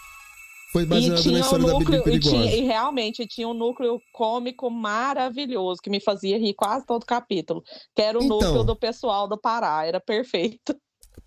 [0.73, 2.37] Foi baseado na tinha, um história da Bibi núcleo, e, Perigosa.
[2.37, 7.63] tinha, e realmente tinha um núcleo cômico maravilhoso, que me fazia rir quase todo capítulo.
[7.97, 8.41] Que era o Então.
[8.41, 9.85] núcleo do pessoal do Pará.
[9.85, 10.75] Era perfeito.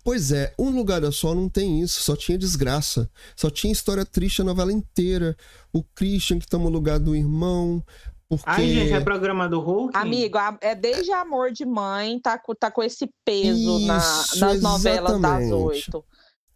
[0.06, 3.10] Pois é, Um Lugar ao Sol não tem isso, só tinha desgraça.
[3.34, 5.36] Só tinha história triste a novela inteira.
[5.72, 7.82] O Christian que toma o lugar do irmão.
[8.28, 8.44] Porque...
[8.46, 9.96] Ai, gente, é programa do Hulk?
[9.98, 14.62] Amigo, é desde Amor de Mãe, tá, co- tá com esse peso na- Isso, nas
[14.62, 16.04] novelas das oito.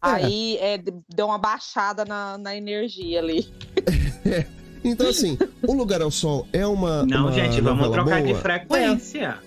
[0.01, 0.79] Aí é,
[1.13, 3.53] deu uma baixada na, na energia ali.
[4.83, 5.37] Então, assim,
[5.69, 7.05] O Lugar ao Sol é uma.
[7.05, 8.41] Não, uma gente, vamos trocar de boa.
[8.41, 9.39] frequência.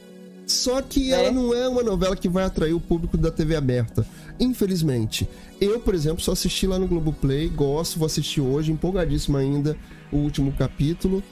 [0.45, 1.15] Só que É.
[1.26, 4.06] ela não é uma novela que vai atrair o público da TV aberta.
[4.40, 5.28] Infelizmente.
[5.61, 9.78] Eu, por exemplo, só assisti lá no Globoplay, gosto, vou assistir hoje, empolgadíssimo ainda,
[10.11, 11.24] o último capítulo.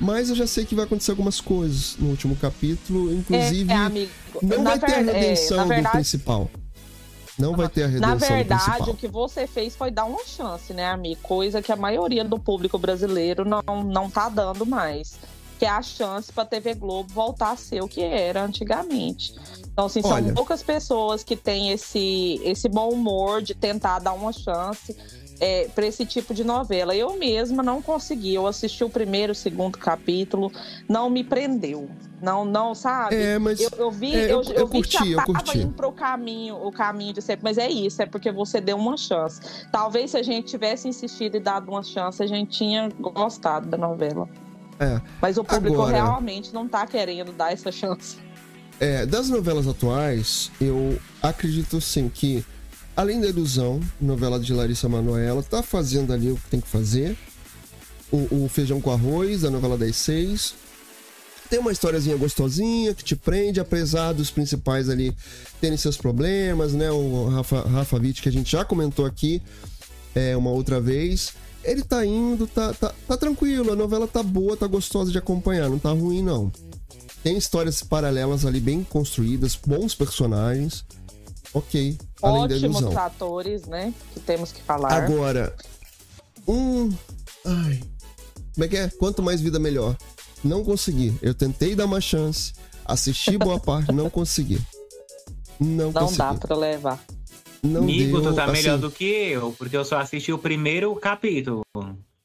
[0.00, 3.70] Mas eu já sei que vai acontecer algumas coisas no último capítulo, inclusive.
[3.70, 4.10] é, amigo.
[4.42, 6.50] não na vai ter a é, redenção na do verdade, principal.
[7.38, 8.90] Não vai ter a Na redenção do verdade, principal.
[8.90, 11.20] o que você fez foi dar uma chance, né, amigo?
[11.22, 15.18] Coisa que a maioria do público brasileiro não, não tá dando mais.
[15.60, 19.34] Que é a chance pra TV Globo voltar a ser o que era antigamente.
[19.70, 20.32] Então, assim, são Olha.
[20.32, 24.96] poucas pessoas que têm esse, esse bom humor de tentar dar uma chance
[25.38, 26.96] é, para esse tipo de novela.
[26.96, 28.34] Eu mesma não consegui.
[28.34, 30.50] Eu assisti o primeiro, o segundo capítulo,
[30.88, 31.90] não me prendeu.
[32.22, 33.16] Não, não, sabe?
[33.16, 33.60] É, mas.
[33.60, 35.58] Eu, eu vi, É, eu, eu- eu eu vi que curti, eu já tava curti.
[35.58, 38.96] indo pro caminho, o caminho de sempre, mas é isso, é porque você deu uma
[38.96, 39.40] chance.
[39.70, 43.76] Talvez se a gente tivesse insistido e dado uma chance, a gente tinha gostado da
[43.78, 44.26] novela.
[44.80, 45.00] É.
[45.20, 48.16] Mas o público Agora- realmente não tá querendo dar essa chance.
[48.80, 52.42] É, das novelas atuais, eu acredito sim que,
[52.96, 57.14] além da ilusão, novela de Larissa Manoela, tá fazendo ali o que tem que fazer.
[58.10, 60.54] O, o Feijão com Arroz, da novela das seis.
[61.50, 65.14] Tem uma historiazinha gostosinha que te prende, apesar dos principais ali
[65.60, 66.90] terem seus problemas, né?
[66.90, 69.42] O Rafa, Rafa Witt, que a gente já comentou aqui
[70.14, 71.34] é, uma outra vez.
[71.62, 75.68] Ele tá indo, tá, tá, tá tranquilo, a novela tá boa, tá gostosa de acompanhar,
[75.68, 76.50] não tá ruim não.
[77.22, 80.84] Tem histórias paralelas ali bem construídas, bons personagens.
[81.52, 83.92] Ok, além da Ótimos atores, né?
[84.14, 84.92] Que temos que falar.
[84.92, 85.54] Agora,
[86.46, 86.90] um.
[87.44, 87.80] Ai.
[88.54, 88.88] Como é que é?
[88.88, 89.96] Quanto mais vida, melhor.
[90.42, 91.16] Não consegui.
[91.20, 92.52] Eu tentei dar uma chance,
[92.84, 94.60] assisti boa parte, não consegui.
[95.58, 96.18] Não, não consegui.
[96.18, 97.04] dá pra levar.
[97.62, 100.38] Não Amigo, deu, tu tá melhor assim, do que eu, porque eu só assisti o
[100.38, 101.62] primeiro capítulo.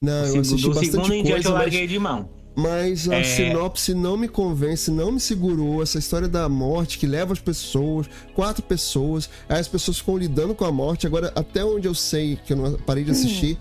[0.01, 2.29] Não, eu do assisti segundo bastante em diante coisa, eu mas, larguei de mão.
[2.55, 3.23] mas a É.
[3.23, 5.83] sinopse não me convence, não me segurou.
[5.83, 10.55] Essa história da morte que leva as pessoas, quatro pessoas, aí as pessoas ficam lidando
[10.55, 11.05] com a morte.
[11.05, 13.57] Agora, até onde eu sei, que eu não parei de assistir,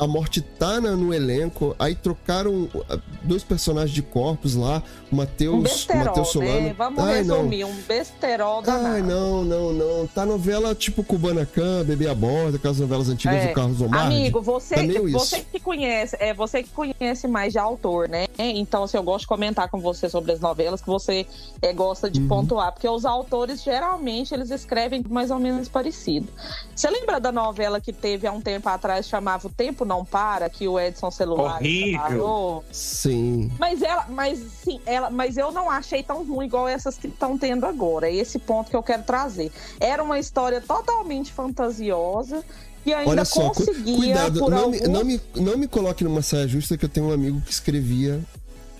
[0.00, 1.76] a morte tá na- no elenco.
[1.78, 6.60] Aí trocaram uh, dois personagens de corpos lá, o Um Matheus besterol, Matheus Solano.
[6.62, 6.74] né?
[6.76, 7.36] Vamos Ai, não.
[7.36, 8.86] resumir, um besterol danado.
[8.94, 10.06] Ai, não, não, não.
[10.06, 13.48] Tá novela tipo Kubanacan, Bebê a Bordo, aquelas novelas antigas É.
[13.48, 14.06] do Carlos Lombardi.
[14.16, 18.26] Amigo, você, Tá você que conhece, é você que conhece mais de autor, né?
[18.38, 21.26] Então, assim, eu gosto de comentar com você sobre as novelas que você
[21.60, 22.28] é, gosta de Uhum.
[22.28, 26.26] pontuar, porque os autores geralmente eles escrevem mais ou menos parecido.
[26.74, 30.48] Você lembra da novela que teve há um tempo atrás chamava O Tempo Não Para,
[30.48, 32.62] que o Edson Celular Horrível.
[32.70, 33.50] Sim.
[33.58, 37.36] Mas ela, mas sim, ela, mas eu não achei tão ruim igual essas que estão
[37.36, 38.08] tendo agora.
[38.08, 39.50] É esse ponto que eu quero trazer.
[39.80, 42.44] Era uma história totalmente fantasiosa
[42.86, 44.70] e ainda Olha só, cu- conseguia cuidado, por não, algum...
[44.70, 47.50] me, não, me, não me coloque numa saia justa que eu tenho um amigo que
[47.50, 48.20] escrevia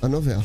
[0.00, 0.44] a novela.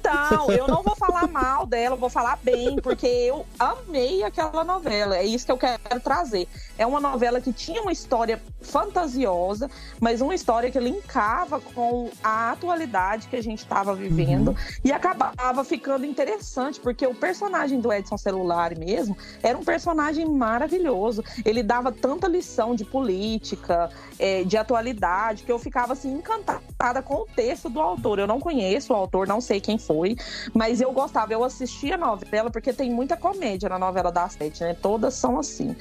[0.00, 4.64] Então, eu não vou falar mal dela, eu vou falar bem, porque eu amei aquela
[4.64, 5.16] novela.
[5.16, 6.48] É isso que eu quero trazer.
[6.78, 9.70] É uma novela que tinha uma história fantasiosa,
[10.00, 15.62] mas uma história que linkava com a atualidade que a gente estava vivendo e acabava
[15.64, 21.22] ficando interessante, porque o personagem do Edson Celular mesmo era um personagem maravilhoso.
[21.44, 27.14] Ele dava tanta lição de política, eh, de atualidade, que eu ficava assim encantada com
[27.16, 28.18] o texto do autor.
[28.18, 30.16] Eu não conheço o autor, não sei quem foi,
[30.54, 34.62] mas eu gostava, eu assistia a novela, porque tem muita comédia na novela da sete,
[34.62, 34.76] né?
[34.80, 35.74] Todas são assim.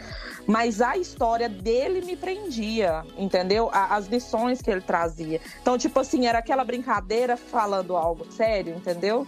[0.48, 3.69] Mas a história dele me prendia, entendeu?
[3.72, 5.40] As lições que ele trazia.
[5.61, 9.27] Então, tipo assim, era aquela brincadeira falando algo sério, entendeu?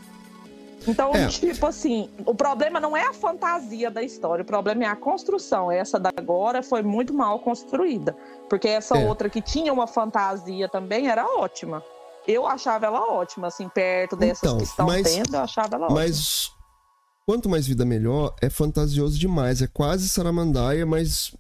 [0.88, 1.28] Então, É.
[1.28, 5.72] tipo assim, o problema não é a fantasia da história, o problema é a construção.
[5.72, 8.18] Essa da agora foi muito mal construída.
[8.50, 9.08] Porque essa É.
[9.08, 11.84] outra que tinha uma fantasia também era ótima.
[12.28, 15.86] Eu achava ela ótima, assim, perto dessas Então, que estão mas- tendo, eu achava ela
[15.86, 16.00] ótima.
[16.02, 16.52] Mas
[17.26, 19.62] quanto mais vida melhor, é fantasioso demais.
[19.62, 21.36] É quase Saramandaia, mas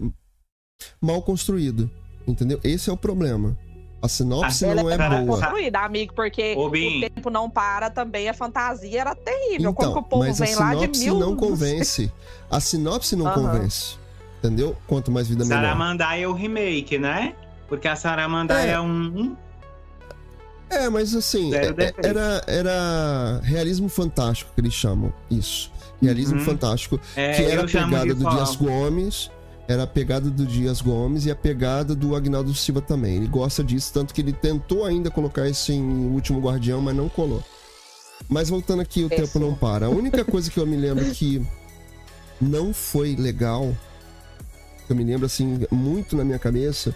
[0.99, 1.89] mal construído.
[2.27, 2.59] Entendeu?
[2.63, 3.57] Esse é o problema.
[4.01, 5.39] A sinopse Ela não é Sara- boa.
[5.39, 9.71] construída, amigo, porque o tempo não para também, a fantasia era terrível.
[9.73, 11.19] Como que Então, o povo mas a vem lá de sinopse mil...
[11.19, 12.11] não convence.
[12.49, 13.35] A sinopse não Aham.
[13.43, 13.95] convence.
[14.39, 14.75] Entendeu?
[14.87, 15.61] Quanto mais vida melhor.
[15.61, 17.35] Saramandaia é o remake, né?
[17.67, 18.73] Porque a Saramandaia É.
[18.73, 19.37] é um.
[20.72, 25.72] É, mas assim, Zero é- é- era, era realismo fantástico que eles chamam isso.
[26.02, 26.45] Realismo Uhum.
[26.45, 26.99] fantástico.
[27.15, 28.30] É, que era eu a pegada do.
[28.30, 29.30] Dias Gomes.
[29.68, 33.15] Era a pegada do Dias Gomes e a pegada do Agnaldo Silva também.
[33.18, 37.07] Ele gosta disso, tanto que ele tentou ainda colocar isso em Último Guardião, mas não
[37.07, 37.41] colou.
[38.27, 39.27] Mas voltando aqui, o Péssimo.
[39.27, 39.85] tempo não para.
[39.85, 41.45] A única coisa que eu me lembro que
[42.41, 43.73] não foi legal,
[44.88, 46.93] que eu me lembro assim, muito na minha cabeça,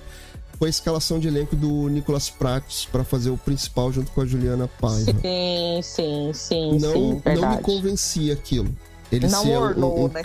[0.57, 4.25] foi a escalação de elenco do Nicolas Prates para fazer o principal junto com a
[4.25, 5.11] Juliana Paiva.
[5.21, 8.69] Sim, sim, sim, Não, sim, não me convencia aquilo.
[9.11, 10.23] Ele Não ser um- ornou, um- né?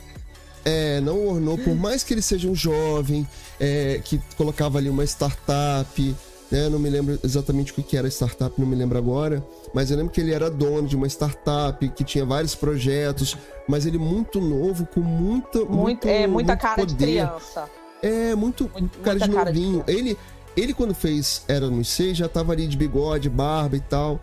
[0.65, 3.27] é, não ornou, por mais que ele seja um jovem,
[3.59, 6.17] é, que colocava ali uma startup,
[6.51, 6.69] né?
[6.69, 9.45] Não me lembro exatamente o que era a startup, não me lembro agora,
[9.75, 13.37] mas eu lembro que ele era dono de uma startup, que tinha vários projetos,
[13.69, 17.05] mas ele muito novo, com muita, Muito, muito, é muita muito cara de poder.
[17.05, 17.69] criança.
[18.03, 18.69] É, muito,
[19.03, 19.85] cara de cara de novinho.
[19.87, 20.19] ele,
[20.57, 24.21] ele, quando fez Era nos Seis, já tava ali de bigode, barba e tal.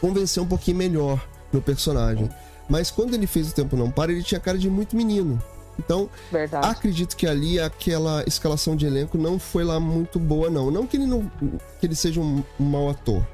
[0.00, 2.28] Convenceu um pouquinho melhor no personagem.
[2.68, 5.42] Mas quando ele fez O Tempo Não Para, ele tinha cara de muito menino.
[5.78, 6.66] Então, Verdade.
[6.66, 10.70] acredito que ali aquela escalação de elenco não foi lá muito boa, não.
[10.70, 11.30] Não que ele não
[11.80, 13.26] que ele seja um, um mau ator.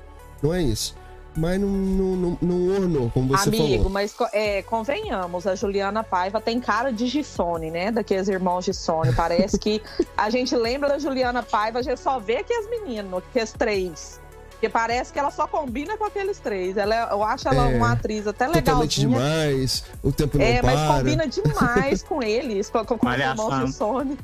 [0.42, 0.94] Não é isso.
[1.34, 3.90] Mas não, não, não, não ornou, como você Amigo, falou.
[3.90, 7.90] mas co- é, convenhamos, a Juliana Paiva tem cara de Gissone, né?
[7.90, 9.14] Daqueles irmãos Gissone.
[9.14, 9.80] Parece que
[10.14, 14.20] a gente lembra da Juliana Paiva, a gente só vê aqueles meninos, aqueles três.
[14.50, 16.76] Porque parece que ela só combina com aqueles três.
[16.76, 19.08] Ela, é- eu acho ela É, uma atriz até legalzinha.
[19.08, 20.74] demais, o tempo não É, para.
[20.74, 23.66] mas combina demais com eles, com, com, com os irmãos.
[23.68, 24.18] Gissone.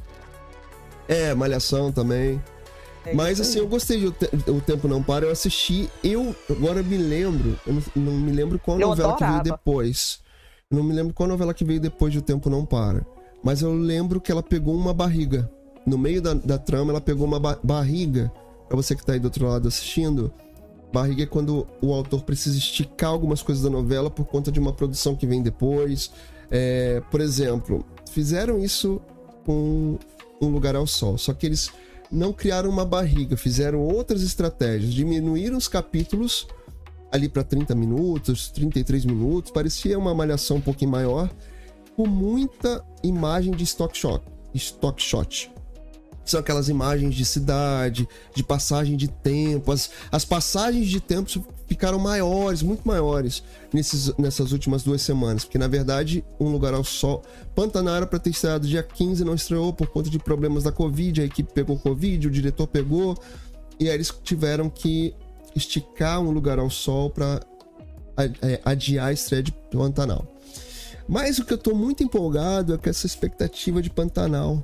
[1.08, 2.40] É, Malhação também.
[3.10, 5.88] É Mas assim, eu gostei de O Te- O Tempo Não Para, eu assisti.
[6.02, 9.58] Eu agora me lembro, eu não, não me lembro qual Eu novela que veio adorava.
[9.58, 10.20] depois.
[10.70, 13.06] Eu não me lembro qual novela que veio depois de O Tempo Não Para.
[13.42, 15.50] Mas eu lembro que ela pegou uma barriga.
[15.86, 18.30] No meio da, da trama, ela pegou uma ba- barriga.
[18.68, 20.30] Pra você que tá aí do outro lado assistindo,
[20.92, 24.72] barriga é quando o autor precisa esticar algumas coisas da novela por conta de uma
[24.72, 26.10] produção que vem depois.
[26.50, 29.00] É, por exemplo, fizeram isso
[29.46, 29.98] com
[30.42, 31.70] Um Lugar ao Sol, só que eles
[32.10, 36.46] não criaram uma barriga, fizeram outras estratégias, diminuíram os capítulos
[37.10, 41.30] ali para 30 minutos, 33 minutos, parecia uma malhação um pouquinho maior,
[41.96, 44.22] com muita imagem de stock shot.
[44.54, 45.50] Stock shot.
[46.24, 49.72] São aquelas imagens de cidade, de passagem de tempo.
[49.72, 51.30] As, as passagens de tempo
[51.68, 53.42] ficaram maiores, muito maiores,
[53.72, 55.44] nesses, nessas últimas duas semanas.
[55.44, 57.22] Porque, na verdade, Um Lugar ao Sol.
[57.54, 61.20] Pantanal era para ter estreado dia 15, não estreou por conta de problemas da Covid.
[61.20, 63.16] A equipe pegou Covid, o diretor pegou.
[63.78, 65.14] E aí eles tiveram que
[65.54, 67.40] esticar Um Lugar ao Sol para
[68.64, 70.26] adiar a estreia de Pantanal.
[71.06, 74.62] Mas o que eu tô muito empolgado é com essa expectativa de Pantanal.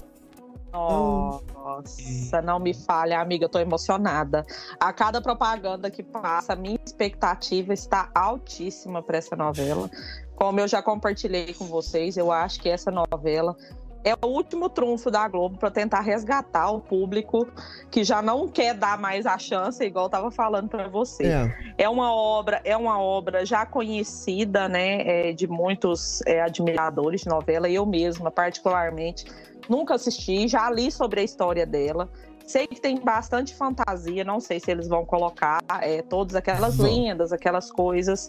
[0.75, 4.45] Nossa, não me falha, amiga, eu tô emocionada.
[4.81, 9.89] A cada propaganda que passa, minha expectativa está altíssima para essa novela.
[10.35, 13.57] Como eu já compartilhei com vocês, eu acho que essa novela
[14.05, 17.49] é o último trunfo da Globo para tentar resgatar o público
[17.91, 21.25] que já não quer dar mais a chance, igual eu tava falando para você.
[21.25, 27.23] É, É uma obra, é uma obra já conhecida, né, é, de muitos é, admiradores
[27.23, 27.69] de novela.
[27.69, 29.25] Eu mesma, particularmente,
[29.69, 32.09] nunca assisti, já li sobre a história dela.
[32.47, 37.33] Sei que tem bastante fantasia, não sei se eles vão colocar é, todas aquelas lendas,
[37.33, 38.29] aquelas coisas.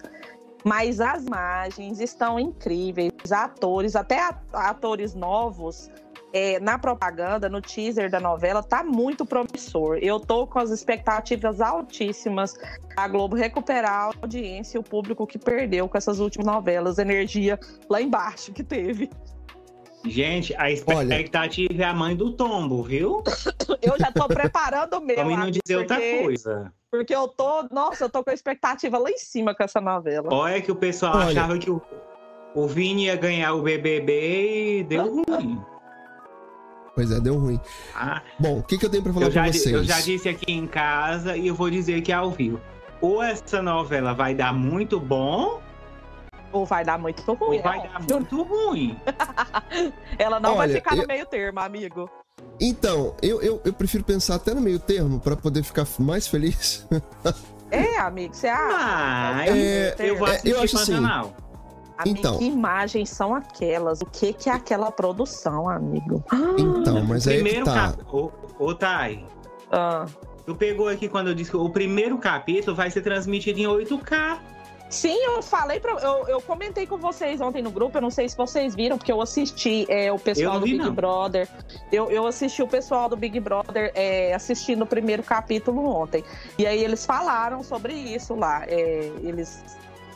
[0.66, 4.20] Mas as imagens estão incríveis, atores, até
[4.52, 5.92] atores novos
[6.34, 10.00] é, na propaganda, no teaser da novela, tá muito promissor.
[10.02, 12.56] Eu tô com as expectativas altíssimas
[12.98, 17.60] a Globo recuperar a audiência e o público que perdeu com essas últimas novelas, energia
[17.88, 19.10] lá embaixo que teve.
[20.04, 23.24] Gente, a expectativa é a mãe do tombo, viu?
[23.82, 25.26] Eu já tô preparando o meu.
[25.26, 26.74] Mim não dizer outra porque- coisa.
[26.98, 30.30] Porque eu tô, nossa, eu tô com a expectativa lá em cima com essa novela.
[30.34, 31.28] Olha que o pessoal Olha.
[31.28, 31.82] achava que o,
[32.56, 35.62] o Vini ia ganhar o BBB e deu ruim.
[36.96, 37.60] pois é, deu ruim.
[37.94, 39.76] Ah, Bom, o que, que eu tenho pra falar eu, já, pra vocês?
[39.76, 42.62] eu já disse aqui em casa e eu vou dizer aqui ao vivo.
[43.02, 45.62] Ou essa novela vai dar muito bom,
[46.54, 47.58] Ou vai dar muito ruim.
[47.58, 47.90] ou vai né?
[47.94, 48.98] dar muito ruim.
[50.18, 52.10] Ela não vai Olha, ficar no eu- meio termo, amigo.
[52.60, 56.86] Então, eu, eu, eu prefiro pensar até no meio termo pra poder ficar mais feliz.
[57.72, 58.78] É, amigo, você acha?
[58.78, 61.34] Ah, É, eu, vou é, assistir eu acho assim, Pantanal.
[61.98, 62.38] Amigo, então.
[62.38, 64.02] que imagens são aquelas?
[64.02, 66.24] O que, que é aquela produção, amigo?
[66.58, 67.74] Então, mas aí é que Primeiro tá.
[67.94, 68.04] cap...
[68.16, 69.26] Ô, ô Thay,
[69.72, 70.06] Ah,
[70.46, 74.40] tu pegou aqui quando eu disse que o primeiro capítulo vai ser transmitido em 8K.
[74.90, 75.94] Sim, eu falei pra.
[75.94, 79.12] Eu, eu comentei com vocês ontem no grupo, eu não sei se vocês viram, porque
[79.12, 80.94] eu assisti é, o pessoal do vi, Big não.
[80.94, 81.48] Brother.
[81.92, 86.24] Eu, eu assisti o pessoal do Big Brother é, assistindo o primeiro capítulo ontem.
[86.58, 88.64] E aí eles falaram sobre isso lá.
[88.68, 89.64] É, eles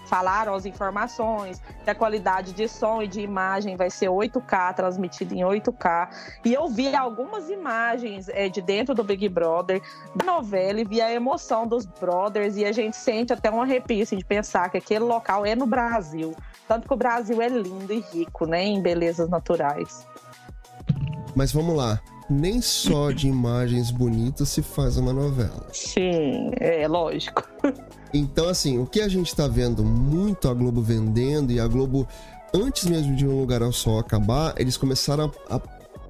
[0.10, 5.36] falaram as informações, que a qualidade de som e de imagem vai ser 8K, transmitida
[5.36, 6.10] em 8K.
[6.44, 9.82] E eu vi algumas imagens é, de dentro do Big Brother,
[10.16, 14.02] da novela, e vi a emoção dos brothers, e a gente sente até um arrepio
[14.02, 16.36] assim, de pensar que aquele local é no Brasil.
[16.68, 20.06] Tanto que o Brasil é lindo e rico, né, em belezas naturais.
[21.36, 22.02] Mas vamos lá.
[22.30, 25.66] Nem só de imagens bonitas se faz uma novela.
[25.74, 27.44] Sim, é lógico.
[28.14, 32.08] Então, assim, o que a gente tá vendo muito a Globo vendendo e a Globo,
[32.54, 35.60] antes mesmo de Um Lugar ao Sol acabar, eles começaram a, a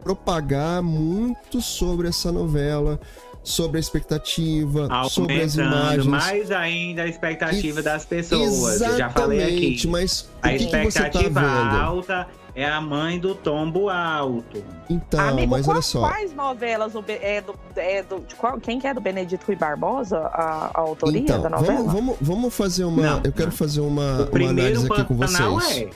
[0.03, 2.99] propagar muito sobre essa novela,
[3.43, 6.05] sobre a expectativa, sobre as Aumentando imagens.
[6.05, 8.81] mais ainda a expectativa das pessoas.
[8.81, 9.87] Eu já falei Exatamente, aqui.
[9.87, 11.75] mas o A que, que você tá expectativa vendo?
[11.81, 14.63] alta é a mãe do tombo alto.
[14.89, 15.99] Então, Amigo, mas olha só.
[16.01, 19.55] quais novelas o é do, é do de qual- quem que é do Benedito Rui
[19.55, 21.77] Barbosa, a, a autoria Então, da novela?
[21.77, 23.01] vamos, vamos, vamos fazer uma.
[23.01, 23.51] Não, eu quero não.
[23.57, 25.77] fazer uma, uma análise aqui com vocês.
[25.77, 25.89] é.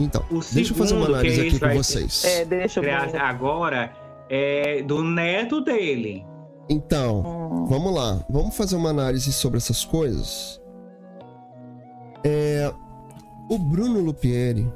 [0.00, 2.24] Então, O deixa eu fazer uma análise aqui com vocês.
[2.24, 3.20] É, deixa eu.
[3.20, 3.92] Agora
[4.30, 6.24] é do neto dele.
[6.70, 7.66] Então, Hum.
[7.66, 8.20] vamos lá.
[8.28, 10.60] Vamos fazer uma análise sobre essas coisas.
[12.24, 12.70] É,
[13.48, 14.70] o Bruno Lupieri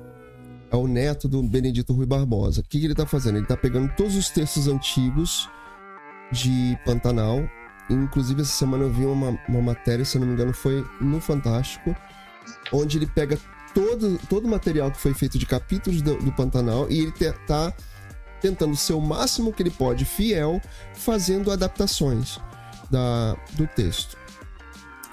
[0.73, 2.61] é o neto do Benedito Rui Barbosa.
[2.61, 3.37] O que, que ele tá fazendo?
[3.37, 5.49] Ele tá pegando todos os textos antigos
[6.33, 7.43] de Pantanal.
[7.91, 11.21] Inclusive, essa semana eu vi uma, uma matéria, se eu não me engano, foi no
[11.21, 11.95] Fantástico,
[12.73, 13.39] onde ele pega
[13.75, 17.33] todo, todo o material que foi feito de capítulos do, do Pantanal e ele te-
[17.47, 17.73] tá
[18.41, 20.61] tentando ser o máximo que ele pode fiel,
[20.95, 22.41] fazendo adaptações
[22.91, 24.17] da, do texto.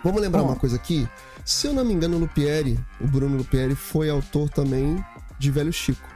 [0.04, 0.46] Vamos lembrar Ó.
[0.46, 1.08] uma coisa aqui?
[1.44, 5.04] Se eu não me engano, o Lupieri, o Bruno Lupieri, foi autor também
[5.40, 6.08] de Velho Chico.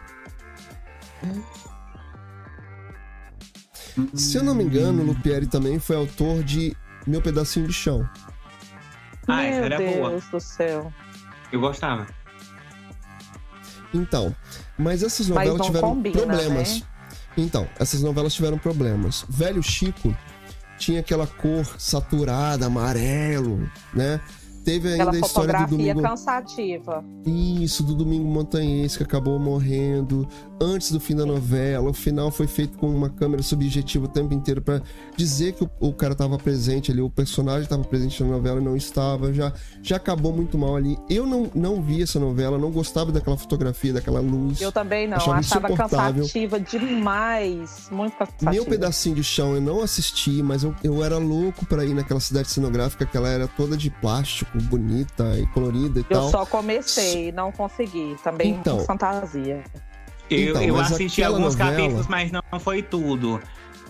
[4.14, 6.76] Se eu não me engano, o Lupieri também foi autor de
[7.08, 8.08] Meu Pedacinho de Chão.
[9.28, 10.20] Ah, essa Meu era Deus boa.
[10.32, 10.94] do céu.
[11.52, 12.08] Eu gostava.
[13.94, 14.36] Então,
[14.78, 16.80] mas essas Mas novelas não tiveram combina, problemas.
[16.82, 16.88] né?
[17.38, 19.26] Então, essas novelas tiveram problemas.
[19.30, 20.16] Velho Chico
[20.78, 24.20] tinha aquela cor saturada, amarelo, né?
[24.64, 26.02] Teve ainda a história do fotografia domingo.
[26.02, 27.04] cansativa.
[27.26, 30.28] Isso, do Domingo Montanhês, que acabou morrendo
[30.62, 31.90] antes do fim da novela.
[31.90, 34.82] O final foi feito com uma câmera subjetiva o tempo inteiro pra
[35.16, 38.64] dizer que o, o cara tava presente ali, o personagem tava presente na novela e
[38.64, 39.34] não estava.
[39.34, 40.98] Já, já acabou muito mal ali.
[41.10, 44.62] Eu não, não vi essa novela, não gostava daquela fotografia, daquela luz.
[44.62, 45.18] Eu também não.
[45.18, 47.88] Achava Achava cansativa demais.
[47.92, 48.52] Muito cansativa.
[48.52, 52.20] Meu pedacinho de chão eu não assisti, mas eu, eu era louco pra ir naquela
[52.20, 56.30] cidade cenográfica que ela era toda de plástico, bonita e colorida e Eu tal.
[56.32, 58.16] só comecei, não consegui.
[58.24, 58.78] Também Então.
[58.78, 59.64] com fantasia.
[60.30, 63.42] Eu, Então, eu assisti alguns novela- capítulos, mas não foi tudo.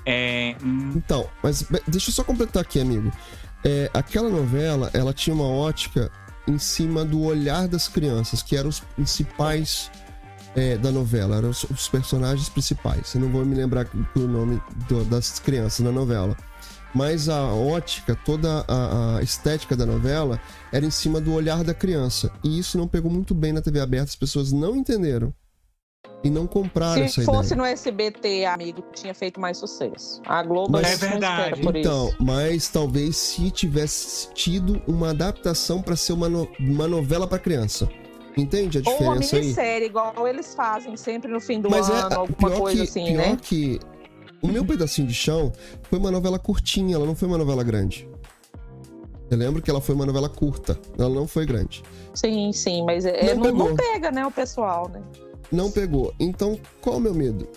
[0.05, 3.11] É, hum, Então, mas deixa eu só completar aqui, amigo.
[3.63, 6.11] É, aquela novela, ela tinha uma ótica
[6.47, 9.89] em cima do olhar das crianças, que eram os principais
[10.55, 13.15] é, da novela, eram os, os personagens principais.
[13.15, 16.35] Eu não vou me lembrar do nome do- das crianças na novela.
[16.93, 20.39] Mas a ótica, toda a, a estética da novela
[20.71, 22.31] era em cima do olhar da criança.
[22.43, 25.33] E isso não pegou muito bem na TV aberta, as pessoas não entenderam.
[26.23, 27.57] E não compraram essa Se fosse ideia.
[27.61, 30.21] no SBT, amigo, tinha feito mais sucesso.
[30.25, 31.41] A Globo Mas- É verdade.
[31.55, 32.17] espera por Então, isso.
[32.23, 37.89] mas talvez se tivesse tido uma adaptação pra ser uma, no- uma novela pra criança.
[38.37, 39.41] Entende a Ou uma diferença aí?
[39.41, 42.89] minissérie, igual eles fazem sempre no fim do Mas é ano, a- alguma coisa que,
[42.89, 43.37] assim, pior né?
[43.41, 43.79] que
[44.43, 45.51] o meu pedacinho de chão
[45.83, 48.07] foi uma novela curtinha, ela não foi uma novela grande.
[49.31, 51.81] Eu lembro que ela foi uma novela curta, ela não foi grande.
[52.13, 53.75] Sim, sim, mas é, Não não, não pegou.
[53.75, 55.01] pega, né, o pessoal, né?
[55.51, 56.13] Não pegou.
[56.19, 57.47] Então, qual é o meu medo?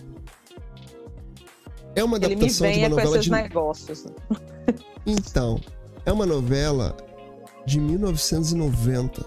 [1.94, 4.06] É uma Ele me adaptação de venha uma com novela esses de negócios.
[5.06, 5.60] Então,
[6.04, 6.96] é uma novela
[7.66, 9.24] de 1990.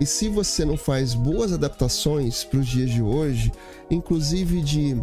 [0.00, 3.52] E se você não faz boas adaptações para os dias de hoje,
[3.90, 5.00] inclusive de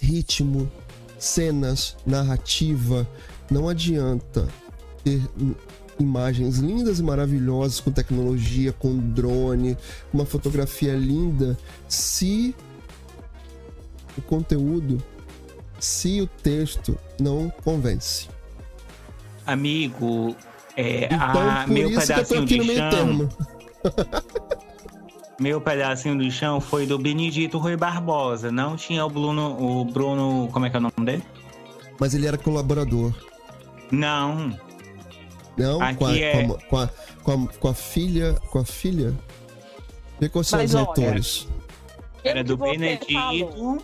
[0.00, 0.70] ritmo,
[1.18, 3.06] cenas, narrativa,
[3.50, 4.48] não adianta
[5.04, 5.20] ter
[5.98, 9.76] imagens lindas e maravilhosas com tecnologia, com drone,
[10.12, 11.58] uma fotografia linda,
[11.88, 12.54] se
[14.16, 15.02] o conteúdo,
[15.80, 18.28] se o texto não convence.
[19.46, 20.36] amigo,
[20.76, 22.90] é, Então, a, por meu isso que eu tô pedacinho aqui no meio chão.
[22.90, 23.28] termo.
[25.38, 28.50] Meu pedacinho do chão foi do Benedito Rui Barbosa.
[28.50, 31.22] Não tinha o Bruno, o Bruno, como é que é o nome dele?
[31.98, 33.12] Mas ele era colaborador.
[33.90, 34.52] Não.
[35.56, 36.88] Não, Aqui com a, é- com, a, com, a,
[37.22, 38.34] com, a, com a filha.
[38.50, 39.14] Com a filha?
[40.20, 41.48] Mas os olha, autores.
[42.24, 43.78] Era Pelo do Benedito, falou.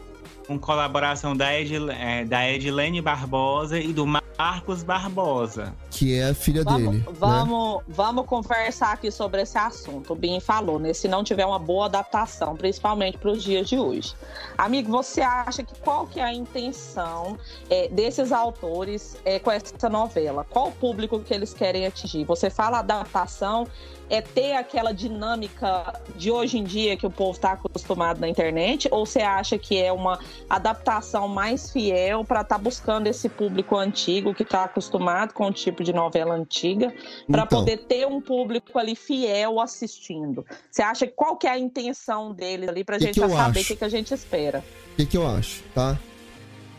[0.47, 4.05] com colaboração da, Edil, é, da Edilene Barbosa e do
[4.39, 5.75] Marcos Barbosa.
[5.91, 6.99] Que é a filha Vamos, dele.
[6.99, 7.13] né?
[7.13, 10.13] vamos, vamos conversar aqui sobre esse assunto.
[10.13, 10.93] O Bin falou, né?
[10.93, 14.15] Se não tiver uma boa adaptação, principalmente para os dias de hoje.
[14.59, 17.39] Amigo, você acha que qual que é a intenção
[17.71, 20.45] é, desses autores é, com essa novela?
[20.51, 22.25] Qual o público que eles querem atingir?
[22.25, 23.67] Você fala adaptação,
[24.11, 28.89] é ter aquela dinâmica de hoje em dia que o povo está acostumado na internet?
[28.91, 30.19] Ou você acha que é uma
[30.49, 35.83] adaptação mais fiel para estar buscando esse público antigo que está acostumado com o tipo
[35.83, 36.93] de novela antiga,
[37.31, 37.61] para Então.
[37.61, 40.45] poder ter um público ali fiel assistindo?
[40.71, 43.77] Você acha qual que é a intenção deles ali para a gente saber o que,
[43.77, 44.63] que a gente espera?
[44.93, 45.99] O que, que eu acho, tá?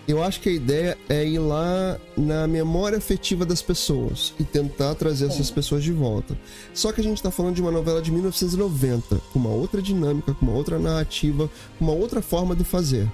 [0.07, 4.93] Eu acho que a ideia é ir lá na memória afetiva das pessoas e tentar
[4.93, 6.37] trazer essas pessoas de volta.
[6.75, 10.33] Só que a gente tá falando de uma novela de 1990, com uma outra dinâmica,
[10.33, 11.49] com uma outra narrativa,
[11.79, 13.11] com uma outra forma de fazer.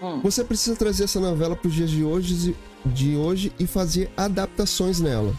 [0.00, 0.20] Hum.
[0.22, 4.98] Você precisa trazer essa novela para os dias de hoje, de hoje e fazer adaptações
[4.98, 5.34] nela.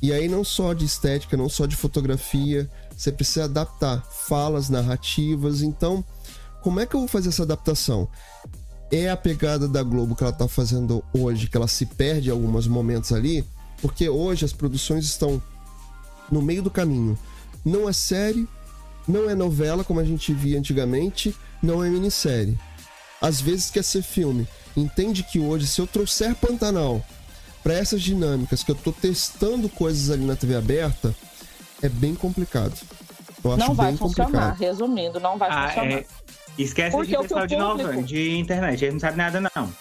[0.00, 5.62] E aí não só de estética, não só de fotografia, você precisa adaptar falas, narrativas.
[5.62, 6.04] Então,
[6.60, 8.08] como é que eu vou fazer essa adaptação?
[8.92, 12.32] É a pegada da Globo que ela tá fazendo hoje, que ela se perde em
[12.32, 13.42] alguns momentos ali,
[13.80, 15.42] porque hoje as produções estão
[16.30, 17.18] no meio do caminho.
[17.64, 18.46] Não é série,
[19.08, 22.58] não é novela como a gente via antigamente, não é minissérie.
[23.20, 24.46] Às vezes quer ser filme.
[24.76, 27.02] Entende que hoje, se eu trouxer Pantanal
[27.62, 31.14] para essas dinâmicas, que eu tô testando coisas ali na TV aberta,
[31.80, 32.74] é bem complicado.
[33.44, 34.26] Eu acho Não vai bem funcionar.
[34.30, 34.58] complicado.
[34.58, 35.92] Resumindo, não vai Ah, funcionar.
[35.92, 36.06] é,
[36.58, 39.72] esquece Porque de pessoal de, público- de internet, eles não sabem nada, não.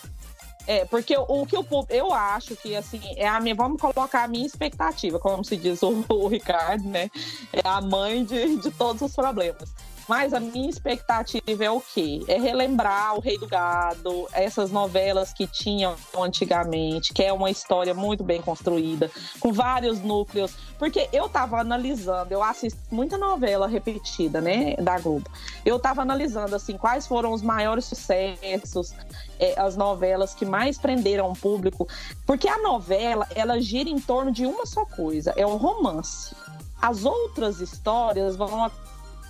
[0.67, 1.93] É, porque o que o público.
[1.93, 3.55] Eu acho que, assim, é a minha.
[3.55, 7.09] Vamos colocar a minha expectativa, como se diz o, o Ricardo, né?
[7.51, 9.73] É a mãe de, de todos os problemas.
[10.11, 12.21] Mas a minha expectativa é o quê?
[12.27, 17.93] É relembrar o Rei do Gado, essas novelas que tinham antigamente, que é uma história
[17.93, 19.09] muito bem construída,
[19.39, 20.53] com vários núcleos.
[20.77, 25.31] Porque eu tava analisando, eu assisto muita novela repetida, né, da Globo.
[25.63, 28.93] Eu tava analisando, assim, quais foram os maiores sucessos,
[29.39, 31.87] é, as novelas que mais prenderam o público,
[32.25, 36.35] porque a novela ela gira em torno de uma só coisa, é o romance.
[36.81, 38.69] As outras histórias vão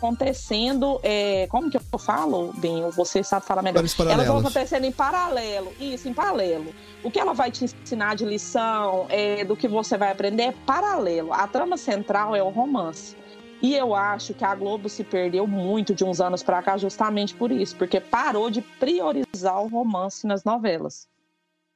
[0.02, 3.84] acontecendo, é, como que eu falo, bem, você sabe falar melhor.
[4.10, 6.74] Elas vão acontecendo em paralelo, isso, em paralelo.
[7.04, 10.52] O que ela vai te ensinar de lição, é, do que você vai aprender, é
[10.66, 11.32] paralelo.
[11.32, 13.16] A trama central é o romance.
[13.62, 17.36] E eu acho que a Globo se perdeu muito de uns anos pra cá justamente
[17.36, 21.08] por isso, porque parou de priorizar o romance nas novelas.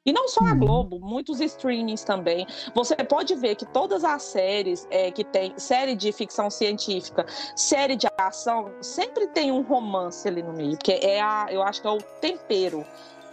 [0.06, 0.60] E não só a Uhum.
[0.60, 2.46] Globo, muitos streamings também.
[2.74, 7.26] Você pode ver que todas as séries é, que tem, série de ficção científica,
[7.56, 11.82] série de ação, sempre tem um romance ali no meio, porque é a, eu acho
[11.82, 12.86] que é o tempero.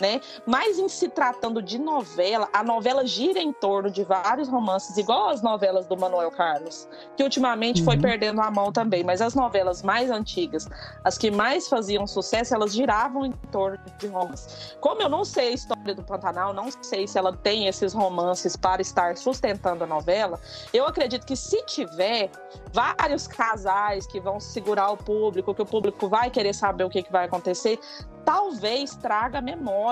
[0.03, 0.21] Né?
[0.45, 5.29] Mas em se tratando de novela, a novela gira em torno de vários romances, igual
[5.29, 8.03] as novelas do Manuel Carlos, que ultimamente foi Uhum.
[8.03, 9.05] perdendo a mão também.
[9.05, 10.69] Mas as novelas mais antigas,
[11.05, 14.75] as que mais faziam sucesso, elas giravam em torno de romance.
[14.81, 18.57] Como eu não sei a história do Pantanal, não sei se ela tem esses romances
[18.57, 20.41] para estar sustentando a novela,
[20.75, 22.29] eu acredito que se tiver
[22.73, 27.05] vários casais que vão segurar o público, que o público vai querer saber o que,
[27.05, 27.79] que vai acontecer,
[28.25, 29.43] talvez traga a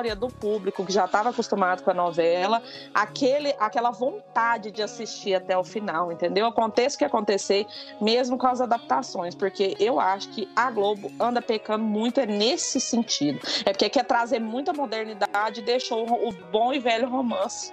[0.01, 2.63] memória do público que já estava acostumado com a novela,
[2.95, 6.47] aquele, aquela vontade de assistir até o final, entendeu?
[6.47, 7.67] Aconteça o que acontecer,
[8.01, 12.81] mesmo com as adaptações, porque eu acho que a Globo anda pecando muito é nesse
[12.81, 13.41] sentido.
[13.65, 17.73] É porque quer trazer muita modernidade e deixou o bom e velho romance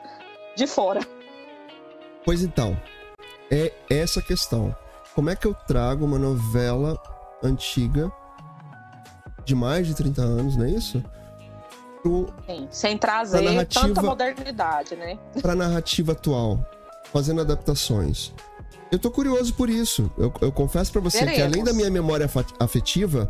[0.55, 0.99] de fora.
[2.25, 2.77] Pois então,
[3.49, 4.75] é essa questão.
[5.15, 7.01] Como é que eu trago uma novela
[7.41, 8.11] antiga
[9.45, 11.01] de mais de 30 anos, não é isso?
[12.07, 15.17] Pro, Sim, sem trazer tanta modernidade, né?
[15.41, 16.65] pra narrativa atual,
[17.11, 18.33] fazendo adaptações.
[18.91, 20.09] Eu tô curioso por isso.
[20.17, 21.51] Eu, eu confesso pra você que Veremos.
[21.53, 22.29] além da minha memória
[22.59, 23.29] afetiva,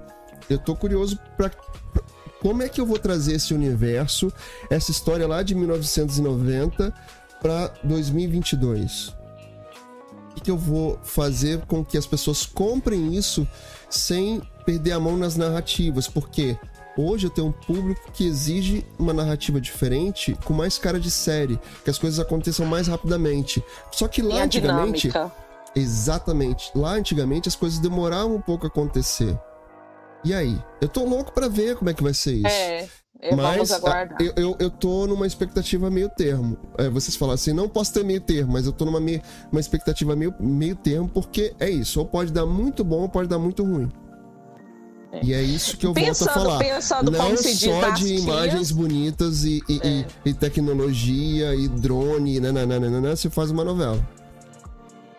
[0.50, 2.04] eu tô curioso pra, pra-
[2.40, 4.32] como é que eu vou trazer esse universo,
[4.70, 6.94] essa história lá de 1990
[7.42, 9.08] pra 2022.
[9.10, 13.48] O que, que eu vou fazer com que as pessoas comprem isso
[13.90, 16.08] sem perder a mão nas narrativas?
[16.08, 16.56] Porque
[16.98, 21.60] hoje eu tenho um público que exige uma narrativa diferente, com mais cara de série,
[21.84, 23.64] que as coisas aconteçam mais rapidamente.
[23.92, 25.32] Só que lá antigamente, dinâmica.
[25.76, 29.38] exatamente, lá antigamente as coisas demoravam um pouco a acontecer.
[30.24, 30.58] E aí?
[30.82, 32.48] Eu tô louco pra ver como é que vai ser isso.
[32.48, 32.88] É,
[33.22, 34.18] é, Mas aguardar.
[34.20, 36.58] a- eu, eu, eu tô numa expectativa meio termo.
[36.78, 39.22] É, vocês falaram assim, não posso ter meio termo, mas eu tô numa meio,
[39.52, 42.00] uma expectativa meio, meio termo, porque é isso.
[42.00, 43.90] Ou pode dar muito bom, ou pode dar muito ruim.
[45.18, 45.26] É.
[45.26, 46.60] E é isso que eu Pensando, volto a falar.
[46.60, 50.06] pensando não como se diz só de imagens bonitas e, e, e- É.
[50.26, 54.00] e tecnologia e drone, e nananana, se faz uma novela.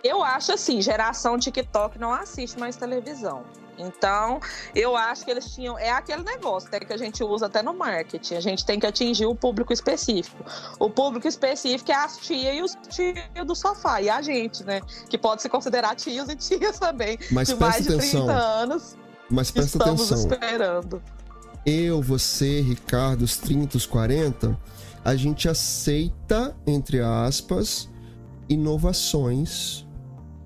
[0.03, 3.43] Eu acho assim, geração TikTok não assiste mais televisão.
[3.81, 4.41] Então,
[4.75, 5.79] eu acho que eles tinham.
[5.79, 8.35] É aquele negócio até que a gente usa até no marketing.
[8.35, 10.45] A gente tem que atingir o público específico.
[10.81, 14.03] O público específico é as tias e os tios do sofá.
[14.03, 14.81] E a gente, né?
[15.09, 17.19] Que pode se considerar tios e tias também.
[17.31, 18.27] Mas de mais de atenção.
[18.27, 18.97] 30 anos.
[19.31, 20.31] Mas presta estamos atenção.
[20.33, 21.03] esperando.
[21.67, 24.59] eu, você, Ricardo, os 30, os 40,
[25.05, 27.89] a gente aceita, entre aspas,
[28.49, 29.85] inovações.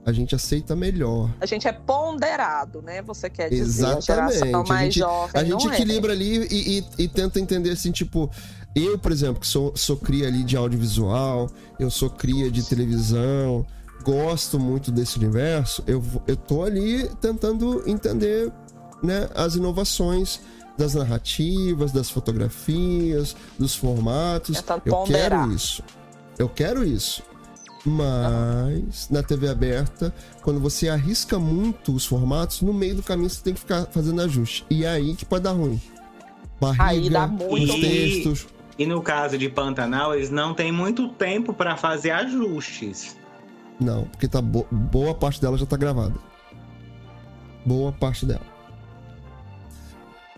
[0.04, 1.30] A gente aceita melhor.
[1.40, 3.02] A gente é ponderado, né?
[3.02, 3.86] Você quer dizer.
[3.96, 4.52] Exatamente.
[4.52, 5.40] A A gente- jovem.
[5.40, 5.74] A gente é.
[5.74, 8.28] equilibra ali e, e- e tenta entender assim, tipo,
[8.74, 11.48] eu, por exemplo, que sou, sou cria ali de audiovisual,
[11.78, 13.64] eu sou cria de televisão,
[14.02, 18.50] gosto muito desse universo, eu, eu tô ali tentando entender
[19.03, 20.41] né, as inovações
[20.79, 24.62] das narrativas, das fotografias, dos formatos.
[24.87, 25.83] Eu quero isso.
[26.39, 27.23] Eu quero isso.
[27.85, 33.43] Mas na TV aberta, quando você arrisca muito os formatos, no meio do caminho você
[33.43, 34.65] tem que ficar fazendo ajuste.
[34.70, 35.81] E é aí que pode dar ruim.
[36.61, 38.47] Barriga, Aí dá muito os textos.
[38.79, 43.16] E no caso de Pantanal, eles não têm muito tempo pra fazer ajustes.
[43.81, 46.15] Não, porque tá bo- boa parte dela já tá gravada.
[47.66, 48.52] Boa parte dela.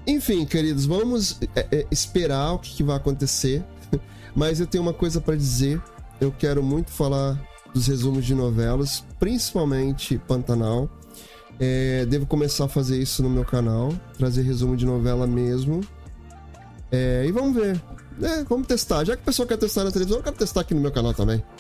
[0.07, 3.65] Enfim, queridos, vamos é, é, esperar o que, que vai acontecer.
[4.35, 5.81] Mas eu tenho uma coisa pra dizer.
[6.21, 7.41] Eu quero muito falar
[7.73, 10.89] dos resumos de novelas, principalmente Pantanal.
[11.59, 15.81] É, devo começar a fazer isso no meu canal, trazer resumo de novela mesmo.
[16.91, 17.81] É, e vamos ver.
[18.23, 19.05] É, vamos testar.
[19.05, 21.15] Já que o pessoal quer testar na televisão, eu quero testar aqui no meu canal
[21.15, 21.43] também.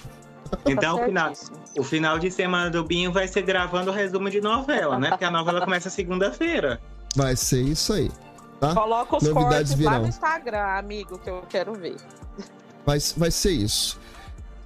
[0.66, 1.32] Então, o final,
[1.78, 5.08] o final de semana do Binho vai ser gravando o resumo de novela, né?
[5.08, 6.80] Porque a novela começa segunda-feira.
[7.16, 8.08] Vai ser isso aí.
[8.60, 8.74] Tá?
[8.74, 10.02] Coloca os Novidades cortes lá virão.
[10.02, 11.96] no Instagram, amigo, que eu quero ver.
[12.86, 13.98] Vai, vai ser isso.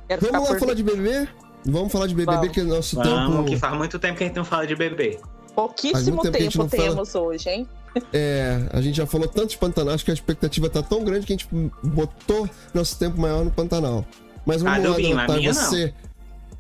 [0.07, 1.29] Quero Vamos lá falar de BBB?
[1.67, 2.53] Vamos falar de BBB, Vamos.
[2.53, 3.45] que é nosso Vamos, tempo.
[3.49, 5.19] que faz muito tempo que a gente não fala de bebê.
[5.55, 7.69] Pouquíssimo tempo tempo não fala- temos hoje, hein?
[8.13, 11.27] É, a gente já falou tanto de Pantanal, acho que a expectativa tá tão grande
[11.27, 11.49] que a gente
[11.83, 14.05] botou nosso tempo maior no Pantanal.
[14.47, 15.61] Mas vamos Ah, lá, Natália, minha não.
[15.61, 15.93] você.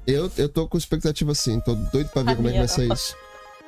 [0.06, 2.68] Eu, eu tô com expectativa assim, tô doido pra ver A como é que vai
[2.68, 2.94] ser não.
[2.94, 3.14] isso.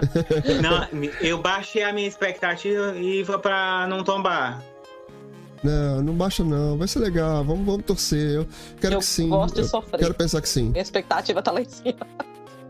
[0.63, 0.89] Não,
[1.21, 4.63] eu baixei a minha expectativa e vou pra não tombar.
[5.63, 8.37] Não, não baixa não, vai ser legal, vamos, vamos torcer.
[8.37, 8.47] Eu
[8.81, 9.29] quero Eu que sim.
[9.29, 10.01] gosto de eu sofrer.
[10.01, 10.71] quero pensar que sim.
[10.71, 11.99] Minha expectativa tá lá em cima.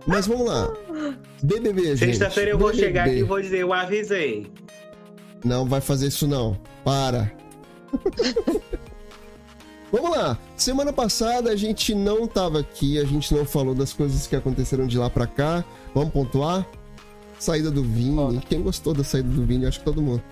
[0.07, 0.69] Mas vamos lá.
[1.41, 1.99] BBB, gente.
[2.17, 2.87] Sexta-feira eu vou BBB.
[2.87, 4.51] chegar aqui e vou dizer, eu avisei.
[5.45, 6.59] Não vai fazer isso não.
[6.85, 7.31] Para.
[9.93, 10.39] Vamos lá.
[10.57, 14.87] Semana passada a gente não tava aqui, a gente não falou das coisas que aconteceram
[14.87, 15.65] de lá pra cá.
[15.95, 16.65] Vamos pontuar?
[17.41, 18.15] Saída do Vini.
[18.15, 18.41] Bora.
[18.49, 19.67] Quem gostou da saída do Vini?
[19.67, 20.23] Acho que todo mundo.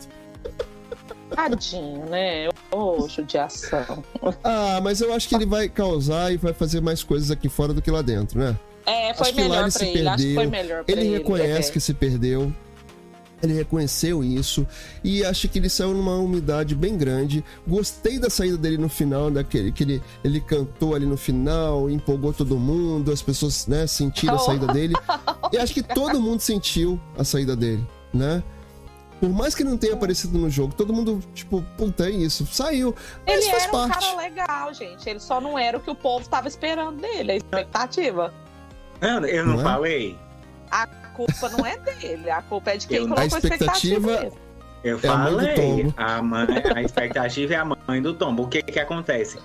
[1.34, 2.48] Tadinho, né?
[2.70, 4.04] Ô, judiação.
[4.44, 7.72] Ah, mas eu acho que ele vai causar e vai fazer mais coisas aqui fora
[7.72, 8.56] do que lá dentro, né?
[8.86, 10.08] É, foi Acho que lá melhor ele pra se ele.
[10.08, 10.50] Acho que foi perdeu.
[10.50, 11.18] melhor pra Ele ele.
[11.18, 11.72] reconhece é.
[11.72, 12.52] que se perdeu.
[13.42, 14.66] Ele reconheceu isso
[15.04, 17.44] e acho que ele saiu numa umidade bem grande.
[17.66, 22.32] Gostei da saída dele no final, daquele que ele, ele cantou ali no final, empolgou
[22.32, 24.94] todo mundo, as pessoas né, sentiram a saída dele.
[25.52, 28.42] E acho que todo mundo sentiu a saída dele, né?
[29.20, 32.46] Por mais que ele não tenha aparecido no jogo, todo mundo, tipo, puta, é isso.
[32.46, 32.94] Saiu.
[33.26, 34.06] Mas Ele faz era um parte.
[34.06, 35.08] cara legal, gente.
[35.08, 38.32] Ele só não era o que o povo tava esperando dele, a expectativa.
[39.00, 39.64] Eu, eu não, Não é?
[39.64, 40.18] falei?
[40.70, 40.86] A
[41.26, 44.10] culpa não é dele, a culpa é de quem Eu- colocou A expectativa.
[44.12, 44.48] expectativa-.
[44.84, 45.54] Eu É a mãe do falei.
[45.56, 45.94] tombo.
[45.96, 46.46] A, mãe,
[46.76, 48.44] a expectativa é a mãe do tombo.
[48.44, 49.38] O que que acontece?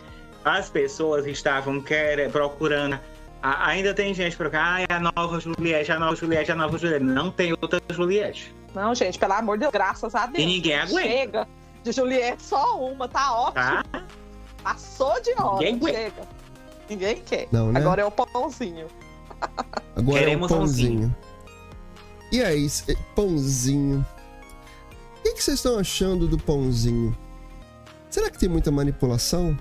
[0.45, 2.99] As pessoas estavam querendo, procurando.
[3.41, 4.65] a- ainda tem gente procurando.
[4.65, 7.03] Ah, é a nova Juliette, a nova Juliette, a nova Juliette.
[7.03, 8.53] Não tem outra Juliette.
[8.73, 10.39] Não, gente, pelo amor de Deus, graças a Deus.
[10.43, 11.01] E ninguém aguenta.
[11.09, 11.47] Chega.
[11.83, 13.53] De Juliette, só uma, tá ótimo.
[13.55, 13.83] Tá?
[14.63, 15.57] Passou de hora.
[15.65, 15.97] Ninguém aguenta.
[15.99, 16.27] Chega.
[16.89, 17.47] Ninguém quer.
[17.51, 17.79] Não, né?
[17.79, 18.87] Agora é o pãozinho.
[19.95, 21.15] Agora Queremos é o pãozinho.
[22.33, 22.67] E aí,
[23.15, 24.03] pãozinho.
[25.19, 27.15] O que, que vocês estão achando do pãozinho?
[28.09, 29.55] Será que tem muita manipulação?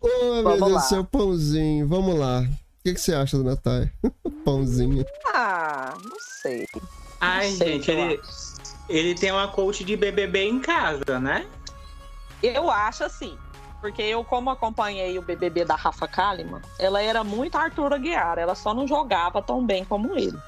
[0.00, 1.86] Oh, meu Vamos Deus do céu, pãozinho.
[1.88, 2.40] Vamos lá.
[2.40, 3.92] O que, que você acha do Natália?
[4.46, 5.04] pãozinho.
[5.26, 6.66] Ah, não sei.
[7.20, 8.20] Ai, Não sei gente, ele,
[8.88, 11.46] ele tem uma coach de BBB em casa, né?
[12.42, 13.36] Eu acho assim.
[13.84, 18.54] Porque eu, como acompanhei o BBB da Rafa Kalimann, ela era muito Arthur Aguiar, ela
[18.54, 20.38] só não jogava tão bem como ele.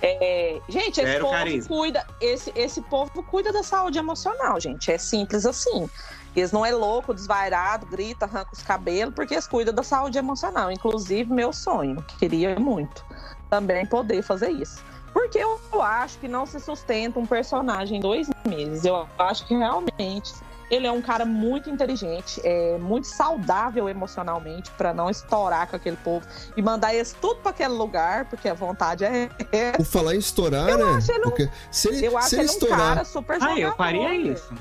[0.00, 1.76] É, gente, esse Zero povo carisma.
[1.76, 4.90] cuida, esse, esse povo cuida da saúde emocional, gente.
[4.90, 5.90] É simples assim.
[6.34, 10.72] Eles não é louco, desvairado, grita, arranca os cabelos, porque eles cuidam da saúde emocional.
[10.72, 13.04] Inclusive, meu sonho, queria muito
[13.50, 14.82] também poder fazer isso.
[15.12, 18.86] Porque eu acho que não se sustenta um personagem em dois meses.
[18.86, 20.32] Eu acho que realmente
[20.70, 25.96] ele é um cara muito inteligente, é muito saudável emocionalmente para não estourar com aquele
[25.96, 26.24] povo
[26.56, 29.28] e mandar eles tudo para aquele lugar, porque a vontade é.
[29.76, 30.96] Por falar em estourar, Eu né?
[30.98, 33.36] acho ele um- Porque se ele, Eu acho se ele ele um estourar, cara super
[33.42, 33.76] Ah, eu jogador.
[33.76, 34.54] faria isso.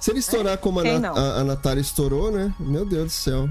[0.00, 2.52] se ele estourar como a, Na- a, a Natália estourou, né?
[2.58, 3.48] Meu Deus do céu.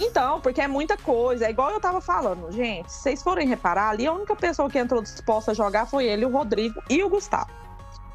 [0.00, 1.44] Então, porque é muita coisa.
[1.46, 2.90] É igual eu tava falando, gente.
[2.90, 6.24] Se vocês forem reparar, ali a única pessoa que entrou disposta a jogar foi ele,
[6.24, 7.50] o Rodrigo e o Gustavo.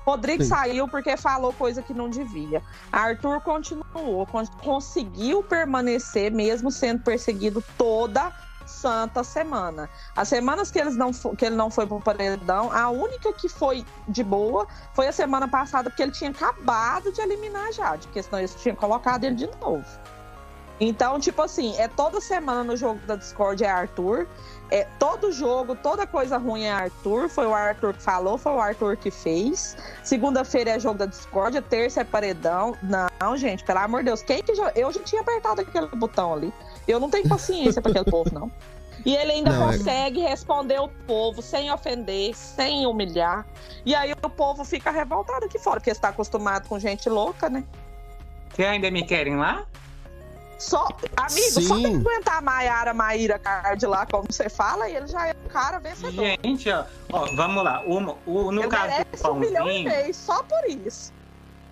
[0.10, 0.50] Rodrigo Sim.
[0.50, 2.64] saiu porque falou coisa que não devia.
[2.92, 8.34] Arthur continuou, con- conseguiu permanecer mesmo sendo perseguido toda
[8.66, 9.88] santa semana.
[10.16, 13.86] As semanas que, eles não, que ele não foi pro paredão, a única que foi
[14.08, 18.24] de boa foi a semana passada, porque ele tinha acabado de eliminar a Jade, porque
[18.24, 19.86] senão eles tinham colocado ele de novo.
[20.80, 24.28] Então, tipo assim, é toda semana no jogo da Discord é Arthur.
[24.72, 27.28] É todo jogo, toda coisa ruim é Arthur.
[27.28, 29.76] Foi o Arthur que falou, foi o Arthur que fez.
[30.04, 32.76] Segunda-feira é jogo da Discord, a terça é paredão.
[32.84, 34.72] Não, gente, pelo amor de Deus, quem que já.
[34.76, 36.54] Eu já tinha apertado aquele botão ali.
[36.88, 38.52] Eu não tenho paciência para aquele povo, não.
[39.06, 43.48] E ele ainda Não, é- consegue responder o povo sem ofender, sem humilhar.
[43.86, 47.64] E aí o povo fica revoltado aqui fora, porque está acostumado com gente louca, né?
[48.54, 49.66] Vocês ainda me querem lá?
[50.60, 51.84] Só, amigo, só Sim.
[51.84, 55.32] tem que aguentar a Maiara Maíra Card lá, como você fala, e ele já é
[55.46, 56.12] o cara vencedor.
[56.44, 56.84] Gente, ó,
[57.14, 57.82] ó, vamos lá.
[57.86, 61.14] O, o- no ele caso do merece um milhão e pãozinho, meio, só por isso.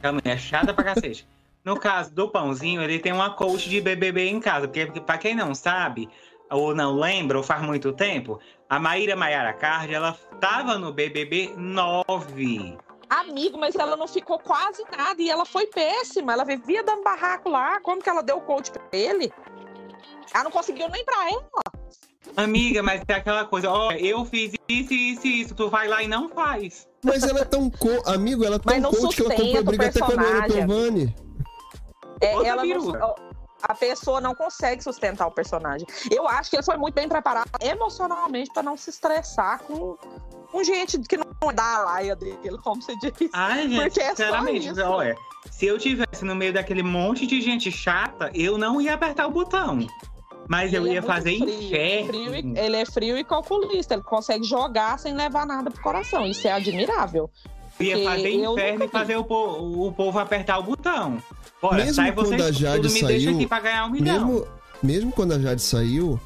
[0.01, 1.27] a mulher é chata pra cacete.
[1.65, 5.35] No caso do pãozinho, ele tem uma coach de BBB em casa, porque pra quem
[5.35, 6.09] não sabe,
[6.49, 8.39] ou não lembra, ou faz muito tempo,
[8.69, 12.77] a Maíra Maiara Card, ela tava no BBB 9.
[13.09, 16.33] Amigo, mas ela não ficou quase nada e ela foi péssima.
[16.33, 17.79] Ela vivia dando barraco lá.
[17.81, 19.31] Como que ela deu o coach pra ele?
[20.33, 21.61] Ela não conseguiu nem pra ela.
[22.35, 26.07] Amiga, mas é aquela coisa, ó, eu fiz isso, isso, isso, tu vai lá e
[26.07, 26.87] não faz.
[27.03, 27.87] Mas ela é tão co...
[28.05, 31.15] amigo, ela é Mas tão não coach que ela comprou briga até com a Piovani.
[32.21, 33.26] É, Outra ela não-.
[33.63, 35.87] A pessoa não consegue sustentar o personagem.
[36.11, 39.97] Eu acho que ele foi muito bem preparado emocionalmente pra não se estressar com,
[40.51, 43.29] com gente que não é da laia dele, como você disse.
[43.33, 44.81] Ai, gente, Porque é só sinceramente, isso.
[44.83, 45.15] olha,
[45.51, 49.31] se eu tivesse no meio daquele monte de gente chata, eu não ia apertar o
[49.31, 49.79] botão.
[50.49, 52.07] Mas eu Ele é ia muito fazer frio, inferno.
[52.07, 53.95] frio e- ele é frio e calculista.
[53.95, 56.25] Ele consegue jogar sem levar nada pro coração.
[56.25, 57.29] Isso é admirável.
[57.79, 61.21] Ia fazer inferno e fazer o, po- o povo apertar o botão.
[61.61, 63.89] Bora, Mesmo sai quando vocês a Jade tudo, me deixa saiu, aqui pra ganhar um
[63.91, 64.25] milhão.
[64.27, 64.47] Mesmo,
[64.83, 66.19] mesmo quando a Jade saiu,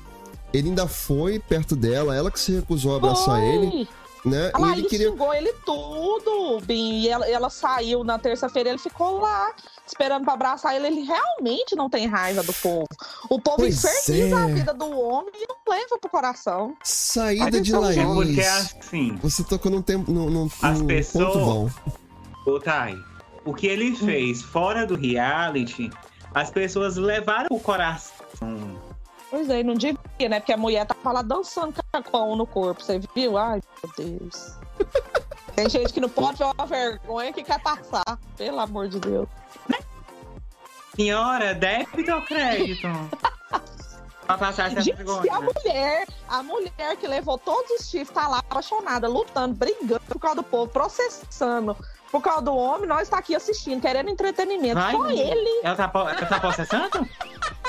[0.53, 3.45] ele ainda foi perto dela, ela que se recusou a abraçar Foi.
[3.45, 3.87] ele,
[4.25, 4.51] né?
[4.53, 5.09] A E ele Laís queria.
[5.09, 6.99] xingou ele tudo, Bim.
[7.01, 9.53] E ela, ela saiu na terça-feira, ele ficou lá
[9.87, 10.87] esperando pra abraçar ele.
[10.87, 12.87] Ele realmente não tem raiva do povo.
[13.29, 14.43] O povo Pois inferniza é.
[14.43, 16.75] a vida do homem e não leva pro coração.
[16.83, 18.03] Saída de então, Laís.
[18.03, 20.11] Porque assim, Você tocou num tempo.
[20.11, 21.69] Num, num, As num pessoas- ponto bom.
[22.51, 22.95] ô Thay,
[23.45, 25.89] o que ele fez fora do reality,
[26.33, 28.11] as pessoas levaram o coração.
[29.31, 30.41] Pois é, não devia, né?
[30.41, 31.73] Porque a mulher tava lá dançando
[32.11, 32.83] com no corpo.
[32.83, 33.37] Você viu?
[33.37, 34.57] Ai, meu Deus.
[35.55, 38.19] Tem gente que não pode ver uma vergonha que quer passar.
[38.37, 39.27] Pelo amor de Deus.
[40.95, 42.87] Senhora, débito ou crédito?
[44.27, 45.21] pra passar essa Gente, vergonha.
[45.21, 50.01] se a mulher, a mulher que levou todos os chifres, tá lá apaixonada, lutando, brigando
[50.07, 51.75] por causa do povo, processando
[52.11, 54.75] por causa do homem, nós tá aqui assistindo, querendo entretenimento.
[54.75, 57.07] Vai, Só ele, Ela tá, ela tá processando?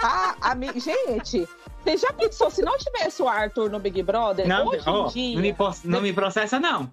[0.00, 0.36] tá?
[0.40, 0.68] Ami...
[0.78, 1.48] Gente,
[1.84, 4.46] você já pensou se não tivesse o Arthur no Big Brother?
[4.46, 5.34] Não, hoje em dia.
[5.36, 6.90] não, me, não me processa, não.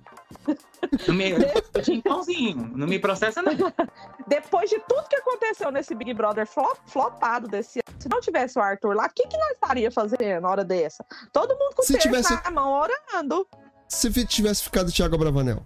[1.07, 1.34] Não me,
[2.76, 3.52] não me processa, não.
[4.27, 8.57] Depois de tudo que aconteceu nesse Big Brother flop, flopado desse ano, se não tivesse
[8.57, 11.06] o Arthur lá, o que, que nós estaria fazendo na hora dessa?
[11.32, 13.48] Todo mundo com o tivesse- na mão, orando.
[13.88, 15.64] Se tivesse ficado o Thiago Bravanel.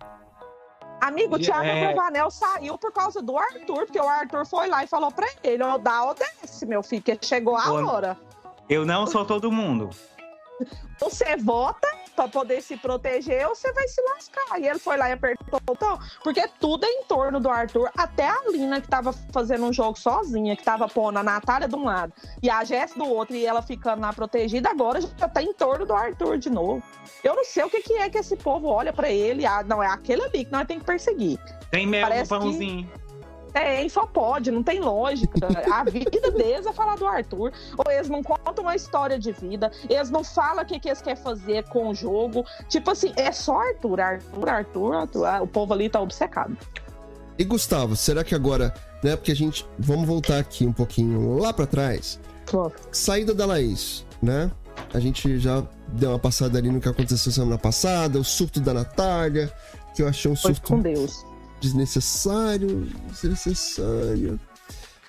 [1.02, 1.94] Amigo, o Thiago É.
[1.94, 5.64] Bravanel saiu por causa do Arthur, porque o Arthur foi lá e falou pra ele,
[5.64, 8.18] ó, dá ou desce, meu filho, que chegou a hora.
[8.68, 9.90] Eu não sou todo mundo.
[11.00, 11.88] Você vota
[12.20, 14.60] pra poder se proteger ou você vai se lascar.
[14.60, 17.90] E ele foi lá e apertou o botão, porque tudo é em torno do Arthur.
[17.98, 21.76] Até a Lina, que tava fazendo um jogo sozinha, que tava pondo a Natália de
[21.76, 22.12] um lado
[22.44, 25.86] e a Jess do outro, e ela ficando lá protegida, agora já tá em torno
[25.86, 26.84] do Arthur de novo.
[27.24, 29.46] Eu não sei o que, que é que esse povo olha pra ele.
[29.46, 31.40] Ah, não, é aquele ali que nós temos que perseguir.
[31.72, 32.92] Tem mel Parece pãozinho.
[33.54, 35.48] Tem, só pode, não tem lógica.
[35.72, 37.52] A vida deles é falar do Arthur.
[37.78, 41.02] Ou eles não contam uma história de vida, eles não falam o que, que eles
[41.02, 42.46] querem fazer com o jogo.
[42.68, 45.26] Tipo assim, é só Arthur, Arthur, Arthur, Arthur.
[45.26, 46.58] Ah, O povo ali tá obcecado.
[47.38, 48.74] E Gustavo, será que agora,
[49.04, 49.16] né?
[49.16, 49.66] Porque a gente.
[49.78, 52.20] Vamos voltar aqui um pouquinho lá pra trás.
[52.92, 54.52] Saída da Laís, né?
[54.94, 58.74] A gente já deu uma passada ali no que aconteceu semana passada, o surto da
[58.74, 59.52] Natália,
[59.96, 61.26] que eu achei um Foi surto com Deus.
[61.60, 64.40] Desnecessário, desnecessário.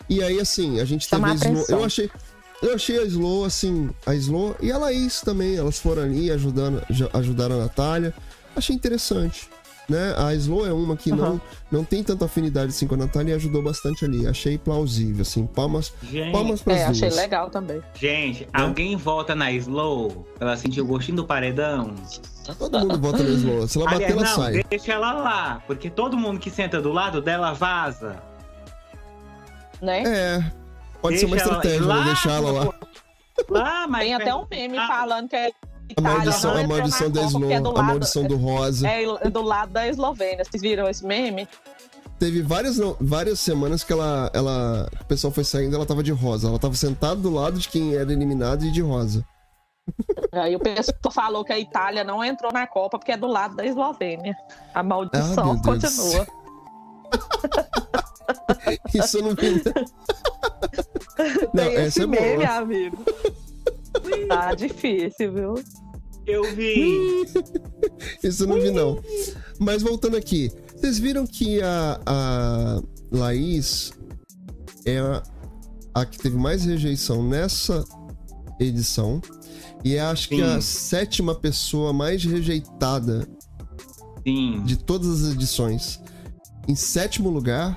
[0.08, 1.78] E aí, assim, a gente Chamar teve a Slow.
[1.78, 2.10] Eu achei.
[2.62, 5.56] Eu achei a Slow, assim, a Slow e a Laís também.
[5.56, 6.82] Elas foram ali ajudando,
[7.12, 8.14] ajudaram a Natália.
[8.54, 9.48] Achei interessante.
[9.90, 10.14] Né?
[10.16, 11.40] A Slow é uma que não, Aham.
[11.68, 14.24] não tem tanta afinidade assim com a Natália e ajudou bastante ali.
[14.24, 15.46] Achei plausível, assim.
[15.48, 17.02] Palmas, Gente, palmas pras É, duas.
[17.02, 17.82] achei legal também.
[17.94, 21.92] gente, alguém volta na Slow pra ela sentir o gostinho do paredão?
[22.56, 23.66] Todo mundo vota na Slow.
[23.66, 24.62] Se ela bater, Aliás, ela não, sai.
[24.70, 28.22] deixa ela lá, porque todo mundo que senta do lado dela vaza.
[29.82, 30.02] Né?
[30.06, 30.52] É.
[31.02, 31.94] Pode ser uma Deixa ela- estratégia, né?
[31.94, 32.74] lá, deixar ela lá.
[33.48, 35.50] Lá, mas Tem até um meme falando que é
[35.96, 38.88] A maldição, a maldição da é do Slow, a maldição do Rosa.
[38.88, 40.44] É do lado da Eslovênia.
[40.44, 41.48] Vocês viram esse meme?
[42.18, 44.88] Teve várias, não, várias semanas que ela, ela.
[45.00, 46.48] O pessoal foi saindo ela tava de rosa.
[46.48, 49.24] Ela tava sentada do lado de quem era eliminado e de rosa.
[50.32, 53.56] Aí o pessoal falou que a Itália não entrou na Copa porque é do lado
[53.56, 54.36] da Eslovênia.
[54.74, 56.26] A Ah, maldição do continua.
[58.94, 59.62] Isso eu não vi.
[61.52, 62.56] Não, Tem essa esse é meme, boa.
[62.58, 63.04] amigo.
[64.28, 65.54] Tá difícil, viu?
[66.26, 67.24] Eu vi.
[68.22, 69.02] Isso eu não vi, não.
[69.58, 70.50] Mas voltando aqui.
[70.76, 73.92] Vocês viram que a, a Laís
[74.86, 75.22] é a,
[75.94, 77.84] a que teve mais rejeição nessa
[78.60, 79.20] edição.
[79.84, 80.42] E é acho que Sim.
[80.42, 83.26] a sétima pessoa mais rejeitada
[84.26, 84.62] Sim.
[84.64, 86.00] de todas as edições.
[86.68, 87.76] Em sétimo lugar.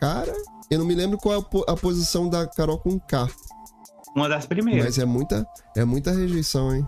[0.00, 0.32] Cara,
[0.70, 3.28] eu não me lembro qual é a, po- a posição da Carol com K.
[4.18, 4.84] Uma das primeiras.
[4.84, 5.46] Mas é muita,
[5.76, 6.86] é muita rejeição, hein?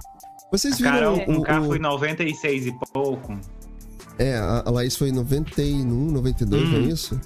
[0.52, 3.38] Vocês viram com o, K o- foi 96 e pouco.
[4.18, 6.88] É, a a Laís foi em 91, 92, não é Hum.
[6.88, 7.20] isso?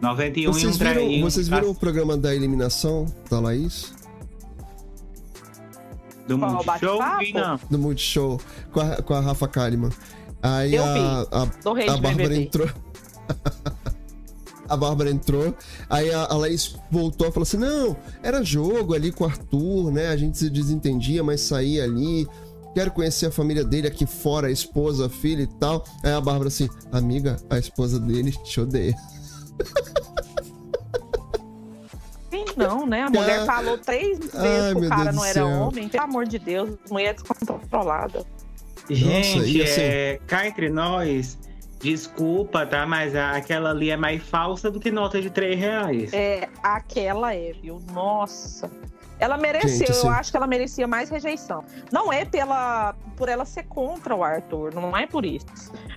[0.00, 3.94] 91 Vocês e um viram, vocês viram o programa da eliminação da Laís?
[6.26, 6.98] Do Multishow?
[7.34, 7.60] não.
[7.70, 8.40] Do Multishow
[8.72, 9.90] com a, com a Rafa Kalimann.
[10.42, 11.00] Aí Eu a, vi.
[11.00, 12.68] a, a Bárbara entrou.
[14.68, 15.54] a Bárbara entrou.
[15.88, 19.90] Aí a, a Laís voltou e falou assim: não, era jogo ali com o Arthur,
[19.92, 20.08] né?
[20.08, 22.26] A gente se desentendia, mas saía ali.
[22.74, 25.84] Quero conhecer a família dele aqui fora, a esposa, a filha e tal.
[26.02, 28.96] Aí a Bárbara assim, amiga, a esposa dele te odeia.
[32.30, 33.02] Sim, não, né?
[33.02, 33.46] A mulher Cara.
[33.46, 35.46] falou três vezes Ai, que o cara Deus não era céu.
[35.48, 35.88] homem.
[35.88, 38.24] Pelo amor de Deus, mulher descontrolada.
[38.90, 41.38] Gente, e assim- é, cá entre nós,
[41.84, 42.86] desculpa, tá?
[42.86, 46.12] Mas aquela ali é mais falsa do que nota de 3 reais.
[46.14, 47.80] É, aquela é, viu?
[47.92, 48.70] Nossa.
[49.20, 51.62] Ela mereceu, Gente, assim- eu acho que ela merecia mais rejeição.
[51.92, 55.46] Não é pela, por ela ser contra o Arthur, não é por isso.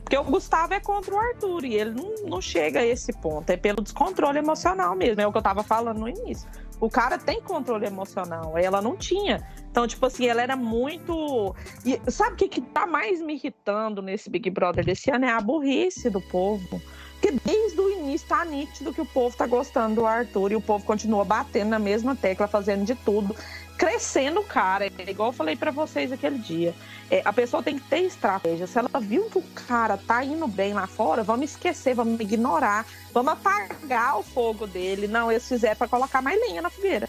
[0.04, 3.50] Porque o Gustavo é contra o Arthur e ele não, não chega a esse ponto.
[3.50, 6.48] É pelo descontrole emocional mesmo, é o que eu tava falando no início.
[6.80, 9.48] O cara tem controle emocional, ela não tinha.
[9.72, 11.56] Então, tipo assim, ela era muito.
[11.86, 15.26] E sabe o que, que tá mais me irritando nesse Big Brother desse ano?
[15.26, 16.82] É a burrice do povo.
[17.20, 20.62] Porque desde o início tá nítido que o povo tá gostando do Arthur e o
[20.62, 23.36] povo continua batendo na mesma tecla, fazendo de tudo,
[23.78, 24.86] crescendo o cara.
[24.86, 26.74] É igual eu falei pra vocês aquele dia.
[27.10, 28.68] É, a pessoa tem que ter estratégia.
[28.68, 32.86] Se ela viu que o cara tá indo bem lá fora, vamos esquecer, vamos ignorar,
[33.14, 35.08] vamos apagar o fogo dele.
[35.08, 37.08] Não, eles fizeram pra colocar mais lenha na fogueira.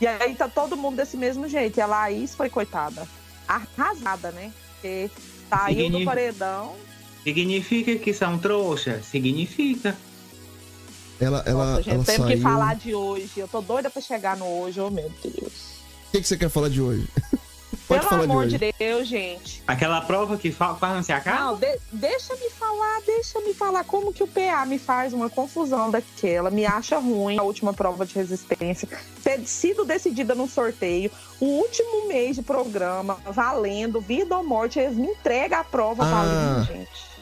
[0.00, 1.78] E aí tá todo mundo desse mesmo jeito.
[1.78, 3.06] E a Laís foi coitada.
[3.48, 4.52] Arrasada, né?
[4.74, 5.10] Porque
[5.48, 6.74] saiu do Significa- paredão.
[7.24, 9.06] Significa que são trouxas?
[9.06, 9.96] Significa.
[11.20, 12.36] Ela, ela, Nossa, gente, ela temos saiu.
[12.36, 13.30] que falar de hoje.
[13.36, 15.81] Eu tô doida pra chegar no hoje, oh meu Deus.
[16.12, 17.08] O que, que você quer falar de hoje?
[17.88, 18.74] Pode Pelo falar amor de de.
[18.78, 19.62] Deus, gente.
[19.66, 21.40] Aquela prova que fa- quase não se acaba?
[21.40, 25.28] Não, de- deixa me falar, deixa me falar como que o PA me faz uma
[25.30, 28.86] confusão daquela, me acha ruim a última prova de resistência,
[29.24, 31.10] ter sido decidida no sorteio,
[31.40, 36.10] o último mês de programa, valendo, vida ou morte, eles me entregam a prova Ah.
[36.10, 37.12] valendo, gente.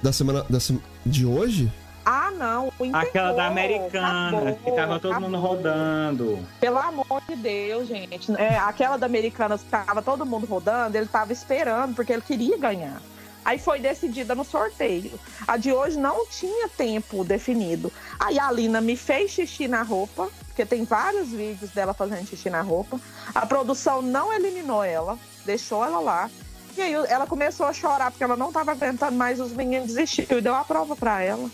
[0.00, 0.46] Da semana.
[0.48, 0.58] Da
[1.04, 1.72] De hoje?
[2.04, 2.72] Ah, não.
[2.80, 5.50] enterrou, Aquela da Americana, acabou, que tava todo mundo acabou.
[5.50, 6.48] rodando.
[6.60, 8.32] Pelo amor de Deus, gente.
[8.36, 12.58] É, aquela da Americanas que tava todo mundo rodando, ele tava esperando, porque ele queria
[12.58, 13.00] ganhar.
[13.44, 15.18] Aí foi decidida no sorteio.
[15.48, 17.92] A de hoje não tinha tempo definido.
[18.18, 22.48] Aí a Lina me fez xixi na roupa, porque tem vários vídeos dela fazendo xixi
[22.50, 23.00] na roupa.
[23.34, 26.30] A produção não eliminou ela, deixou ela lá.
[26.76, 30.38] E aí ela começou a chorar porque ela não tava aguentando mais, os meninos desistiu
[30.38, 31.50] e deu a prova pra ela.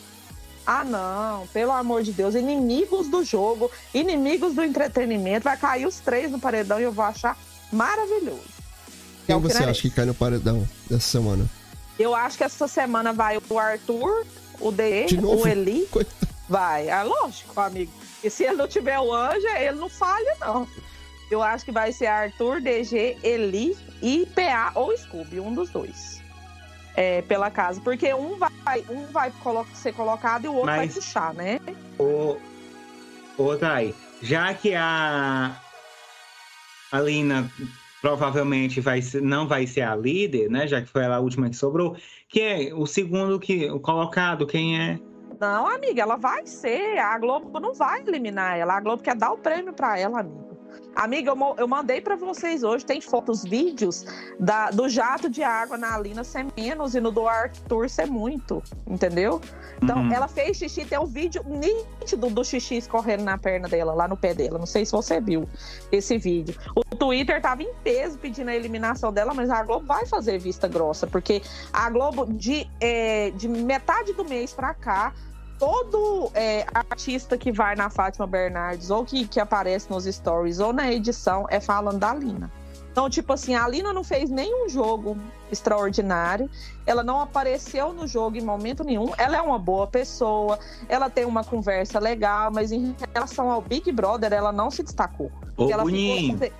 [0.70, 5.98] Ah, não, pelo amor de Deus, inimigos do jogo, inimigos do entretenimento, vai cair os
[5.98, 7.38] três no paredão e eu vou achar
[7.72, 8.44] maravilhoso.
[9.24, 11.46] Quem É você acha que cai no paredão dessa semana?
[11.98, 14.26] Eu acho que essa semana vai o Arthur,
[14.60, 15.86] o DE, o Eli.
[15.90, 16.28] Coitado.
[16.46, 17.92] Vai, é lógico, amigo.
[18.22, 20.68] E se ele não tiver o anjo, ele não falha, não.
[21.30, 26.17] Eu acho que vai ser Arthur, DG, Eli e PA ou Scooby, um dos dois.
[27.00, 27.80] É, pela casa.
[27.80, 28.50] Porque um vai,
[28.90, 29.32] um vai
[29.72, 31.60] ser colocado e o outro vai Mas- puxar, né?
[31.96, 32.36] Ô,
[33.38, 35.56] ô Thay, já que a
[36.90, 37.48] a Lina
[38.02, 40.66] provavelmente vai ser, não vai ser a líder, né?
[40.66, 41.96] Já que foi ela a última que sobrou,
[42.28, 44.98] que é o segundo que o colocado, quem é?
[45.38, 46.98] Não, amiga, ela vai ser.
[46.98, 48.74] A Globo não vai eliminar ela.
[48.76, 50.47] A Globo quer dar o prêmio pra ela, amiga.
[50.94, 54.04] Amiga, eu, eu mandei pra vocês hoje, tem fotos, vídeos
[54.40, 58.62] da, do jato de água na Alina ser menos e no do Arthur ser muito,
[58.86, 59.40] entendeu?
[59.82, 60.12] Então, Uhum.
[60.12, 64.16] ela fez xixi, tem um vídeo nítido do xixi escorrendo na perna dela, lá no
[64.16, 64.58] pé dela.
[64.58, 65.48] Não sei se você viu
[65.92, 66.56] esse vídeo.
[66.74, 70.66] O Twitter tava em peso pedindo a eliminação dela, mas a Globo vai fazer vista
[70.66, 71.42] grossa, porque
[71.72, 75.12] a Globo, de, é, de metade do mês pra cá,
[75.58, 80.72] todo é, artista que vai na Fátima Bernardes ou que, que aparece nos stories ou
[80.72, 82.50] na edição é falando da Lina.
[82.90, 85.16] Então, tipo assim, a Lina não fez nenhum jogo
[85.52, 86.50] extraordinário,
[86.84, 89.12] ela não apareceu no jogo em momento nenhum.
[89.16, 90.58] Ela é uma boa pessoa,
[90.88, 95.30] ela tem uma conversa legal, mas em relação ao Big Brother, ela não se destacou.
[95.56, 96.50] Ô, ela ficou,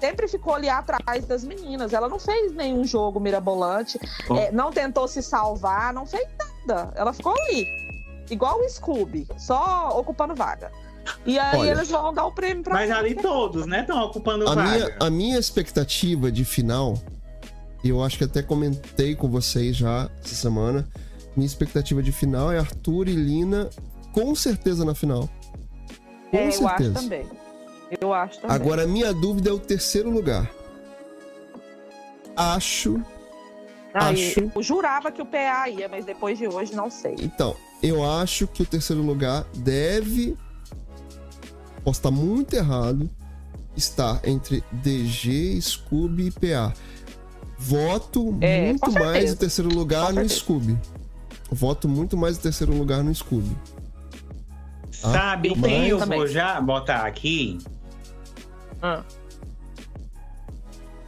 [0.00, 1.92] sempre ficou ali atrás das meninas.
[1.92, 4.00] Ela não fez nenhum jogo mirabolante,
[4.38, 6.26] é, não tentou se salvar, não fez
[6.66, 6.90] nada.
[6.96, 7.66] Ela ficou ali,
[8.32, 10.70] igual o Scooby, só ocupando vaga.
[11.26, 11.70] E aí Olha.
[11.72, 13.00] eles vão dar o prêmio pra Mas ela.
[13.00, 13.80] ali todos, né?
[13.80, 14.70] Estão ocupando A vaga.
[14.70, 16.94] minha, a minha expectativa de final,
[17.82, 20.88] e eu acho que até comentei com vocês já essa semana,
[21.36, 23.68] minha expectativa de final é Arthur e Lina
[24.12, 25.28] com certeza na final.
[26.30, 26.94] Com É, eu acho certeza.
[26.94, 27.26] também.
[28.00, 28.56] Eu acho também.
[28.56, 30.48] Agora, a minha dúvida é o terceiro lugar.
[32.36, 33.00] Acho.
[33.92, 37.16] Aí, acho- Eu jurava que o PA ia, mas depois de hoje não sei.
[37.20, 40.36] Então, eu acho que o terceiro lugar deve.
[41.84, 43.10] Posso estar muito errado.
[43.76, 46.72] Estar entre DG, Scooby e PA.
[47.58, 50.40] Voto É, muito mais o terceiro lugar Com no certeza.
[50.40, 50.78] Scooby.
[51.50, 53.56] Voto muito mais o terceiro lugar no Scooby.
[54.90, 56.18] Sabe eu quem eu também.
[56.18, 57.58] vou já botar aqui?
[58.82, 59.02] Ah.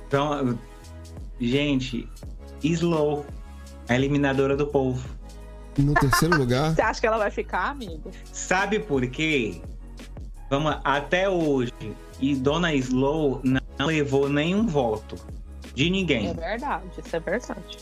[0.06, 0.58] Então,
[1.40, 2.08] gente,
[2.62, 3.26] Slow,
[3.88, 5.06] a eliminadora do povo.
[5.78, 8.10] No terceiro lugar, Você acha que ela vai ficar, amigo?
[8.32, 9.60] Sabe por quê?
[10.50, 11.72] Vamos até hoje,
[12.20, 15.16] e Dona Slow não levou nenhum voto
[15.74, 16.32] de É ninguém.
[16.34, 17.78] verdade, isso é verdade.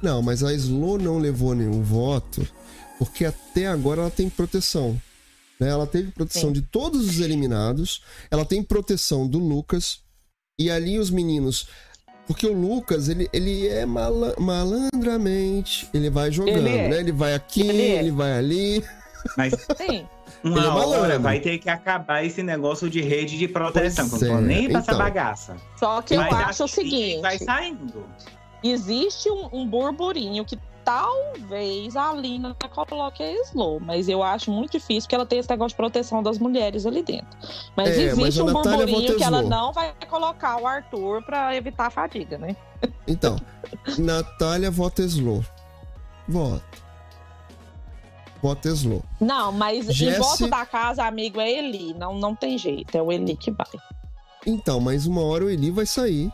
[0.00, 2.46] não, mas a Slow não levou nenhum voto,
[2.98, 5.00] porque até agora ela tem proteção.
[5.58, 5.68] né?
[5.70, 6.52] Ela teve proteção Sim.
[6.52, 10.00] de todos os eliminados, ela tem proteção do Lucas,
[10.58, 11.66] e ali os meninos.
[12.26, 16.88] Porque o Lucas, ele, ele é mala- malandramente, ele vai jogando, Ele é.
[16.88, 16.98] né?
[17.00, 18.12] Ele vai aqui, Ele ele, é.
[18.12, 18.84] vai ali.
[19.36, 20.06] Mas Sim.
[20.42, 24.22] uma Ele é hora vai ter que acabar esse negócio de rede de proteção, Pois
[24.22, 24.98] não tô é, nem pra essa então.
[25.04, 25.56] bagaça.
[25.78, 28.04] Só que eu acho o que seguinte: Vai saindo.
[28.62, 34.72] existe um, um burburinho que talvez a Lina coloque a Slow, mas eu acho muito
[34.72, 37.26] difícil porque ela tem esse negócio de proteção das mulheres ali dentro.
[37.76, 41.54] Mas É, existe mas um burburinho vota que ela não vai colocar o Arthur pra
[41.56, 42.54] evitar a fadiga, né?
[43.06, 43.36] Então,
[43.98, 45.44] Natália vota Slow.
[46.28, 46.62] Vota.
[48.40, 49.02] Vota Slow.
[49.20, 51.94] Não, mas Jesse- em voto da casa, amigo, é Eli.
[51.94, 53.66] Não, não tem jeito, é o Eli que vai.
[54.46, 56.30] Então, mas uma hora o Eli vai sair.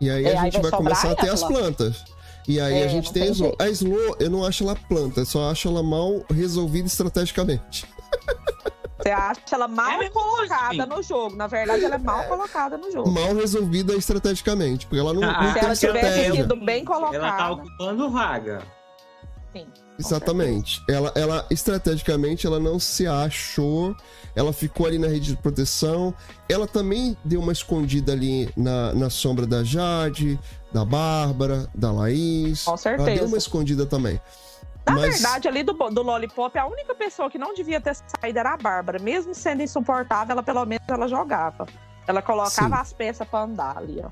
[0.00, 2.04] E aí É, a aí gente vai vai sobrar começar a ter as plantas.
[2.48, 3.54] E aí É, a gente tem a Slow.
[3.58, 7.86] A Slow, eu não acho ela planta, eu só acho ela mal resolvida estrategicamente.
[9.02, 11.34] Você acha ela mal É colocada no jogo.
[11.36, 13.10] Na verdade, ela é mal colocada no jogo.
[13.10, 16.34] Mal resolvida estrategicamente, porque ela não, Ah, não Se tem ela tivesse estratégia.
[16.42, 17.52] sido bem Ela tá colocada.
[17.52, 18.62] ocupando vaga.
[19.52, 19.66] Sim,
[19.98, 20.82] Exatamente.
[20.88, 23.94] Ela, ela, estrategicamente, ela não se achou.
[24.34, 26.14] Ela ficou ali na rede de proteção.
[26.48, 30.38] Ela também deu uma escondida ali na, na sombra da Jade,
[30.72, 32.64] da Bárbara, da Laís.
[32.64, 33.26] Com Ela deu certeza.
[33.26, 34.20] uma escondida também.
[34.86, 38.38] Na Mas- verdade, ali do, do Lollipop, a única pessoa que não devia ter saído
[38.38, 38.98] era a Bárbara.
[38.98, 41.66] Mesmo sendo insuportável, ela pelo menos ela jogava.
[42.06, 42.80] Ela colocava Sim.
[42.82, 44.10] as peças pra andar ali, ó.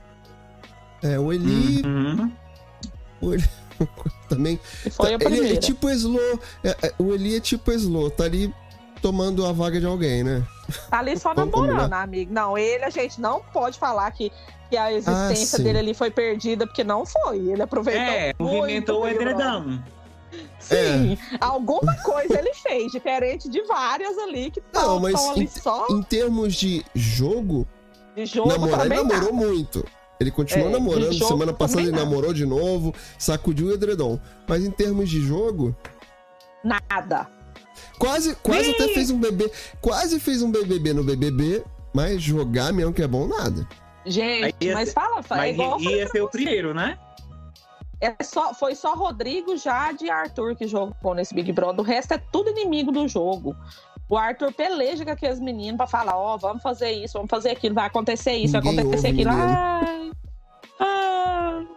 [1.02, 2.30] É, o Eli, Uhum.
[3.22, 3.48] o Eli
[4.28, 4.58] também.
[4.92, 5.54] Foi a Ele primeira.
[5.54, 6.40] é tipo Slow.
[6.64, 8.52] é, é, o Eli é tipo Slow, tá ali
[9.02, 10.42] tomando a vaga de alguém, né?
[10.90, 12.32] Tá ali só namorando, amigo.
[12.32, 14.30] Não, ele a gente não pode falar que,
[14.68, 17.38] que a existência Ah, dele ali foi perdida, porque não foi.
[17.38, 19.20] Ele aproveitou É, movimentou o Brother.
[19.22, 19.82] edredão.
[20.60, 25.46] Sim, alguma coisa ele fez, diferente de várias ali que Não, estão mas ali em,
[25.46, 27.66] só em termos de jogo,
[28.14, 29.82] de jogo namorar ele namorou muito.
[30.20, 31.14] Ele continuou É, namorando.
[31.14, 34.18] Semana passada ele namorou de novo, sacudiu o edredom.
[34.48, 35.74] Mas em termos de jogo,
[36.64, 37.28] Nada.
[37.98, 38.74] quase, quase Ih!
[38.74, 39.50] até fez um bebê.
[39.80, 41.62] Quase fez um BBB no BBB,
[41.94, 43.66] mas jogar mesmo que é bom, nada.
[44.04, 45.46] Gente, ia mas ser- fala, fala.
[45.46, 46.98] É Mas igual eu falei ia ser o primeiro, né?
[48.00, 51.80] É só, foi só Rodrigo, Jade e Arthur que jogou nesse Big Brother.
[51.80, 53.56] O resto é tudo inimigo do jogo.
[54.08, 57.74] O Arthur peleja com aqueles meninos pra falar: Ó, vamos fazer isso, vamos fazer aquilo,
[57.74, 59.30] vai acontecer isso, vai Ninguém acontecer ouve aquilo.
[59.34, 60.10] Ai,
[60.80, 61.68] ai.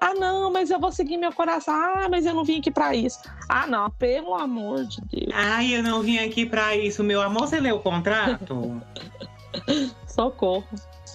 [0.00, 1.74] Ah, não, mas eu vou seguir meu coração.
[1.74, 3.20] Ah, mas eu não vim aqui pra isso.
[3.48, 5.32] Ah, não, pelo amor de Deus.
[5.34, 7.48] Ai, eu não vim aqui pra isso, meu amor.
[7.48, 8.80] Você leu o contrato?
[10.06, 10.64] Socorro.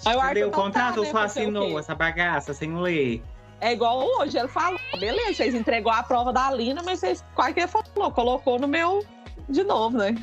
[0.05, 2.75] Aí o Você Arthur leu o tá, contrato ou né, só assinou essa bagaça sem
[2.75, 3.23] ler?
[3.61, 7.53] É igual hoje, ele falou, beleza, vocês entregou a prova da Lina, mas vocês, quase
[7.53, 9.05] que ele falou, colocou no meu
[9.49, 10.15] de novo, né?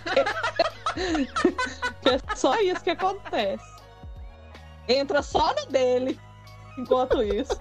[2.04, 3.64] é só isso que acontece.
[4.88, 6.18] Entra só no dele,
[6.78, 7.58] enquanto isso.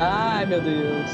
[0.00, 1.10] Ai, meu Deus.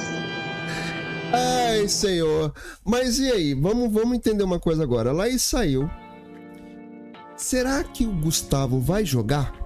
[1.33, 2.53] Ai, senhor.
[2.85, 3.55] Mas e aí?
[3.55, 5.13] Vamos, vamos entender uma coisa agora.
[5.13, 5.89] Laís saiu.
[7.37, 9.62] Será que o Gustavo vai jogar?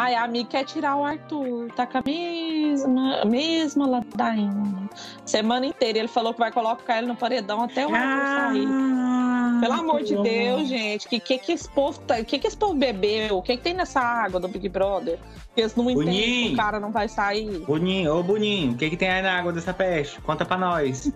[0.00, 4.88] Ai, a amiga quer tirar o Arthur, tá com a mesma, mesma ladainha.
[5.26, 8.68] Semana inteira ele falou que vai colocar ele no paredão até o Arthur sair.
[8.68, 10.22] Ah, Pelo amor de bom.
[10.22, 13.38] Deus, gente, que que, que esse povo tá, que que esse povo bebeu?
[13.38, 15.18] O que, que tem nessa água do Big Brother?
[15.52, 16.52] Que eles não entendem que Boninho.
[16.52, 17.58] o cara não vai sair.
[17.66, 20.20] Boninho, ô Boninho, o que, que tem aí na água dessa peste?
[20.20, 21.12] Conta pra nós.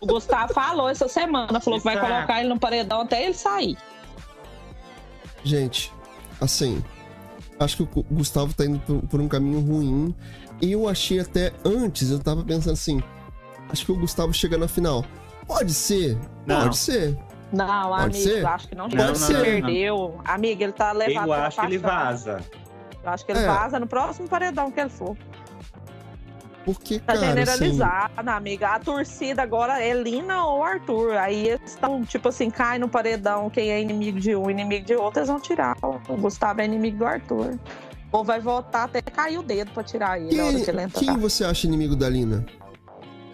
[0.00, 3.76] O Gustavo falou essa semana, falou que vai colocar ele no paredão até ele sair.
[5.44, 5.92] Gente,
[6.40, 6.82] assim,
[7.60, 10.14] acho que o Gu- Gustavo tá indo por, por um caminho ruim.
[10.60, 13.02] E eu achei até antes, eu tava pensando assim,
[13.70, 15.04] acho que o Gustavo chega na final.
[15.46, 16.62] Pode ser, Não.
[16.62, 17.16] pode ser.
[17.50, 18.46] Não, Pode amigo, ser?
[18.46, 18.88] acho que não.
[18.90, 19.42] Pode ele ser.
[19.42, 20.20] perdeu.
[20.24, 22.40] Amiga, ele tá levado Eu acho que ele vaza.
[23.02, 23.46] Eu acho que ele É.
[23.46, 25.16] vaza no próximo paredão que ele for.
[26.68, 28.68] Porque, Tá cara, assim, generalizada, amiga.
[28.68, 31.16] A torcida agora é Lina ou Arthur.
[31.16, 33.48] Aí eles estão, tipo assim, cai no paredão.
[33.48, 35.74] Quem é inimigo de um, inimigo de outro, eles vão tirar.
[35.82, 37.58] O Gustavo é inimigo do Arthur.
[38.12, 41.18] Ou vai votar até cair o dedo pra tirar ele hora que ele quem, quem
[41.18, 42.44] você acha inimigo da Lina?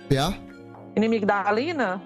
[0.09, 0.33] PA?
[0.95, 2.01] Inimigo da Lina?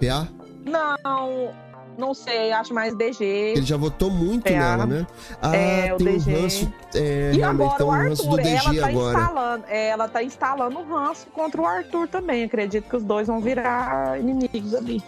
[0.00, 0.26] PA?
[0.64, 1.54] Não,
[1.98, 2.52] não sei.
[2.52, 3.24] Acho mais DG.
[3.56, 4.50] Ele já votou muito PA.
[4.50, 5.06] nela, né?
[5.42, 6.32] Ah, É, o tem um DG.
[6.42, 6.72] ranço.
[6.94, 9.18] É, E agora o um ranço do Arthur, DG ela tá agora.
[9.18, 12.44] instalando, é, ela tá instalando um ranço contra o Arthur também.
[12.44, 15.02] Acredito que os dois vão virar inimigos ali.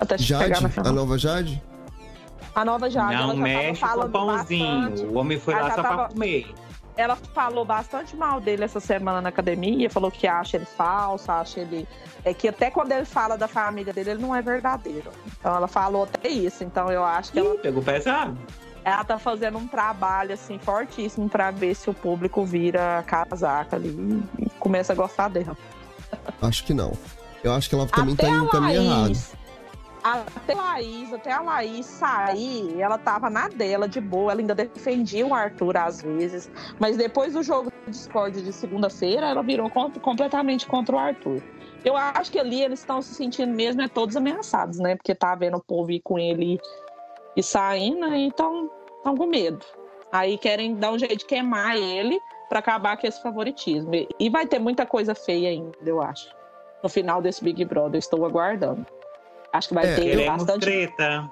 [0.00, 1.62] Até chegar Jade, na a nova Jade?
[2.54, 4.80] A nova Jade, ela não já tava mexe com o pãozinho.
[4.90, 5.02] bastante.
[5.06, 6.46] O homem foi Ela lá só pra tava- comer.
[6.96, 11.60] Ela falou bastante mal dele essa semana na academia, falou que acha ele falso, acha
[11.60, 11.88] ele.
[12.24, 15.10] É que até quando ele fala da família dele, ele não é verdadeiro.
[15.38, 16.62] Então ela falou até isso.
[16.62, 18.36] Então eu acho que ela, Ih, pegou pesado.
[18.84, 23.76] ela tá fazendo um trabalho assim fortíssimo pra ver se o público vira a casaca
[23.76, 25.56] ali e começa a gostar dela.
[26.42, 26.92] Acho que não.
[27.42, 29.18] Eu acho que ela também até tá indo caminho errado.
[30.02, 34.54] Até a Laís, até a Laís sair, ela tava na dela, de boa, ela ainda
[34.54, 36.50] defendia o Arthur às vezes,
[36.80, 41.40] mas depois do jogo do Discord de segunda-feira, ela virou com- completamente contra o Arthur.
[41.84, 44.96] Eu acho que ali eles estão se sentindo mesmo, é todos ameaçados, né?
[44.96, 46.60] Porque tá vendo o povo ir com ele
[47.36, 48.70] e saindo, e estão
[49.04, 49.64] com medo.
[50.10, 53.90] Aí querem dar um jeito de queimar ele pra acabar com esse favoritismo.
[54.18, 56.28] E vai ter muita coisa feia ainda, eu acho
[56.82, 57.98] no final desse Big Brother.
[57.98, 58.84] Estou aguardando.
[59.52, 60.60] Acho que vai É, ter bastante.
[60.60, 61.30] treta.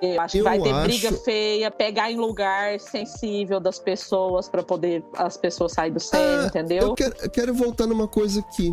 [0.00, 4.48] Eu acho que Eu vai ter acho- briga feia, pegar em lugar sensível das pessoas
[4.48, 6.82] para poder as pessoas saírem do sério, Ah, entendeu?
[6.88, 8.72] Eu quero, eu quero voltar numa coisa aqui.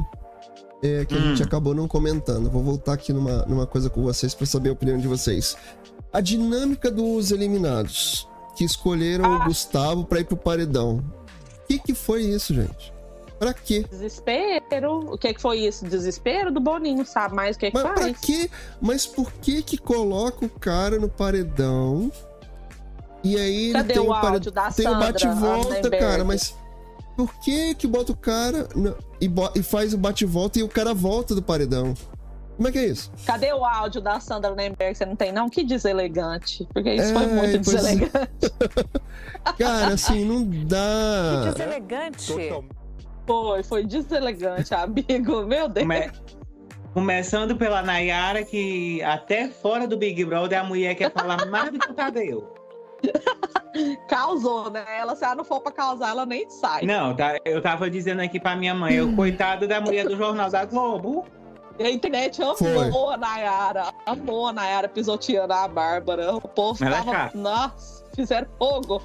[0.81, 1.21] é, que a Hum.
[1.35, 2.49] gente acabou não comentando.
[2.49, 5.57] Vou voltar aqui numa, numa coisa com vocês pra saber a opinião de vocês.
[6.13, 9.45] A dinâmica dos eliminados que escolheram o Ah.
[9.45, 11.03] Gustavo pra ir pro paredão.
[11.63, 12.93] O que, que foi isso, gente?
[13.39, 13.85] Pra quê?
[13.89, 15.13] Desespero.
[15.13, 15.85] O que, que foi isso?
[15.85, 18.17] Desespero do Boninho, sabe mais o que, que Mas pra faz?
[18.19, 18.49] quê?
[18.81, 22.11] Mas por que que coloca o cara no paredão?
[23.23, 26.23] E aí ele Cadê tem o o pare- áudio da tem o Sandra bate-volta, cara,
[26.23, 26.55] mas
[27.17, 30.69] por que que bota o cara na- e, bo- e faz o bate-volta e o
[30.69, 31.93] cara volta do paredão?
[32.55, 33.09] Como é que é isso?
[33.25, 34.93] Cadê o áudio da Sandra Nemberg?
[34.97, 35.49] Você não tem, não?
[35.49, 36.67] Que deselegante.
[36.73, 37.95] Porque isso foi É, muito pois é.
[37.95, 38.53] deselegante.
[39.57, 41.51] Cara, assim, não dá.
[41.53, 42.33] Deselegante.
[43.29, 45.43] Foi, foi deselegante, amigo.
[45.45, 45.85] Meu Deus.
[45.85, 46.11] Come-
[46.91, 51.77] Começando pela Nayara, que até fora do Big Brother a mulher quer falar mais do
[51.77, 52.51] que o Tadeu.
[54.09, 54.83] Causou, né?
[54.97, 56.83] Ela, se ela não for pra causar, ela nem sai.
[56.85, 60.49] Não, tá, eu tava dizendo aqui pra minha mãe, eu, coitado da mulher do Jornal
[60.49, 61.25] da Globo.
[61.77, 62.87] E a internet Foi.
[62.87, 63.93] amou a Nayara.
[64.07, 66.35] Amou a Nayara pisoteando a Bárbara.
[66.35, 67.11] O povo Ela é tava.
[67.11, 67.37] chata.
[67.37, 69.01] Nossa, fizeram fogo.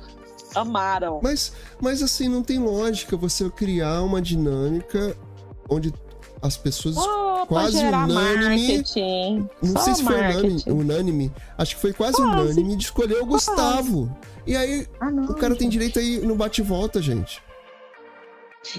[0.55, 1.21] Amaram.
[1.23, 5.17] Mas, mas assim, não tem lógica você criar uma dinâmica
[5.69, 5.93] onde
[6.43, 6.97] as pessoas.
[6.97, 8.15] Oh, quase unânime.
[8.15, 9.49] marketing.
[9.63, 11.33] Não Só sei se foi unânime, unânime.
[11.59, 12.31] Acho que foi quase, Quase.
[12.31, 14.15] unânime de escolher o Gustavo.
[14.47, 15.73] E aí, Ah, não, o cara tem gente.
[15.73, 17.43] direito aí no bate-volta, gente.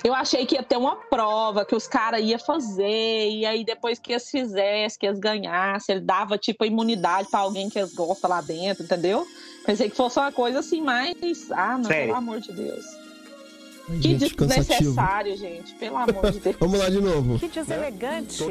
[0.04, 4.00] Eu achei que ia ter uma prova que os caras iam fazer, e aí depois
[4.00, 7.94] que eles fizessem, que eles ganhassem, ele dava tipo a imunidade pra alguém que eles
[7.94, 9.28] gostam lá dentro, entendeu?
[9.66, 11.16] Pensei que fosse uma coisa assim, mais.
[11.52, 12.06] Ah, não, Sério?
[12.08, 12.86] pelo amor de Deus.
[13.90, 14.68] Ai, Que gente, cansativo.
[14.68, 15.74] desnecessário, gente.
[15.76, 16.56] Pelo amor de Deus.
[16.60, 17.40] Vamos lá de novo.
[17.40, 18.44] Que deselegante.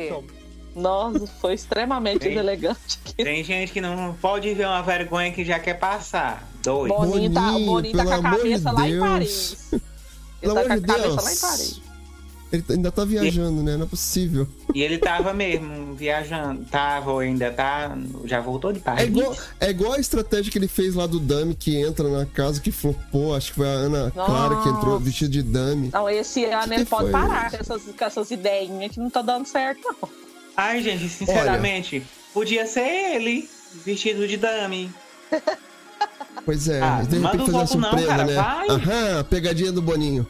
[0.74, 2.31] Nossa, foi extremamente Sim.
[2.31, 2.99] deselegante.
[3.16, 6.49] Tem gente que não pode ver uma vergonha que já quer passar.
[6.62, 6.91] Dois.
[6.93, 8.99] Boninho tá, o Boninho, Boninho tá com a amor de cabeça lá em.
[8.99, 9.69] Paris.
[9.73, 9.82] Ele
[10.41, 11.16] Pelo tá com a cabeça Deus.
[11.16, 11.81] lá em Paris.
[12.55, 13.76] Ele tá- ainda tá viajando, né?
[13.76, 14.47] Não é possível.
[14.74, 16.64] E ele tava mesmo viajando.
[16.70, 17.97] Tava ou ainda tá.
[18.24, 19.06] Já voltou de É Paris.
[19.09, 22.60] igual, é igual a estratégia que ele fez lá do Dami, que entra na casa
[22.60, 23.35] que flopou.
[23.35, 25.90] Acho que foi a Ana Clara que entrou vestida de Dami.
[25.93, 29.01] Não, esse ano Que ele que pode foi parar com essas, com essas ideinhas que
[29.01, 30.09] não tá dando certo, não.
[30.56, 32.02] Ai, gente, sinceramente,
[32.32, 33.48] podia ser ele,
[33.85, 34.89] vestido de dame.
[36.45, 38.35] Pois é, Ah, de manda repente um fazer uma não, surpresa, cara, né?
[38.35, 38.69] vai.
[38.69, 40.27] Aham, pegadinha do Boninho.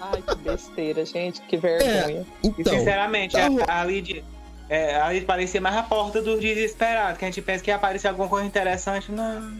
[0.00, 2.26] Ai, que besteira, gente, que vergonha.
[2.44, 4.24] E Então, sinceramente, tá a, a Lid.
[4.68, 7.76] É, a Lid parecia mais a porta dos desesperados, que a gente pensa que ia
[7.76, 9.10] aparecer alguma coisa interessante.
[9.10, 9.50] Não.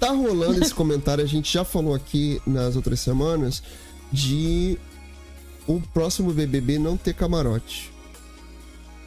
[0.00, 3.62] tá rolando esse comentário, a gente já falou aqui nas outras semanas,
[4.10, 4.76] de
[5.68, 7.92] o próximo BBB não ter camarote.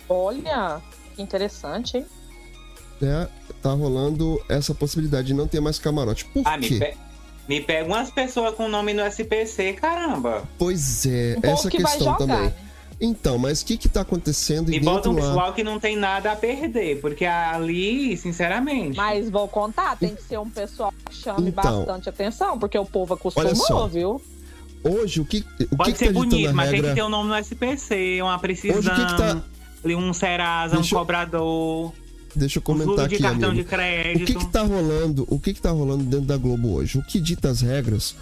[0.07, 0.81] Olha,
[1.15, 2.05] que interessante, hein?
[3.01, 3.27] Né?
[3.61, 6.25] Tá rolando essa possibilidade de não ter mais camarote.
[6.25, 6.75] Por Ah, me, quê?
[6.79, 6.97] pe...
[7.47, 10.43] me pega umas pessoas com nome no SPC, caramba.
[10.57, 12.37] Pois é, Um essa que questão também.
[12.37, 12.53] né?
[13.01, 15.33] Então, mas o que que tá acontecendo E e bota um dentro lá?
[15.35, 18.95] pessoal que não tem nada a perder, porque ali, sinceramente.
[18.95, 21.79] Mas vou contar, tem que ser um pessoal que chame Então.
[21.79, 24.21] bastante atenção, porque o povo acostumou, viu?
[24.81, 26.89] Hoje, o que, o Pode que, que ser tá ditando bonito, mas tem regra?
[26.91, 28.77] que ter um nome no SPC, uma precisão.
[28.77, 29.41] Hoje, o que que tá-
[29.83, 31.93] ali Um Serasa, Deixa um eu cobrador,
[32.35, 33.61] Deixa eu comentar aqui, amigo.
[33.61, 35.25] O que que tá rolando?
[35.29, 36.97] O que que tá rolando dentro da Globo hoje?
[36.97, 38.15] O que dita as regras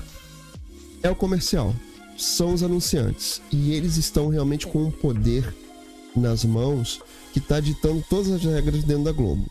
[1.01, 1.75] é o comercial.
[2.17, 3.41] São os anunciantes.
[3.51, 5.53] E eles estão realmente com um poder
[6.15, 7.01] nas mãos
[7.33, 9.45] que tá ditando todas as regras dentro da Globo.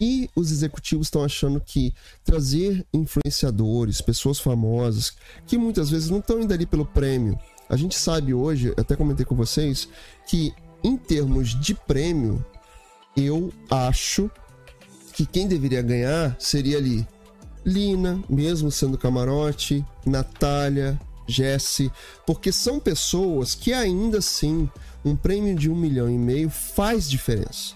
[0.00, 1.92] E os executivos estão achando que
[2.24, 5.12] trazer influenciadores, pessoas famosas,
[5.46, 7.38] que muitas vezes não estão indo ali pelo prêmio.
[7.68, 9.88] A gente sabe hoje, até comentei com vocês,
[10.28, 12.44] que em termos de prêmio,
[13.16, 14.30] eu acho
[15.12, 17.06] que quem deveria ganhar seria ali
[17.64, 21.90] Lina, mesmo sendo camarote, Natália, Jesse,
[22.26, 24.68] porque são pessoas que ainda assim
[25.04, 27.74] um prêmio de um milhão e meio faz diferença.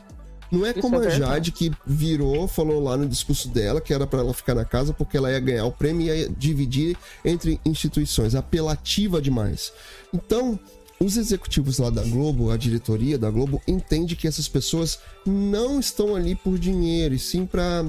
[0.51, 1.10] Não é Isso como é a.
[1.10, 4.94] Jade que virou, falou lá no discurso dela que era para ela ficar na casa
[4.94, 9.73] porque ela ia ganhar o prêmio e ia dividir entre instituições, apelativa demais.
[10.12, 10.59] Então,
[11.00, 16.16] os executivos lá da Globo, a diretoria da Globo, entende que essas pessoas não estão
[16.16, 17.84] ali por dinheiro, e sim para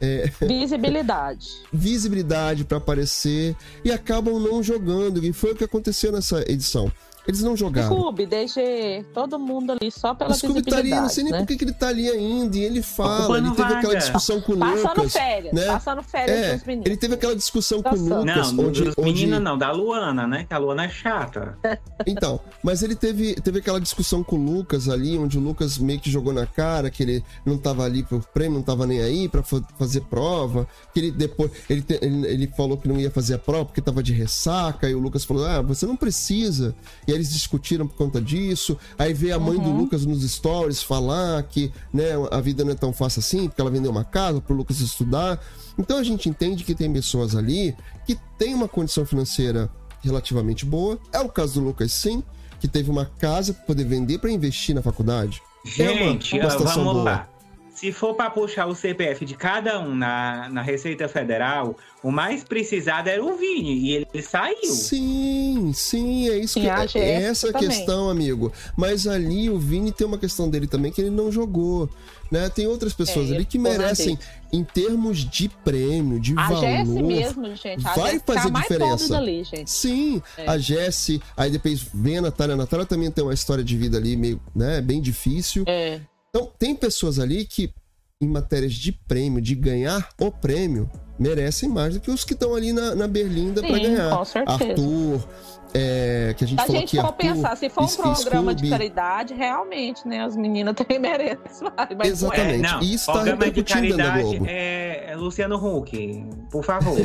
[0.46, 1.48] Visibilidade.
[1.72, 5.24] visibilidade para aparecer e acabam não jogando.
[5.24, 6.90] E foi o que aconteceu nessa edição.
[7.26, 7.88] Eles não jogaram.
[7.96, 11.38] Scooby, deixe todo mundo ali só pela O Scooby tá ali, não sei nem né?
[11.38, 12.56] por que que ele tá ali ainda.
[12.56, 13.96] E ele fala, ele teve aquela vaga.
[13.98, 15.12] discussão com o Passando Lucas.
[15.14, 15.66] férias, né?
[15.66, 16.86] passando férias É, com os meninos.
[16.86, 18.18] ele teve aquela discussão com o Passando.
[18.20, 20.44] Lucas, Não, onde, dos onde- meninos não, da Luana, né?
[20.46, 21.58] Que a Luana é chata.
[22.06, 25.98] Então, mas ele teve, teve aquela discussão com o Lucas ali, onde o Lucas meio
[25.98, 29.28] que jogou na cara que ele não tava ali pro prêmio, não tava nem aí
[29.28, 33.10] pra fa- fazer prova, que ele depois ele, te- ele, ele falou que não ia
[33.10, 36.74] fazer a prova porque tava de ressaca, e o Lucas falou: "Ah, você não precisa".
[37.08, 38.76] E aí eles discutiram por conta disso.
[38.98, 42.74] Aí veio a mãe do Lucas nos stories falar que, né, a vida não é
[42.74, 45.40] tão fácil assim, porque ela vendeu uma casa pro Lucas estudar.
[45.78, 47.74] Então a gente entende que tem pessoas ali
[48.06, 49.70] que têm uma condição financeira
[50.02, 50.98] relativamente boa.
[51.12, 52.22] É o caso do Lucas, sim,
[52.60, 55.40] que teve uma casa para poder vender para investir na faculdade.
[55.78, 57.02] É uma- Gente, uma vamos boa.
[57.04, 57.28] lá.
[57.74, 62.44] Se for para puxar o CPF de cada um na, na Receita Federal, o mais
[62.44, 64.64] precisado era o Vini, e ele saiu.
[64.72, 67.68] Sim, sim, é isso que acho é essa também.
[67.68, 68.52] questão, amigo.
[68.76, 71.90] Mas ali o Vini tem uma questão dele também que ele não jogou,
[72.30, 72.48] né?
[72.48, 74.16] Tem outras pessoas É, ali que merecem
[74.52, 76.60] em termos de prêmio, de A valor.
[76.60, 77.86] Jessie mesmo, gente.
[77.86, 79.24] A vai Jessie tá fazer mais diferença.
[79.24, 79.70] gente.
[79.70, 80.48] Sim, É.
[80.48, 82.54] a Jessie, aí depois vem a Natália.
[82.54, 85.64] A Natália também tem uma história de vida ali meio, né, bem difícil.
[85.66, 86.00] É.
[86.34, 87.72] Então, tem pessoas ali que,
[88.20, 92.56] em matérias de prêmio, de ganhar o prêmio, merecem mais do que os que estão
[92.56, 94.16] ali na, na berlinda para ganhar.
[94.16, 94.64] com certeza.
[94.64, 95.28] Arthur,
[95.76, 98.70] é, que a gente a falou gente for Arthur, pensar, se for um programa de
[98.70, 100.24] caridade, realmente, né?
[100.24, 101.68] As meninas também merecem.
[101.98, 102.64] Mas Exatamente.
[102.64, 104.46] É, não, Isso tá programa de repercutindo dentro da Globo.
[104.46, 106.26] é, é Luciano Huck.
[106.50, 106.94] Por favor.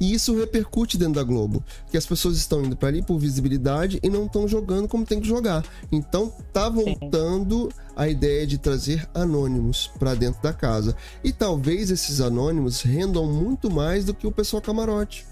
[0.00, 1.62] E isso repercute dentro da Globo.
[1.90, 5.20] Que as pessoas estão indo pra ali por visibilidade e não estão jogando como tem
[5.20, 5.64] que jogar.
[5.92, 10.96] Então tá voltando a ideia de trazer anônimos pra dentro da casa.
[11.22, 15.24] E talvez esses anônimos rendam muito mais do que o pessoal camarote.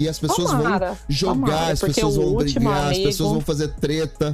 [0.00, 3.40] E as pessoas Tomara, vão jogar, tomara, as pessoas vão brigar, as amigo- pessoas vão
[3.42, 4.32] fazer treta.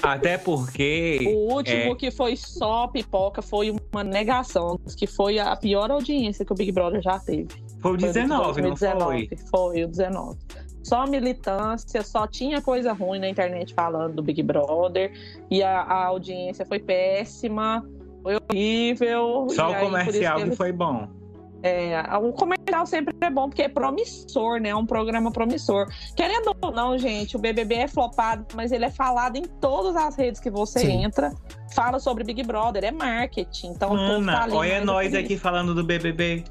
[0.00, 1.18] Até porque.
[1.34, 6.44] O último é, que foi só pipoca foi uma negação, que foi a pior audiência
[6.44, 7.48] que o Big Brother já teve.
[7.48, 8.88] foi o Foi o de 19, não foi?
[8.88, 9.28] 2019.
[9.50, 10.38] Foi o 19.
[10.84, 15.12] Só militância, só tinha coisa ruim na internet falando do Big Brother.
[15.50, 17.84] E a, a audiência foi péssima,
[18.22, 19.48] foi horrível.
[19.50, 21.19] Só e aí, o isso comercial que foi bom.
[21.62, 24.70] É, o comercial sempre é bom porque é promissor, né?
[24.70, 25.88] É um programa promissor.
[26.16, 30.16] Querendo ou não, gente, o BBB é flopado, mas ele é falado em todas as
[30.16, 31.04] redes que você Sim.
[31.04, 31.32] entra.
[31.74, 33.68] Fala sobre Big Brother, é marketing.
[33.68, 36.44] Então, tá Ana, ali olha nós aqui falando do BBB.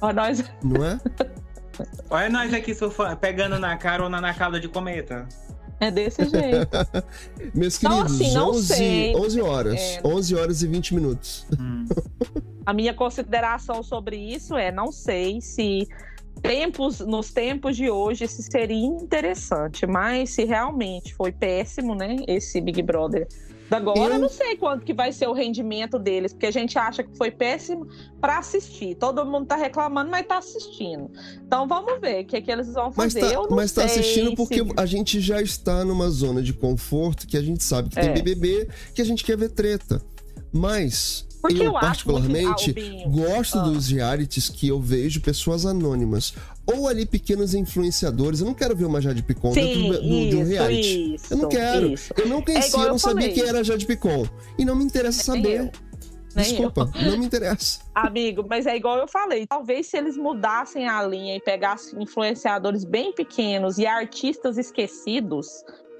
[0.00, 0.44] Olha nós.
[0.62, 1.00] Não é?
[2.10, 2.72] Olha nós aqui
[3.20, 5.26] pegando na carona na cauda de cometa.
[5.80, 6.68] É desse jeito.
[7.54, 9.16] Meus Então, queridos, assim, não 11, sei.
[9.16, 9.80] 11 horas.
[9.80, 10.00] É.
[10.04, 11.46] 11 horas e 20 minutos.
[11.58, 11.84] Hum.
[12.64, 15.86] A minha consideração sobre isso é: não sei se
[16.42, 22.16] tempos, nos tempos de hoje isso seria interessante, mas se realmente foi péssimo, né?
[22.26, 23.26] Esse Big Brother.
[23.70, 27.02] Agora Eu- não sei quanto que vai ser o rendimento deles, porque a gente acha
[27.02, 27.86] que foi péssimo
[28.20, 28.94] para assistir.
[28.96, 31.10] Todo mundo tá reclamando, mas tá assistindo.
[31.46, 33.20] Então vamos ver o que, que eles vão Mas fazer.
[33.26, 36.52] tá, eu não mas tá assistindo porque se- a gente já está numa zona de
[36.52, 38.12] conforto que a gente sabe que tem É.
[38.12, 40.00] BBB, que a gente quer ver treta.
[40.52, 42.74] Mas Porque eu, eu particularmente,
[43.08, 43.62] gosto ah.
[43.62, 46.34] dos realities que eu vejo pessoas anônimas.
[46.66, 48.40] Ou ali pequenos influenciadores.
[48.40, 51.14] Eu não quero ver uma Jade Picon Sim, dentro do, do- de isso, reality.
[51.14, 51.86] isso, eu não quero.
[51.90, 52.14] isso.
[52.16, 54.26] Eu não conhecia, igual eu não sabia quem era a Jade Picon.
[54.58, 55.60] E não me interessa saber.
[55.60, 55.70] eu.
[56.34, 57.78] Desculpa, não me interessa.
[57.94, 59.46] Amigo, mas é igual eu falei.
[59.46, 65.46] Talvez se eles mudassem a linha e pegassem influenciadores bem pequenos e artistas esquecidos,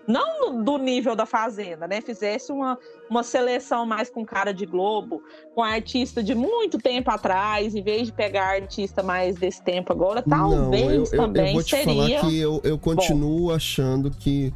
[0.07, 2.01] não do nível da Fazenda, né?
[2.01, 2.79] Fizesse uma,
[3.09, 5.23] uma seleção mais com cara de Globo,
[5.55, 10.23] com artista de muito tempo atrás, em vez de pegar artista mais desse tempo agora,
[10.23, 12.19] talvez não, eu, eu, também eu vou te seria.
[12.19, 14.53] falar que eu, eu continuo achando que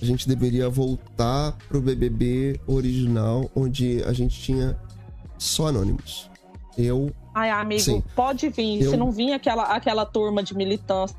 [0.00, 4.78] a gente deveria voltar pro BBB original, onde a gente tinha
[5.38, 6.30] só anônimos.
[6.76, 7.10] Eu.
[7.34, 8.02] Ai, amigo, Sim.
[8.14, 8.82] pode vir.
[8.82, 11.16] Eu- Se não vir aquela, aquela turma de militância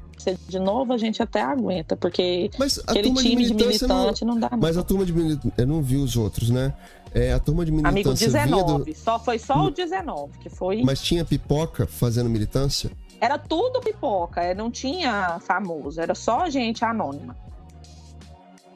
[0.47, 3.95] de novo, a gente até aguenta, porque Mas aquele turma de time de militância não.
[3.97, 5.53] militante não, dá Mas a turma de militância.
[5.57, 6.73] Eu não vi os outros, né?
[7.13, 8.91] É, a turma de Amigo, militância vinha 19.
[8.93, 10.81] do- Só, foi só o 19, que foi.
[10.83, 12.91] Mas tinha pipoca fazendo militância?
[13.19, 17.35] Era tudo pipoca, é, não tinha famoso, era só gente anônima.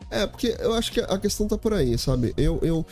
[0.10, 2.34] É, porque eu acho que a questão tá por aí, sabe?
[2.36, 2.86] Eu, eu,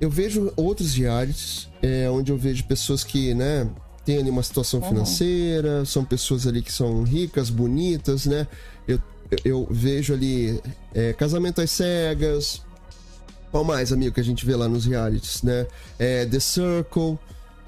[0.00, 3.68] eu vejo outros realities é, onde eu vejo pessoas que, né,
[4.08, 4.88] tem ali uma situação Uhum.
[4.88, 8.46] financeira, são pessoas ali que são ricas, bonitas, né?
[8.86, 8.98] Eu,
[9.44, 10.58] eu, vejo ali
[10.94, 12.62] é, casamento às cegas.
[13.50, 15.66] Qual mais, amigo, que a gente vê lá nos realities, né?
[15.98, 17.18] É, The Circle.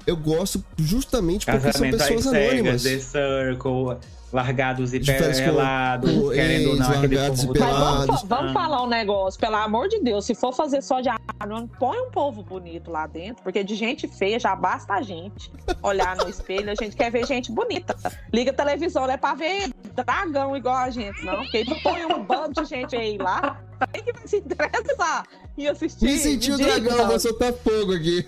[0.07, 2.81] Eu gosto justamente porque são Casamento pessoas cegas, anônimas.
[2.81, 3.97] The Circle,
[4.31, 8.83] largados e pelados, com querendo ou não, aquele largados e povo Mas vamos, vamos falar
[8.83, 11.09] um negócio, pelo amor de Deus, se for fazer só de
[11.39, 15.51] anônimo, põe um povo bonito lá dentro, porque de gente feia já basta a gente
[15.81, 17.95] olhar no espelho, a gente quer ver gente bonita.
[18.33, 21.37] Liga a televisão, não é pra ver dragão igual a gente, não.
[21.37, 25.25] Porque põe um bando de gente aí lá, quem que vai se interessar
[25.57, 26.05] em assistir?
[26.05, 28.25] Me senti o dragão, vou soltar fogo aqui.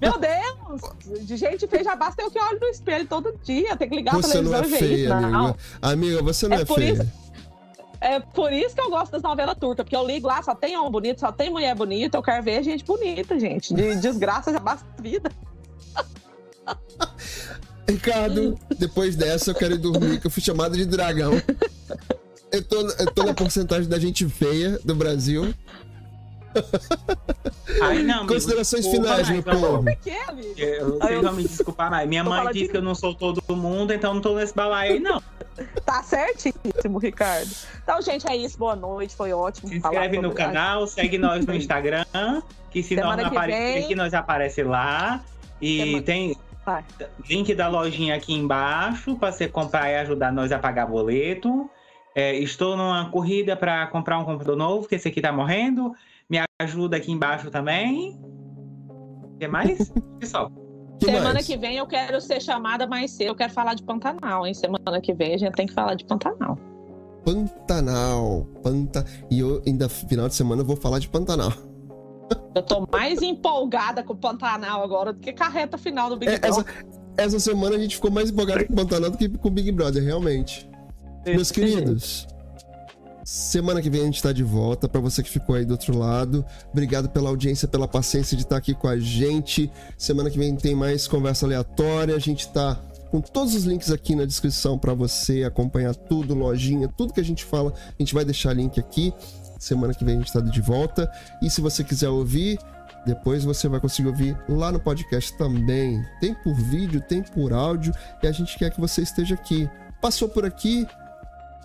[0.00, 1.20] Meu Deus!
[1.26, 3.76] De gente feia já basta eu que olho no espelho todo dia.
[3.76, 5.08] Tem que ligar a Você não televisão é e ver feia, isso.
[5.14, 5.44] Não.
[5.46, 5.56] amiga.
[5.82, 6.92] Amiga, você não É é, feia.
[6.94, 7.12] isso-
[8.00, 10.74] É por isso que eu gosto das novelas turcas, porque eu ligo lá, só tem
[10.78, 13.74] homem bonito, só tem mulher bonita, eu quero ver gente bonita, gente.
[13.74, 15.30] De desgraça já basta a vida.
[17.88, 21.32] Ricardo, depois dessa eu quero ir dormir, que eu fui chamado de dragão.
[22.52, 25.52] Eu tô, eu tô na porcentagem da gente feia do Brasil.
[27.82, 29.84] Ai, não, amigo, Considerações desculpa, finais, meu eu- povo.
[29.84, 30.54] Por quê, amigo?
[30.56, 33.14] Eu, eu- vão me desculpar, mas minha Tô mãe disse de- que eu não sou
[33.14, 35.22] todo mundo, então não tô nesse balaio aí, não.
[35.84, 37.50] Tá certíssimo, Ricardo.
[37.82, 38.58] Então, gente, é isso.
[38.58, 39.68] Boa noite, foi ótimo.
[39.68, 42.04] Se falar inscreve no canal, segue nós no Instagram,
[42.70, 45.20] que se nós não que aparecer aqui, nós aparece lá.
[45.60, 46.84] E Semana- tem Vai.
[47.28, 51.68] link da lojinha aqui embaixo para você comprar e ajudar nós a pagar boleto.
[52.14, 55.94] É, estou numa corrida para comprar um computador novo, que esse aqui tá morrendo.
[56.30, 58.18] Me ajuda aqui embaixo também.
[58.88, 59.92] O que mais?
[60.20, 60.50] Pessoal,
[60.98, 61.46] Que Semana mais?
[61.46, 63.28] que vem eu quero ser chamada mais cedo.
[63.28, 64.54] Eu quero falar de Pantanal, hein?
[64.54, 66.56] Semana que vem a gente tem que falar de Pantanal.
[67.24, 68.46] Pantanal.
[68.62, 69.04] Panta...
[69.30, 71.52] E eu, ainda final de semana, eu vou falar de Pantanal.
[72.54, 76.16] Eu tô mais empolgada com o Pantanal agora do que com a reta final do
[76.16, 76.64] Big É, Brother.
[77.16, 79.50] essa, essa semana a gente ficou mais empolgado com o Pantanal do que com o
[79.50, 80.68] Big Brother, realmente.
[81.26, 82.26] Meus queridos,
[83.30, 84.88] semana que vem a gente tá de volta.
[84.88, 88.56] Pra você que ficou aí do outro lado, obrigado pela audiência, pela paciência de estar
[88.56, 89.70] aqui com a gente.
[89.96, 92.16] Semana que vem tem mais conversa aleatória.
[92.16, 92.74] A gente tá
[93.08, 97.24] com todos os links aqui na descrição pra você acompanhar tudo, lojinha, tudo que a
[97.24, 97.72] gente fala.
[97.88, 99.14] A gente vai deixar link aqui.
[99.60, 101.08] Semana que vem a gente tá de volta.
[101.40, 102.58] E se você quiser ouvir,
[103.06, 106.04] depois você vai conseguir ouvir lá no podcast também.
[106.20, 107.94] Tem por vídeo, tem por áudio
[108.24, 109.70] e a gente quer que você esteja aqui.
[110.00, 110.84] Passou por aqui?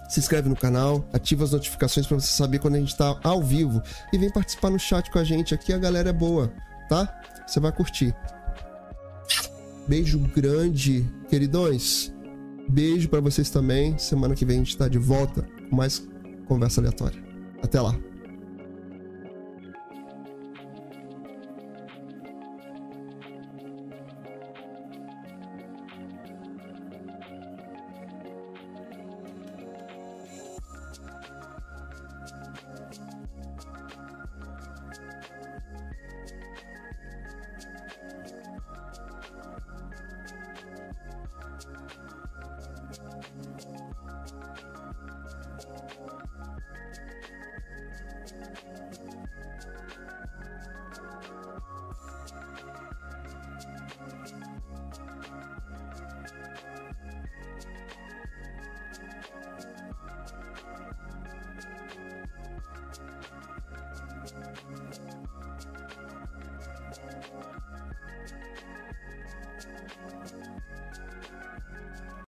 [0.07, 3.41] Se inscreve no canal, ativa as notificações para você saber quando a gente tá ao
[3.41, 3.81] vivo
[4.13, 5.53] e vem participar no chat com a gente.
[5.53, 6.53] Aqui a galera é boa,
[6.87, 7.11] tá?
[7.45, 8.15] Você vai curtir.
[9.87, 12.13] Beijo grande, queridões.
[12.67, 13.97] Beijo para vocês também.
[13.97, 16.07] Semana que vem a gente tá de volta com mais
[16.47, 17.23] conversa aleatória.
[17.61, 17.95] Até lá.